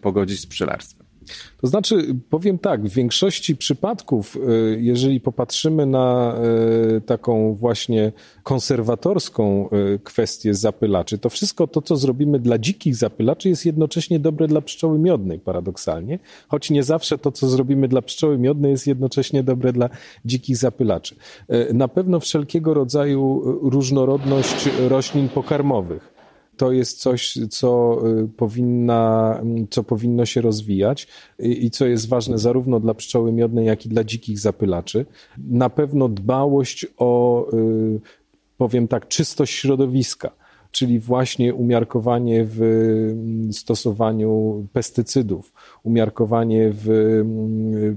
pogodzić 0.00 0.40
z 0.40 0.46
pszczelarstwem? 0.46 1.03
To 1.60 1.66
znaczy, 1.66 2.16
powiem 2.30 2.58
tak, 2.58 2.82
w 2.82 2.94
większości 2.94 3.56
przypadków, 3.56 4.36
e, 4.36 4.40
jeżeli 4.80 5.20
popatrzymy 5.20 5.86
na 5.86 6.34
e, 6.96 7.00
taką 7.00 7.54
właśnie 7.54 8.12
konserwatorską 8.42 9.68
e, 9.70 9.98
kwestię 9.98 10.54
zapylaczy, 10.54 11.18
to 11.18 11.30
wszystko 11.30 11.66
to, 11.66 11.82
co 11.82 11.96
zrobimy 11.96 12.38
dla 12.38 12.58
dzikich 12.58 12.96
zapylaczy, 12.96 13.48
jest 13.48 13.66
jednocześnie 13.66 14.18
dobre 14.18 14.48
dla 14.48 14.60
pszczoły 14.60 14.98
miodnej, 14.98 15.38
paradoksalnie, 15.38 16.18
choć 16.48 16.70
nie 16.70 16.82
zawsze 16.82 17.18
to, 17.18 17.32
co 17.32 17.48
zrobimy 17.48 17.88
dla 17.88 18.02
pszczoły 18.02 18.38
miodnej, 18.38 18.70
jest 18.70 18.86
jednocześnie 18.86 19.42
dobre 19.42 19.72
dla 19.72 19.90
dzikich 20.24 20.56
zapylaczy. 20.56 21.16
Na 21.72 21.88
pewno 21.88 22.20
wszelkiego 22.20 22.74
rodzaju 22.74 23.42
różnorodność 23.70 24.68
roślin 24.88 25.28
pokarmowych 25.28 26.13
to 26.56 26.72
jest 26.72 27.00
coś, 27.00 27.38
co, 27.50 27.98
y, 28.08 28.28
powinna, 28.28 29.40
co 29.70 29.84
powinno 29.84 30.26
się 30.26 30.40
rozwijać 30.40 31.08
i 31.38 31.70
co 31.70 31.86
jest 31.86 32.08
ważne 32.08 32.38
zarówno 32.38 32.80
dla 32.80 32.94
pszczoły 32.94 33.32
miodnej, 33.32 33.66
jak 33.66 33.86
i 33.86 33.88
dla 33.88 34.04
dzikich 34.04 34.38
zapylaczy. 34.38 35.06
Na 35.38 35.70
pewno 35.70 36.08
dbałość 36.08 36.86
o, 36.96 37.46
y, 37.52 38.00
powiem 38.56 38.88
tak, 38.88 39.08
czystość 39.08 39.54
środowiska 39.54 40.30
czyli 40.74 40.98
właśnie 40.98 41.54
umiarkowanie 41.54 42.44
w 42.44 42.62
mm, 42.62 43.52
stosowaniu 43.52 44.66
pestycydów, 44.72 45.52
umiarkowanie 45.82 46.70
w 46.72 46.88
mm, 46.90 47.96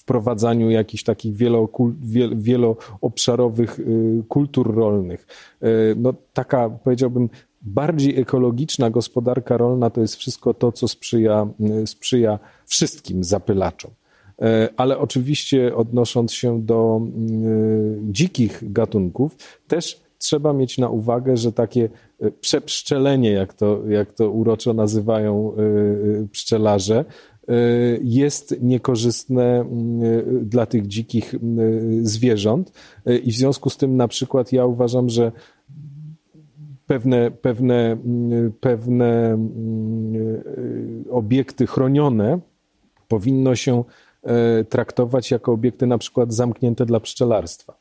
wprowadzaniu 0.00 0.70
jakichś 0.70 1.02
takich 1.02 1.34
wieloobszarowych 2.34 3.78
y, 3.78 4.22
kultur 4.28 4.74
rolnych. 4.74 5.26
No, 5.96 6.14
taka, 6.32 6.70
powiedziałbym, 6.70 7.28
bardziej 7.64 8.20
ekologiczna 8.20 8.90
gospodarka 8.90 9.56
rolna 9.56 9.90
to 9.90 10.00
jest 10.00 10.16
wszystko 10.16 10.54
to, 10.54 10.72
co 10.72 10.88
sprzyja, 10.88 11.46
y, 11.82 11.86
sprzyja 11.86 12.38
wszystkim 12.66 13.24
zapylaczom. 13.24 13.90
E, 14.42 14.68
ale 14.76 14.98
oczywiście 14.98 15.76
odnosząc 15.76 16.32
się 16.32 16.62
do 16.62 17.00
y, 17.00 18.12
dzikich 18.12 18.72
gatunków, 18.72 19.36
też 19.68 20.04
trzeba 20.18 20.52
mieć 20.52 20.78
na 20.78 20.88
uwagę, 20.88 21.36
że 21.36 21.52
takie 21.52 21.88
y, 22.24 22.32
przepszczelenie, 22.40 23.30
jak 23.30 23.54
to, 23.54 23.88
jak 23.88 24.12
to 24.12 24.30
uroczo 24.30 24.74
nazywają 24.74 25.52
pszczelarze, 26.32 27.04
jest 28.02 28.56
niekorzystne 28.62 29.64
dla 30.42 30.66
tych 30.66 30.86
dzikich 30.86 31.34
zwierząt 32.02 32.72
i 33.24 33.32
w 33.32 33.34
związku 33.34 33.70
z 33.70 33.76
tym 33.76 33.96
na 33.96 34.08
przykład 34.08 34.52
ja 34.52 34.66
uważam, 34.66 35.08
że 35.08 35.32
pewne, 36.86 37.30
pewne, 37.30 37.96
pewne 38.60 39.32
mm, 39.32 41.04
obiekty 41.10 41.66
chronione 41.66 42.40
powinno 43.08 43.54
się 43.54 43.84
e, 44.22 44.64
traktować 44.64 45.30
jako 45.30 45.52
obiekty 45.52 45.86
na 45.86 45.98
przykład 45.98 46.32
zamknięte 46.32 46.86
dla 46.86 47.00
pszczelarstwa. 47.00 47.74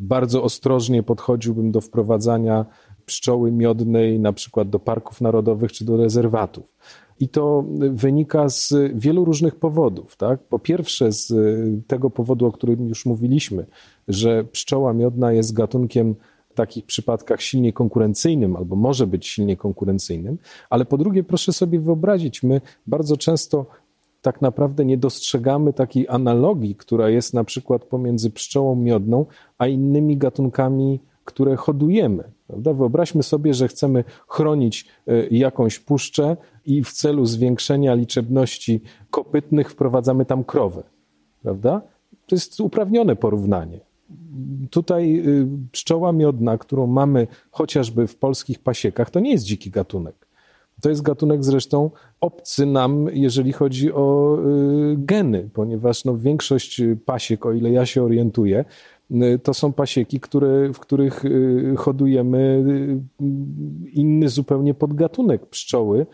Bardzo 0.00 0.42
ostrożnie 0.42 1.02
podchodziłbym 1.02 1.70
do 1.72 1.80
wprowadzania 1.80 2.66
pszczoły 3.06 3.52
miodnej 3.52 4.20
na 4.20 4.32
przykład 4.32 4.70
do 4.70 4.78
parków 4.78 5.20
narodowych 5.20 5.72
czy 5.72 5.84
do 5.84 5.96
rezerwatów. 5.96 6.74
I 7.20 7.28
to 7.28 7.64
wynika 7.90 8.48
z 8.48 8.74
wielu 8.94 9.24
różnych 9.24 9.56
powodów. 9.56 10.16
Tak? 10.16 10.40
Po 10.40 10.58
pierwsze, 10.58 11.12
z 11.12 11.32
tego 11.86 12.10
powodu, 12.10 12.46
o 12.46 12.52
którym 12.52 12.88
już 12.88 13.06
mówiliśmy, 13.06 13.66
że 14.08 14.44
pszczoła 14.44 14.92
miodna 14.92 15.32
jest 15.32 15.52
gatunkiem 15.52 16.14
w 16.52 16.54
takich 16.54 16.86
przypadkach 16.86 17.42
silnie 17.42 17.72
konkurencyjnym, 17.72 18.56
albo 18.56 18.76
może 18.76 19.06
być 19.06 19.26
silnie 19.26 19.56
konkurencyjnym, 19.56 20.38
ale 20.70 20.84
po 20.84 20.98
drugie, 20.98 21.24
proszę 21.24 21.52
sobie 21.52 21.80
wyobrazić, 21.80 22.42
my 22.42 22.60
bardzo 22.86 23.16
często 23.16 23.66
tak 24.22 24.42
naprawdę 24.42 24.84
nie 24.84 24.96
dostrzegamy 24.96 25.72
takiej 25.72 26.08
analogii, 26.08 26.74
która 26.74 27.10
jest 27.10 27.34
na 27.34 27.44
przykład 27.44 27.84
pomiędzy 27.84 28.30
pszczołą 28.30 28.76
miodną, 28.76 29.26
a 29.58 29.66
innymi 29.66 30.16
gatunkami, 30.16 31.00
które 31.24 31.56
hodujemy. 31.56 32.24
Prawda? 32.46 32.72
Wyobraźmy 32.72 33.22
sobie, 33.22 33.54
że 33.54 33.68
chcemy 33.68 34.04
chronić 34.28 34.88
e, 35.06 35.26
jakąś 35.26 35.78
puszczę 35.78 36.36
i 36.66 36.84
w 36.84 36.92
celu 36.92 37.26
zwiększenia 37.26 37.94
liczebności 37.94 38.80
kopytnych 39.10 39.70
wprowadzamy 39.70 40.24
tam 40.24 40.44
krowę. 40.44 40.82
Prawda? 41.42 41.82
To 42.26 42.36
jest 42.36 42.60
uprawnione 42.60 43.16
porównanie 43.16 43.91
tutaj 44.70 45.22
y, 45.26 45.46
pszczoła 45.72 46.12
miodna, 46.12 46.58
którą 46.58 46.86
mamy 46.86 47.26
chociażby 47.50 48.06
w 48.06 48.16
polskich 48.16 48.58
pasiekach, 48.58 49.10
to 49.10 49.20
nie 49.20 49.30
jest 49.30 49.44
dziki 49.44 49.70
gatunek. 49.70 50.26
To 50.80 50.88
jest 50.88 51.02
gatunek 51.02 51.44
zresztą 51.44 51.90
obcy 52.20 52.66
nam, 52.66 53.06
jeżeli 53.12 53.52
chodzi 53.52 53.92
o 53.92 54.38
y, 54.92 54.96
geny, 54.98 55.50
ponieważ 55.52 56.04
no, 56.04 56.16
większość 56.16 56.80
pasiek, 57.04 57.46
o 57.46 57.52
ile 57.52 57.70
ja 57.70 57.86
się 57.86 58.02
orientuję, 58.02 58.64
y, 59.10 59.38
to 59.42 59.54
są 59.54 59.72
pasieki, 59.72 60.20
które, 60.20 60.72
w 60.72 60.78
których 60.78 61.22
hodujemy 61.76 62.64
inny 63.92 64.28
zupełnie 64.28 64.74
podgatunek 64.74 65.46
pszczoły 65.46 66.06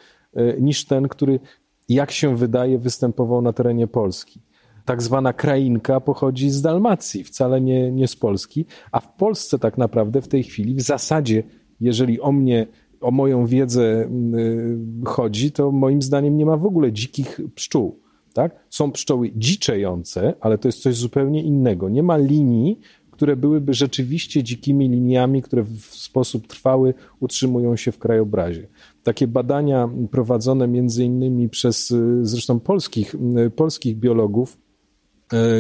niż 0.61 0.85
ten, 0.85 1.09
który, 1.09 1.41
jak 1.89 2.11
się 2.11 2.37
wydaje, 2.37 2.79
występował 2.79 3.43
na 3.43 3.53
terenie 3.53 3.87
Polski 3.87 4.41
tak 4.89 5.03
zwana 5.03 5.33
krainka 5.33 6.01
pochodzi 6.01 6.51
z 6.51 6.63
Dalmacji, 6.63 7.25
wcale 7.25 7.61
nie, 7.61 7.93
nie 7.93 8.09
z 8.09 8.17
Polski, 8.17 8.65
a 8.93 9.01
w 9.01 9.13
Polsce 9.17 9.59
tak 9.59 9.79
naprawdę 9.79 10.23
w 10.23 10.29
tej 10.29 10.43
chwili 10.43 10.75
w 10.75 10.81
zasadzie, 10.81 11.43
jeżeli 11.81 12.21
o 12.21 12.33
mnie, 12.33 12.67
o 13.01 13.11
moją 13.11 13.47
wiedzę 13.47 14.09
y, 14.35 15.05
chodzi, 15.05 15.53
to 15.53 15.73
moim 15.73 16.03
zdaniem 16.03 16.37
nie 16.37 16.47
ma 16.47 16.57
w 16.57 16.67
ogóle 16.67 16.93
dzikich 16.93 17.41
pszczół. 17.55 18.01
Tak? 18.33 18.57
Są 18.71 18.93
pszczoły 18.93 19.31
dziczejące, 19.37 20.35
ale 20.41 20.59
to 20.59 20.69
jest 20.69 20.83
coś 20.83 20.95
zupełnie 20.95 21.43
innego. 21.43 21.89
Nie 21.89 22.03
ma 22.03 22.17
linii, 22.17 22.81
które 23.11 23.37
byłyby 23.37 23.75
rzeczywiście 23.75 24.43
dzikimi 24.43 24.89
liniami, 24.89 25.43
które 25.43 25.63
w 25.63 25.95
sposób 25.95 26.47
trwały 26.47 26.95
utrzymują 27.21 27.77
się 27.77 27.93
w 27.93 27.99
krajobrazie. 27.99 28.67
Takie 29.03 29.27
badania 29.27 29.89
prowadzone 30.11 30.69
między 30.69 31.05
innymi 31.05 31.49
przez 31.49 31.95
zresztą 32.23 32.61
polskich, 32.61 33.15
polskich 33.57 33.97
biologów, 33.97 34.68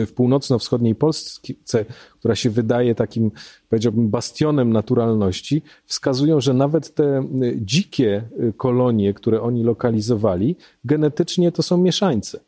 w 0.06 0.12
północno-wschodniej 0.14 0.94
Polsce, 0.94 1.84
która 2.18 2.34
się 2.34 2.50
wydaje 2.50 2.94
takim, 2.94 3.30
powiedziałbym, 3.68 4.08
bastionem 4.08 4.72
naturalności, 4.72 5.62
wskazują, 5.84 6.40
że 6.40 6.54
nawet 6.54 6.94
te 6.94 7.04
e, 7.04 7.24
dzikie 7.56 8.28
e, 8.48 8.52
kolonie, 8.52 9.14
które 9.14 9.42
oni 9.42 9.64
lokalizowali, 9.64 10.56
genetycznie 10.84 11.52
to 11.52 11.62
są 11.62 11.76
mieszańce. 11.76 12.40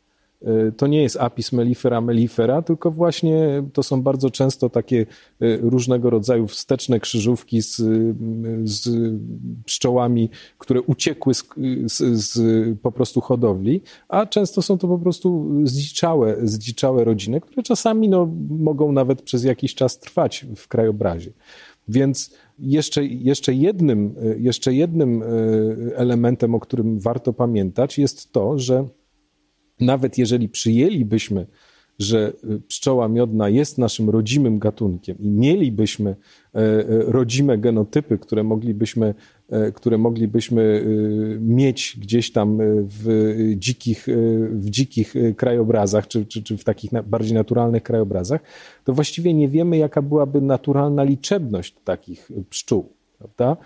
E, 0.45 0.71
to 0.71 0.87
nie 0.87 1.01
jest 1.01 1.17
apis 1.17 1.51
mellifera 1.51 2.01
mellifera, 2.01 2.61
tylko 2.61 2.91
właśnie 2.91 3.63
to 3.73 3.83
są 3.83 4.01
bardzo 4.01 4.29
często 4.29 4.69
takie 4.69 5.05
e, 5.41 5.57
różnego 5.57 6.09
rodzaju 6.09 6.47
wsteczne 6.47 6.99
krzyżówki 6.99 7.61
z, 7.61 7.75
z 8.63 8.89
pszczołami, 9.65 10.29
które 10.57 10.81
uciekły 10.81 11.33
z, 11.33 11.45
z, 11.85 12.01
z, 12.23 12.39
po 12.79 12.91
prostu 12.91 13.21
hodowli, 13.21 13.81
a 14.07 14.25
często 14.25 14.61
są 14.61 14.77
to 14.77 14.87
po 14.87 14.99
prostu 14.99 15.49
zdziczałe, 15.63 16.37
zdziczałe 16.43 17.03
rodziny, 17.03 17.41
które 17.41 17.63
czasami 17.63 18.09
no, 18.09 18.29
mogą 18.49 18.91
nawet 18.91 19.21
przez 19.21 19.43
jakiś 19.43 19.75
czas 19.75 19.99
trwać 19.99 20.45
w 20.55 20.67
krajobrazie. 20.67 21.31
Więc 21.87 22.33
jeszcze, 22.59 23.05
jeszcze, 23.05 23.53
jednym, 23.53 24.15
jeszcze 24.37 24.73
jednym 24.73 25.23
elementem, 25.95 26.55
o 26.55 26.59
którym 26.59 26.99
warto 26.99 27.33
pamiętać, 27.33 27.97
jest 27.97 28.31
to, 28.31 28.59
że 28.59 28.87
nawet 29.81 30.17
jeżeli 30.17 30.49
przyjęlibyśmy, 30.49 31.45
że 32.01 32.33
y, 32.43 32.59
pszczoła 32.67 33.07
miodna 33.07 33.49
jest 33.49 33.77
naszym 33.77 34.09
rodzimym 34.09 34.59
gatunkiem 34.59 35.17
i 35.19 35.29
mielibyśmy 35.29 36.09
e, 36.09 36.59
e, 36.59 36.83
rodzime 36.87 37.57
genotypy, 37.57 38.17
które 38.17 38.43
moglibyśmy, 38.43 39.13
e, 39.49 39.71
które 39.71 39.97
moglibyśmy 39.97 40.61
y, 40.61 41.37
mieć 41.41 41.97
gdzieś 42.01 42.31
tam 42.31 42.57
w 42.61 43.33
dzikich, 43.57 44.07
w 44.51 44.69
dzikich 44.69 45.13
krajobrazach, 45.37 46.07
czy, 46.07 46.25
czy, 46.25 46.43
czy 46.43 46.57
w 46.57 46.63
takich 46.63 46.91
bardziej 47.03 47.33
naturalnych 47.33 47.83
krajobrazach, 47.83 48.41
to 48.83 48.93
właściwie 48.93 49.33
nie 49.33 49.49
wiemy, 49.49 49.77
jaka 49.77 50.01
byłaby 50.01 50.41
naturalna 50.41 51.03
liczebność 51.03 51.75
takich 51.83 52.29
pszczół. 52.49 52.89
Prawda? 53.17 53.57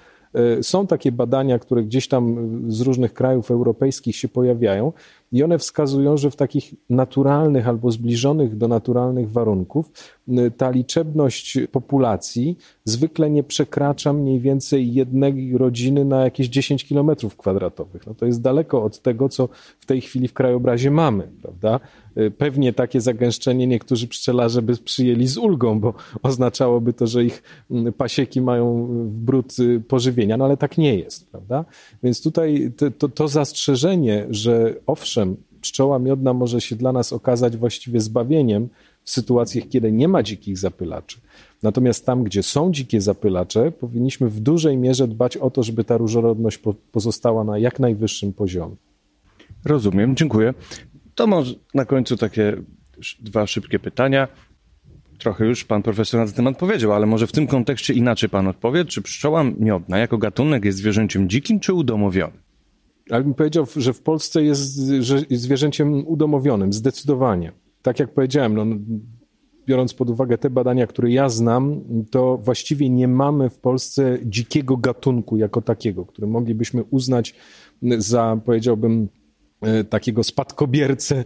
Są 0.61 0.87
takie 0.87 1.11
badania, 1.11 1.59
które 1.59 1.83
gdzieś 1.83 2.07
tam 2.07 2.47
z 2.67 2.81
różnych 2.81 3.13
krajów 3.13 3.51
europejskich 3.51 4.15
się 4.15 4.27
pojawiają 4.27 4.91
i 5.31 5.43
one 5.43 5.57
wskazują, 5.57 6.17
że 6.17 6.31
w 6.31 6.35
takich 6.35 6.73
naturalnych 6.89 7.67
albo 7.67 7.91
zbliżonych 7.91 8.57
do 8.57 8.67
naturalnych 8.67 9.31
warunków 9.31 9.91
ta 10.57 10.69
liczebność 10.69 11.57
populacji 11.71 12.57
zwykle 12.85 13.29
nie 13.29 13.43
przekracza 13.43 14.13
mniej 14.13 14.39
więcej 14.39 14.93
jednej 14.93 15.57
rodziny 15.57 16.05
na 16.05 16.23
jakieś 16.23 16.47
10 16.47 16.85
kilometrów 16.85 17.37
kwadratowych. 17.37 18.07
No 18.07 18.15
to 18.15 18.25
jest 18.25 18.41
daleko 18.41 18.83
od 18.83 19.01
tego, 19.01 19.29
co 19.29 19.49
w 19.79 19.85
tej 19.85 20.01
chwili 20.01 20.27
w 20.27 20.33
krajobrazie 20.33 20.91
mamy, 20.91 21.27
prawda? 21.41 21.79
Pewnie 22.37 22.73
takie 22.73 23.01
zagęszczenie 23.01 23.67
niektórzy 23.67 24.07
pszczelarze 24.07 24.61
by 24.61 24.77
przyjęli 24.77 25.27
z 25.27 25.37
ulgą, 25.37 25.79
bo 25.79 25.93
oznaczałoby 26.23 26.93
to, 26.93 27.07
że 27.07 27.25
ich 27.25 27.43
pasieki 27.97 28.41
mają 28.41 28.87
brud 29.09 29.59
y, 29.59 29.81
pożywienia, 29.87 30.37
no 30.37 30.45
ale 30.45 30.57
tak 30.57 30.77
nie 30.77 30.95
jest, 30.95 31.31
prawda? 31.31 31.65
Więc 32.03 32.21
tutaj 32.21 32.71
to, 32.77 32.91
to, 32.91 33.09
to 33.09 33.27
zastrzeżenie, 33.27 34.27
że 34.29 34.73
owszem, 34.87 35.14
pszczoła 35.61 35.99
miodna 35.99 36.33
może 36.33 36.61
się 36.61 36.75
dla 36.75 36.91
nas 36.91 37.13
okazać 37.13 37.57
właściwie 37.57 37.99
zbawieniem 37.99 38.69
w 39.03 39.09
sytuacjach, 39.09 39.63
kiedy 39.69 39.91
nie 39.91 40.07
ma 40.07 40.23
dzikich 40.23 40.57
zapylaczy. 40.57 41.17
Natomiast 41.63 42.05
tam, 42.05 42.23
gdzie 42.23 42.43
są 42.43 42.71
dzikie 42.71 43.01
zapylacze, 43.01 43.71
powinniśmy 43.71 44.29
w 44.29 44.39
dużej 44.39 44.77
mierze 44.77 45.07
dbać 45.07 45.37
o 45.37 45.49
to, 45.49 45.63
żeby 45.63 45.83
ta 45.83 45.97
różnorodność 45.97 46.59
pozostała 46.91 47.43
na 47.43 47.57
jak 47.57 47.79
najwyższym 47.79 48.33
poziomie. 48.33 48.75
Rozumiem, 49.65 50.15
dziękuję. 50.15 50.53
To 51.15 51.27
może 51.27 51.55
na 51.73 51.85
końcu 51.85 52.17
takie 52.17 52.57
dwa 53.19 53.47
szybkie 53.47 53.79
pytania. 53.79 54.27
Trochę 55.17 55.45
już 55.45 55.65
pan 55.65 55.83
profesor 55.83 56.19
na 56.19 56.25
ten 56.25 56.35
temat 56.35 56.57
powiedział, 56.57 56.93
ale 56.93 57.05
może 57.05 57.27
w 57.27 57.31
tym 57.31 57.47
kontekście 57.47 57.93
inaczej 57.93 58.29
pan 58.29 58.47
odpowie. 58.47 58.85
Czy 58.85 59.01
pszczoła 59.01 59.43
miodna 59.59 59.97
jako 59.97 60.17
gatunek 60.17 60.65
jest 60.65 60.77
zwierzęciem 60.77 61.29
dzikim 61.29 61.59
czy 61.59 61.73
udomowionym? 61.73 62.37
Ale 63.09 63.23
bym 63.23 63.33
powiedział, 63.33 63.65
że 63.75 63.93
w 63.93 64.01
Polsce 64.01 64.43
jest 64.43 64.73
zwierzęciem 65.29 66.07
udomowionym, 66.07 66.73
zdecydowanie. 66.73 67.51
Tak 67.81 67.99
jak 67.99 68.13
powiedziałem, 68.13 68.55
no, 68.55 68.65
biorąc 69.65 69.93
pod 69.93 70.09
uwagę 70.09 70.37
te 70.37 70.49
badania, 70.49 70.87
które 70.87 71.11
ja 71.11 71.29
znam, 71.29 71.81
to 72.11 72.37
właściwie 72.37 72.89
nie 72.89 73.07
mamy 73.07 73.49
w 73.49 73.59
Polsce 73.59 74.17
dzikiego 74.25 74.77
gatunku 74.77 75.37
jako 75.37 75.61
takiego, 75.61 76.05
który 76.05 76.27
moglibyśmy 76.27 76.83
uznać 76.83 77.35
za, 77.97 78.41
powiedziałbym, 78.45 79.09
takiego 79.89 80.23
spadkobiercę 80.23 81.15
e, 81.15 81.23
e, 81.23 81.25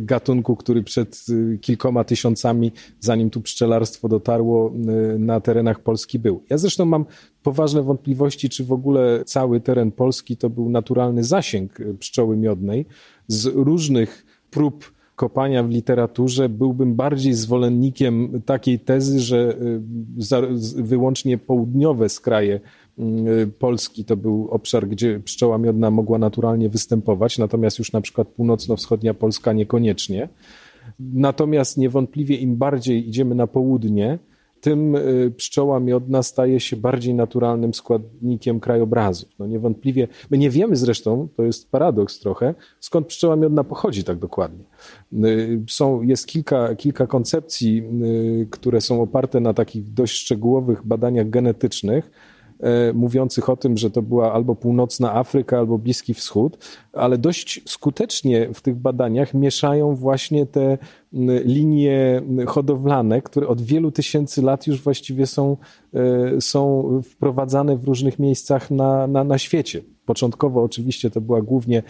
gatunku, 0.00 0.56
który 0.56 0.82
przed 0.82 1.26
kilkoma 1.60 2.04
tysiącami, 2.04 2.72
zanim 3.00 3.30
tu 3.30 3.40
pszczelarstwo 3.40 4.08
dotarło 4.08 4.72
na 5.18 5.40
terenach 5.40 5.80
Polski 5.80 6.18
był. 6.18 6.42
Ja 6.50 6.58
zresztą 6.58 6.84
mam 6.84 7.04
poważne 7.42 7.82
wątpliwości, 7.82 8.48
czy 8.48 8.64
w 8.64 8.72
ogóle 8.72 9.24
cały 9.24 9.60
teren 9.60 9.92
Polski 9.92 10.36
to 10.36 10.50
był 10.50 10.70
naturalny 10.70 11.24
zasięg 11.24 11.78
pszczoły 11.98 12.36
miodnej 12.36 12.86
z 13.28 13.46
różnych 13.46 14.26
prób 14.50 14.92
kopania 15.16 15.62
w 15.62 15.70
literaturze 15.70 16.48
byłbym 16.48 16.94
bardziej 16.94 17.34
zwolennikiem 17.34 18.42
takiej 18.46 18.78
tezy, 18.78 19.20
że 19.20 19.56
wyłącznie 20.76 21.38
południowe 21.38 22.08
skraje 22.08 22.60
Polski 23.58 24.04
to 24.04 24.16
był 24.16 24.48
obszar, 24.50 24.88
gdzie 24.88 25.20
pszczoła 25.20 25.58
miodna 25.58 25.90
mogła 25.90 26.18
naturalnie 26.18 26.68
występować, 26.68 27.38
natomiast 27.38 27.78
już 27.78 27.92
na 27.92 28.00
przykład 28.00 28.28
północno-wschodnia 28.28 29.14
Polska 29.14 29.52
niekoniecznie. 29.52 30.28
Natomiast 31.00 31.78
niewątpliwie 31.78 32.36
im 32.36 32.56
bardziej 32.56 33.08
idziemy 33.08 33.34
na 33.34 33.46
południe, 33.46 34.18
tym 34.60 34.96
y, 34.96 35.32
pszczoła 35.36 35.80
miodna 35.80 36.22
staje 36.22 36.60
się 36.60 36.76
bardziej 36.76 37.14
naturalnym 37.14 37.74
składnikiem 37.74 38.60
krajobrazu. 38.60 39.26
No 39.38 39.46
niewątpliwie, 39.46 40.08
my 40.30 40.38
nie 40.38 40.50
wiemy 40.50 40.76
zresztą, 40.76 41.28
to 41.36 41.42
jest 41.42 41.70
paradoks 41.70 42.20
trochę, 42.20 42.54
skąd 42.80 43.06
pszczoła 43.06 43.36
miodna 43.36 43.64
pochodzi 43.64 44.04
tak 44.04 44.18
dokładnie. 44.18 44.64
Y, 45.24 45.62
są, 45.68 46.02
jest 46.02 46.26
kilka, 46.26 46.74
kilka 46.74 47.06
koncepcji, 47.06 47.82
które 48.50 48.80
są 48.80 49.02
oparte 49.02 49.40
na 49.40 49.54
takich 49.54 49.92
dość 49.92 50.16
szczegółowych 50.16 50.86
badaniach 50.86 51.30
genetycznych, 51.30 52.10
mówiących 52.94 53.48
o 53.48 53.56
tym, 53.56 53.76
że 53.76 53.90
to 53.90 54.02
była 54.02 54.32
albo 54.32 54.54
północna 54.54 55.14
Afryka, 55.14 55.58
albo 55.58 55.78
Bliski 55.78 56.14
Wschód, 56.14 56.58
ale 56.92 57.18
dość 57.18 57.62
skutecznie 57.66 58.48
w 58.54 58.60
tych 58.60 58.76
badaniach 58.76 59.34
mieszają 59.34 59.94
właśnie 59.94 60.46
te 60.46 60.78
linie 61.44 62.22
hodowlane, 62.46 63.22
które 63.22 63.48
od 63.48 63.62
wielu 63.62 63.90
tysięcy 63.90 64.42
lat 64.42 64.66
już 64.66 64.82
właściwie 64.82 65.26
są, 65.26 65.56
e, 65.94 66.40
są 66.40 66.84
wprowadzane 67.04 67.76
w 67.76 67.84
różnych 67.84 68.18
miejscach 68.18 68.70
na, 68.70 69.06
na, 69.06 69.24
na 69.24 69.38
świecie. 69.38 69.82
Początkowo 70.10 70.62
oczywiście 70.62 71.10
to 71.10 71.20
była 71.20 71.42
głównie, 71.42 71.82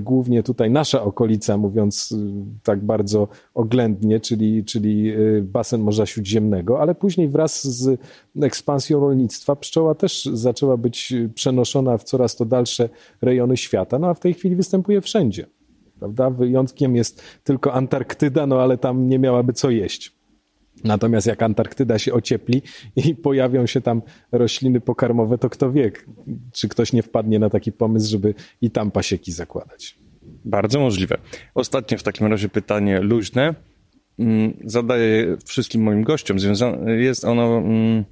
głównie 0.00 0.42
tutaj 0.42 0.70
nasza 0.70 1.02
okolica, 1.02 1.56
mówiąc 1.56 2.14
tak 2.62 2.84
bardzo 2.84 3.28
oględnie, 3.54 4.20
czyli, 4.20 4.64
czyli 4.64 5.10
e, 5.10 5.16
basen 5.42 5.80
Morza 5.80 6.06
Śródziemnego, 6.06 6.80
ale 6.80 6.94
później 6.94 7.28
wraz 7.28 7.64
z 7.64 8.00
ekspansją 8.42 9.00
rolnictwa 9.00 9.56
pszczoła 9.56 9.94
też 9.94 10.24
zaczęła 10.32 10.76
być 10.76 11.14
przenoszona 11.34 11.98
w 11.98 12.04
coraz 12.04 12.36
to 12.36 12.44
dalsze 12.44 12.88
rejony 13.22 13.56
świata, 13.56 13.98
no 13.98 14.08
a 14.08 14.14
w 14.14 14.20
tej 14.20 14.34
chwili 14.34 14.56
występuje 14.56 15.00
wszędzie. 15.00 15.46
Prawda? 15.98 16.30
Wyjątkiem 16.30 16.96
jest 16.96 17.22
tylko 17.44 17.72
Antarktyda, 17.72 18.46
no 18.46 18.60
ale 18.60 18.78
tam 18.78 19.08
nie 19.08 19.18
miałaby 19.18 19.52
co 19.52 19.70
jeść. 19.70 20.21
Natomiast 20.84 21.26
jak 21.26 21.42
Antarktyda 21.42 21.98
się 21.98 22.12
ociepli 22.12 22.62
i 22.96 23.14
pojawią 23.14 23.66
się 23.66 23.80
tam 23.80 24.02
rośliny 24.32 24.80
pokarmowe, 24.80 25.38
to 25.38 25.50
kto 25.50 25.72
wie, 25.72 25.92
czy 26.52 26.68
ktoś 26.68 26.92
nie 26.92 27.02
wpadnie 27.02 27.38
na 27.38 27.50
taki 27.50 27.72
pomysł, 27.72 28.10
żeby 28.10 28.34
i 28.60 28.70
tam 28.70 28.90
pasieki 28.90 29.32
zakładać. 29.32 29.98
Bardzo 30.44 30.80
możliwe. 30.80 31.18
Ostatnie 31.54 31.98
w 31.98 32.02
takim 32.02 32.26
razie 32.26 32.48
pytanie 32.48 33.00
luźne. 33.00 33.54
Mm, 34.18 34.56
zadaję 34.64 35.36
wszystkim 35.44 35.82
moim 35.82 36.02
gościom. 36.02 36.36
Jest 36.98 37.24
ono 37.24 37.58
mm, 37.58 38.04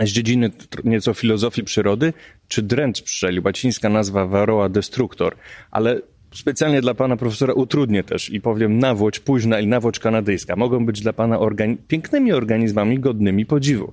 z 0.00 0.08
dziedziny 0.08 0.50
nieco 0.84 1.14
filozofii 1.14 1.64
przyrody, 1.64 2.12
czy 2.48 2.62
dręcz 2.62 3.02
pszczeli, 3.02 3.40
łacińska 3.40 3.88
nazwa 3.88 4.26
Varroa 4.26 4.68
destructor, 4.68 5.36
ale 5.70 6.00
specjalnie 6.36 6.80
dla 6.80 6.94
pana 6.94 7.16
profesora 7.16 7.54
utrudnię 7.54 8.04
też 8.04 8.30
i 8.30 8.40
powiem 8.40 8.78
nawłoć 8.78 9.20
późna 9.20 9.60
i 9.60 9.66
nawłoć 9.66 9.98
kanadyjska 9.98 10.56
mogą 10.56 10.86
być 10.86 11.00
dla 11.00 11.12
pana 11.12 11.38
organi 11.38 11.76
pięknymi 11.76 12.32
organizmami 12.32 12.98
godnymi 12.98 13.46
podziwu. 13.46 13.92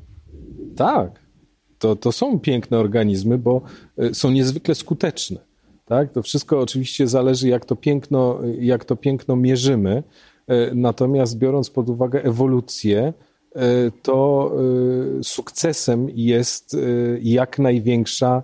Tak, 0.76 1.20
to, 1.80 1.96
to 1.96 2.12
są 2.12 2.40
piękne 2.40 2.80
organizmy, 2.80 3.38
bo 3.38 3.62
y, 4.04 4.16
są 4.16 4.32
niezwykle 4.32 4.76
skuteczne. 4.76 5.40
Tak? 5.86 6.12
To 6.12 6.22
wszystko 6.22 6.60
oczywiście 6.60 7.08
zależy, 7.08 7.48
jak 7.48 7.66
to 7.66 7.76
piękno, 7.76 8.40
jak 8.60 8.86
to 8.86 8.96
piękno 8.96 9.36
mierzymy. 9.36 10.04
Natomiast 10.76 11.38
biorąc 11.38 11.70
pod 11.70 11.90
uwagę 11.90 12.24
ewolucję, 12.24 13.14
to 14.02 14.52
sukcesem 15.24 16.08
jest 16.16 16.78
jak 17.22 17.60
największa 17.60 18.44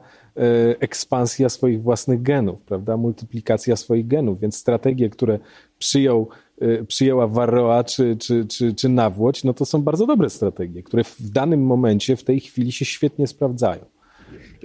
ekspansja 0.79 1.49
swoich 1.49 1.81
własnych 1.81 2.21
genów, 2.21 2.61
prawda? 2.61 2.97
Multiplikacja 2.97 3.75
swoich 3.75 4.07
genów, 4.07 4.39
więc 4.39 4.55
strategie, 4.55 5.09
które 5.09 5.39
przyjął 5.79 6.27
Y, 6.61 6.85
przyjęła 6.85 7.27
Varroa 7.27 7.83
czy, 7.83 8.17
czy, 8.17 8.45
czy, 8.45 8.73
czy 8.73 8.89
Nawłoć, 8.89 9.43
no 9.43 9.53
to 9.53 9.65
są 9.65 9.81
bardzo 9.81 10.05
dobre 10.05 10.29
strategie, 10.29 10.83
które 10.83 11.03
w 11.03 11.29
danym 11.29 11.65
momencie, 11.65 12.15
w 12.15 12.23
tej 12.23 12.39
chwili 12.39 12.71
się 12.71 12.85
świetnie 12.85 13.27
sprawdzają. 13.27 13.85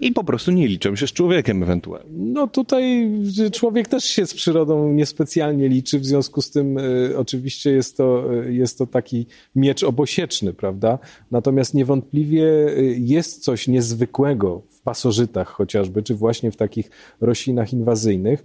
I 0.01 0.13
po 0.13 0.25
prostu 0.25 0.51
nie 0.51 0.69
liczą 0.69 0.97
się 0.97 1.07
z 1.07 1.13
człowiekiem 1.13 1.63
ewentualnie. 1.63 2.11
No 2.11 2.47
tutaj 2.47 3.11
człowiek 3.53 3.89
też 3.89 4.05
się 4.05 4.27
z 4.27 4.35
przyrodą 4.35 4.93
niespecjalnie 4.93 5.69
liczy, 5.69 5.99
w 5.99 6.07
związku 6.07 6.43
z 6.43 6.51
tym 6.51 6.79
y, 6.79 7.19
oczywiście 7.19 7.71
jest 7.71 7.97
to, 7.97 8.35
y, 8.35 8.55
jest 8.55 8.79
to 8.79 8.87
taki 8.87 9.27
miecz 9.57 9.83
obosieczny, 9.83 10.53
prawda? 10.53 10.99
Natomiast 11.31 11.75
niewątpliwie 11.75 12.45
y, 12.79 12.97
jest 12.99 13.45
coś 13.45 13.69
niezwykłego 13.69 14.63
w 14.71 14.81
pasożytach 14.81 15.49
chociażby, 15.49 16.03
czy 16.03 16.15
właśnie 16.15 16.51
w 16.51 16.57
takich 16.57 16.91
roślinach 17.21 17.73
inwazyjnych, 17.73 18.45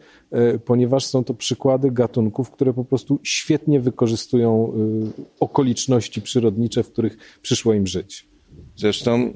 y, 0.55 0.59
ponieważ 0.59 1.05
są 1.05 1.23
to 1.23 1.33
przykłady 1.33 1.91
gatunków, 1.91 2.51
które 2.51 2.73
po 2.73 2.85
prostu 2.85 3.19
świetnie 3.23 3.79
wykorzystują 3.79 4.73
y, 5.19 5.23
okoliczności 5.39 6.21
przyrodnicze, 6.21 6.83
w 6.83 6.91
których 6.91 7.17
przyszło 7.41 7.73
im 7.73 7.87
żyć. 7.87 8.27
Zresztą 8.75 9.33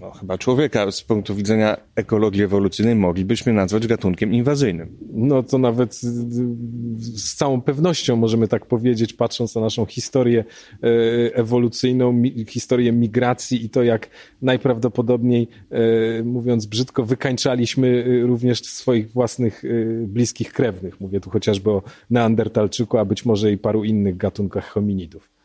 no, 0.00 0.10
chyba 0.10 0.38
człowieka 0.38 0.90
z 0.90 1.02
punktu 1.02 1.34
widzenia 1.34 1.76
ekologii 1.94 2.42
ewolucyjnej 2.42 2.94
moglibyśmy 2.94 3.52
nazwać 3.52 3.86
gatunkiem 3.86 4.32
inwazyjnym. 4.32 4.96
No 5.12 5.42
to 5.42 5.58
nawet 5.58 5.94
z 7.04 7.34
całą 7.34 7.60
pewnością 7.60 8.16
możemy 8.16 8.48
tak 8.48 8.66
powiedzieć, 8.66 9.12
patrząc 9.12 9.54
na 9.54 9.60
naszą 9.60 9.86
historię 9.86 10.44
e, 10.82 10.86
ewolucyjną, 11.34 12.22
historię 12.48 12.92
migracji 12.92 13.64
i 13.64 13.70
to, 13.70 13.82
jak 13.82 14.10
najprawdopodobniej, 14.42 15.48
mówiąc 16.24 16.66
brzydko, 16.66 17.04
wykańczaliśmy 17.04 18.04
również 18.26 18.64
swoich 18.64 19.10
własnych 19.10 19.62
bliskich 20.06 20.52
krewnych. 20.52 21.00
Mówię 21.00 21.20
tu 21.20 21.30
chociażby 21.30 21.70
o 21.70 21.82
Neandertalczyku, 22.10 22.98
a 22.98 23.04
być 23.04 23.24
może 23.24 23.52
i 23.52 23.58
paru 23.58 23.84
innych 23.84 24.16
gatunkach 24.16 24.68
hominidów. 24.68 25.36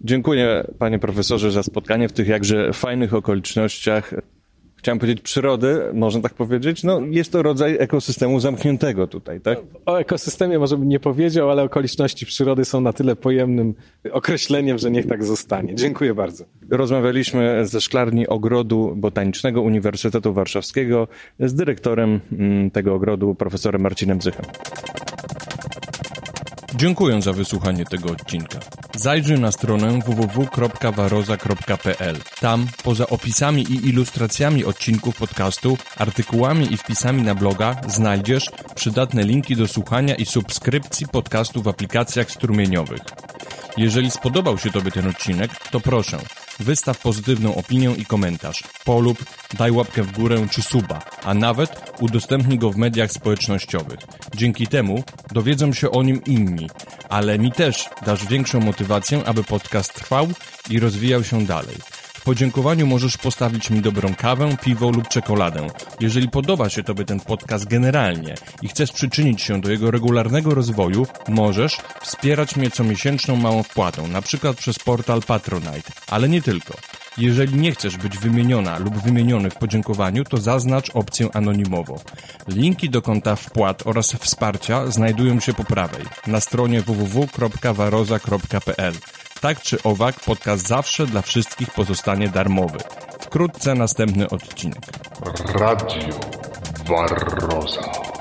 Dziękuję 0.00 0.64
panie 0.78 0.98
profesorze 0.98 1.50
za 1.50 1.62
spotkanie 1.62 2.08
w 2.08 2.12
tych 2.12 2.28
jakże 2.28 2.72
fajnych 2.72 3.14
okolicznościach. 3.14 4.14
Chciałem 4.76 4.98
powiedzieć 4.98 5.20
przyrody, 5.20 5.80
można 5.92 6.20
tak 6.20 6.34
powiedzieć. 6.34 6.84
No, 6.84 7.00
jest 7.10 7.32
to 7.32 7.42
rodzaj 7.42 7.76
ekosystemu 7.80 8.40
zamkniętego 8.40 9.06
tutaj, 9.06 9.40
tak? 9.40 9.58
O 9.86 10.00
ekosystemie 10.00 10.58
może 10.58 10.76
bym 10.76 10.88
nie 10.88 11.00
powiedział, 11.00 11.50
ale 11.50 11.62
okoliczności 11.62 12.26
przyrody 12.26 12.64
są 12.64 12.80
na 12.80 12.92
tyle 12.92 13.16
pojemnym 13.16 13.74
określeniem, 14.12 14.78
że 14.78 14.90
niech 14.90 15.06
tak 15.06 15.24
zostanie. 15.24 15.74
Dziękuję 15.74 16.14
bardzo. 16.14 16.44
Rozmawialiśmy 16.70 17.66
ze 17.66 17.80
szklarni 17.80 18.26
Ogrodu 18.26 18.92
Botanicznego 18.96 19.62
Uniwersytetu 19.62 20.32
Warszawskiego 20.32 21.08
z 21.40 21.54
dyrektorem 21.54 22.20
mm, 22.32 22.70
tego 22.70 22.94
ogrodu, 22.94 23.34
profesorem 23.34 23.82
Marcinem 23.82 24.22
Zychem. 24.22 24.44
Dziękuję 26.74 27.22
za 27.22 27.32
wysłuchanie 27.32 27.84
tego 27.84 28.12
odcinka. 28.12 28.58
Zajrzyj 28.94 29.40
na 29.40 29.52
stronę 29.52 29.98
www.waroza.pl. 30.06 32.16
Tam, 32.40 32.66
poza 32.84 33.06
opisami 33.06 33.62
i 33.62 33.88
ilustracjami 33.88 34.64
odcinków 34.64 35.16
podcastu, 35.16 35.78
artykułami 35.96 36.72
i 36.72 36.76
wpisami 36.76 37.22
na 37.22 37.34
bloga, 37.34 37.80
znajdziesz 37.86 38.50
przydatne 38.74 39.22
linki 39.22 39.56
do 39.56 39.68
słuchania 39.68 40.14
i 40.14 40.26
subskrypcji 40.26 41.08
podcastu 41.08 41.62
w 41.62 41.68
aplikacjach 41.68 42.30
strumieniowych. 42.30 43.00
Jeżeli 43.76 44.10
spodobał 44.10 44.58
się 44.58 44.70
Tobie 44.70 44.90
ten 44.90 45.08
odcinek, 45.08 45.50
to 45.70 45.80
proszę, 45.80 46.18
wystaw 46.60 46.98
pozytywną 46.98 47.54
opinię 47.54 47.90
i 47.96 48.04
komentarz, 48.04 48.64
polub, 48.84 49.24
daj 49.58 49.70
łapkę 49.70 50.02
w 50.02 50.12
górę 50.12 50.46
czy 50.50 50.62
suba, 50.62 51.02
a 51.24 51.34
nawet 51.34 51.92
udostępnij 52.00 52.58
go 52.58 52.70
w 52.70 52.76
mediach 52.76 53.12
społecznościowych. 53.12 53.98
Dzięki 54.34 54.66
temu 54.66 55.04
dowiedzą 55.32 55.72
się 55.72 55.90
o 55.90 56.02
nim 56.02 56.24
inni, 56.24 56.70
ale 57.08 57.38
mi 57.38 57.52
też 57.52 57.88
dasz 58.06 58.26
większą 58.26 58.60
motywację, 58.60 59.22
aby 59.24 59.44
podcast 59.44 59.94
trwał 59.94 60.28
i 60.70 60.80
rozwijał 60.80 61.24
się 61.24 61.46
dalej 61.46 61.76
podziękowaniu 62.28 62.86
możesz 62.86 63.16
postawić 63.16 63.70
mi 63.70 63.80
dobrą 63.80 64.14
kawę, 64.14 64.56
piwo 64.64 64.90
lub 64.90 65.08
czekoladę. 65.08 65.66
Jeżeli 66.00 66.28
podoba 66.28 66.68
się 66.68 66.82
Tobie 66.82 67.04
ten 67.04 67.20
podcast 67.20 67.68
generalnie 67.68 68.34
i 68.62 68.68
chcesz 68.68 68.92
przyczynić 68.92 69.42
się 69.42 69.60
do 69.60 69.70
jego 69.70 69.90
regularnego 69.90 70.54
rozwoju, 70.54 71.06
możesz 71.28 71.78
wspierać 72.02 72.56
mnie 72.56 72.70
comiesięczną 72.70 73.36
małą 73.36 73.62
wpłatą, 73.62 74.08
na 74.08 74.22
przykład 74.22 74.56
przez 74.56 74.78
portal 74.78 75.22
Patronite, 75.22 75.92
ale 76.10 76.28
nie 76.28 76.42
tylko. 76.42 76.74
Jeżeli 77.18 77.54
nie 77.54 77.72
chcesz 77.72 77.96
być 77.96 78.18
wymieniona 78.18 78.78
lub 78.78 78.94
wymieniony 78.94 79.50
w 79.50 79.54
podziękowaniu, 79.54 80.24
to 80.24 80.36
zaznacz 80.36 80.90
opcję 80.94 81.28
anonimowo. 81.34 82.00
Linki 82.48 82.90
do 82.90 83.02
konta 83.02 83.36
wpłat 83.36 83.86
oraz 83.86 84.12
wsparcia 84.12 84.86
znajdują 84.86 85.40
się 85.40 85.54
po 85.54 85.64
prawej 85.64 86.04
na 86.26 86.40
stronie 86.40 86.80
www.waroza.pl. 86.80 88.94
Tak 89.40 89.62
czy 89.62 89.82
owak, 89.82 90.20
podcast 90.20 90.66
zawsze 90.66 91.06
dla 91.06 91.22
wszystkich 91.22 91.70
pozostanie 91.70 92.28
darmowy. 92.28 92.78
Wkrótce 93.20 93.74
następny 93.74 94.30
odcinek. 94.30 94.80
Radio 95.54 96.20
Barroza. 96.88 98.17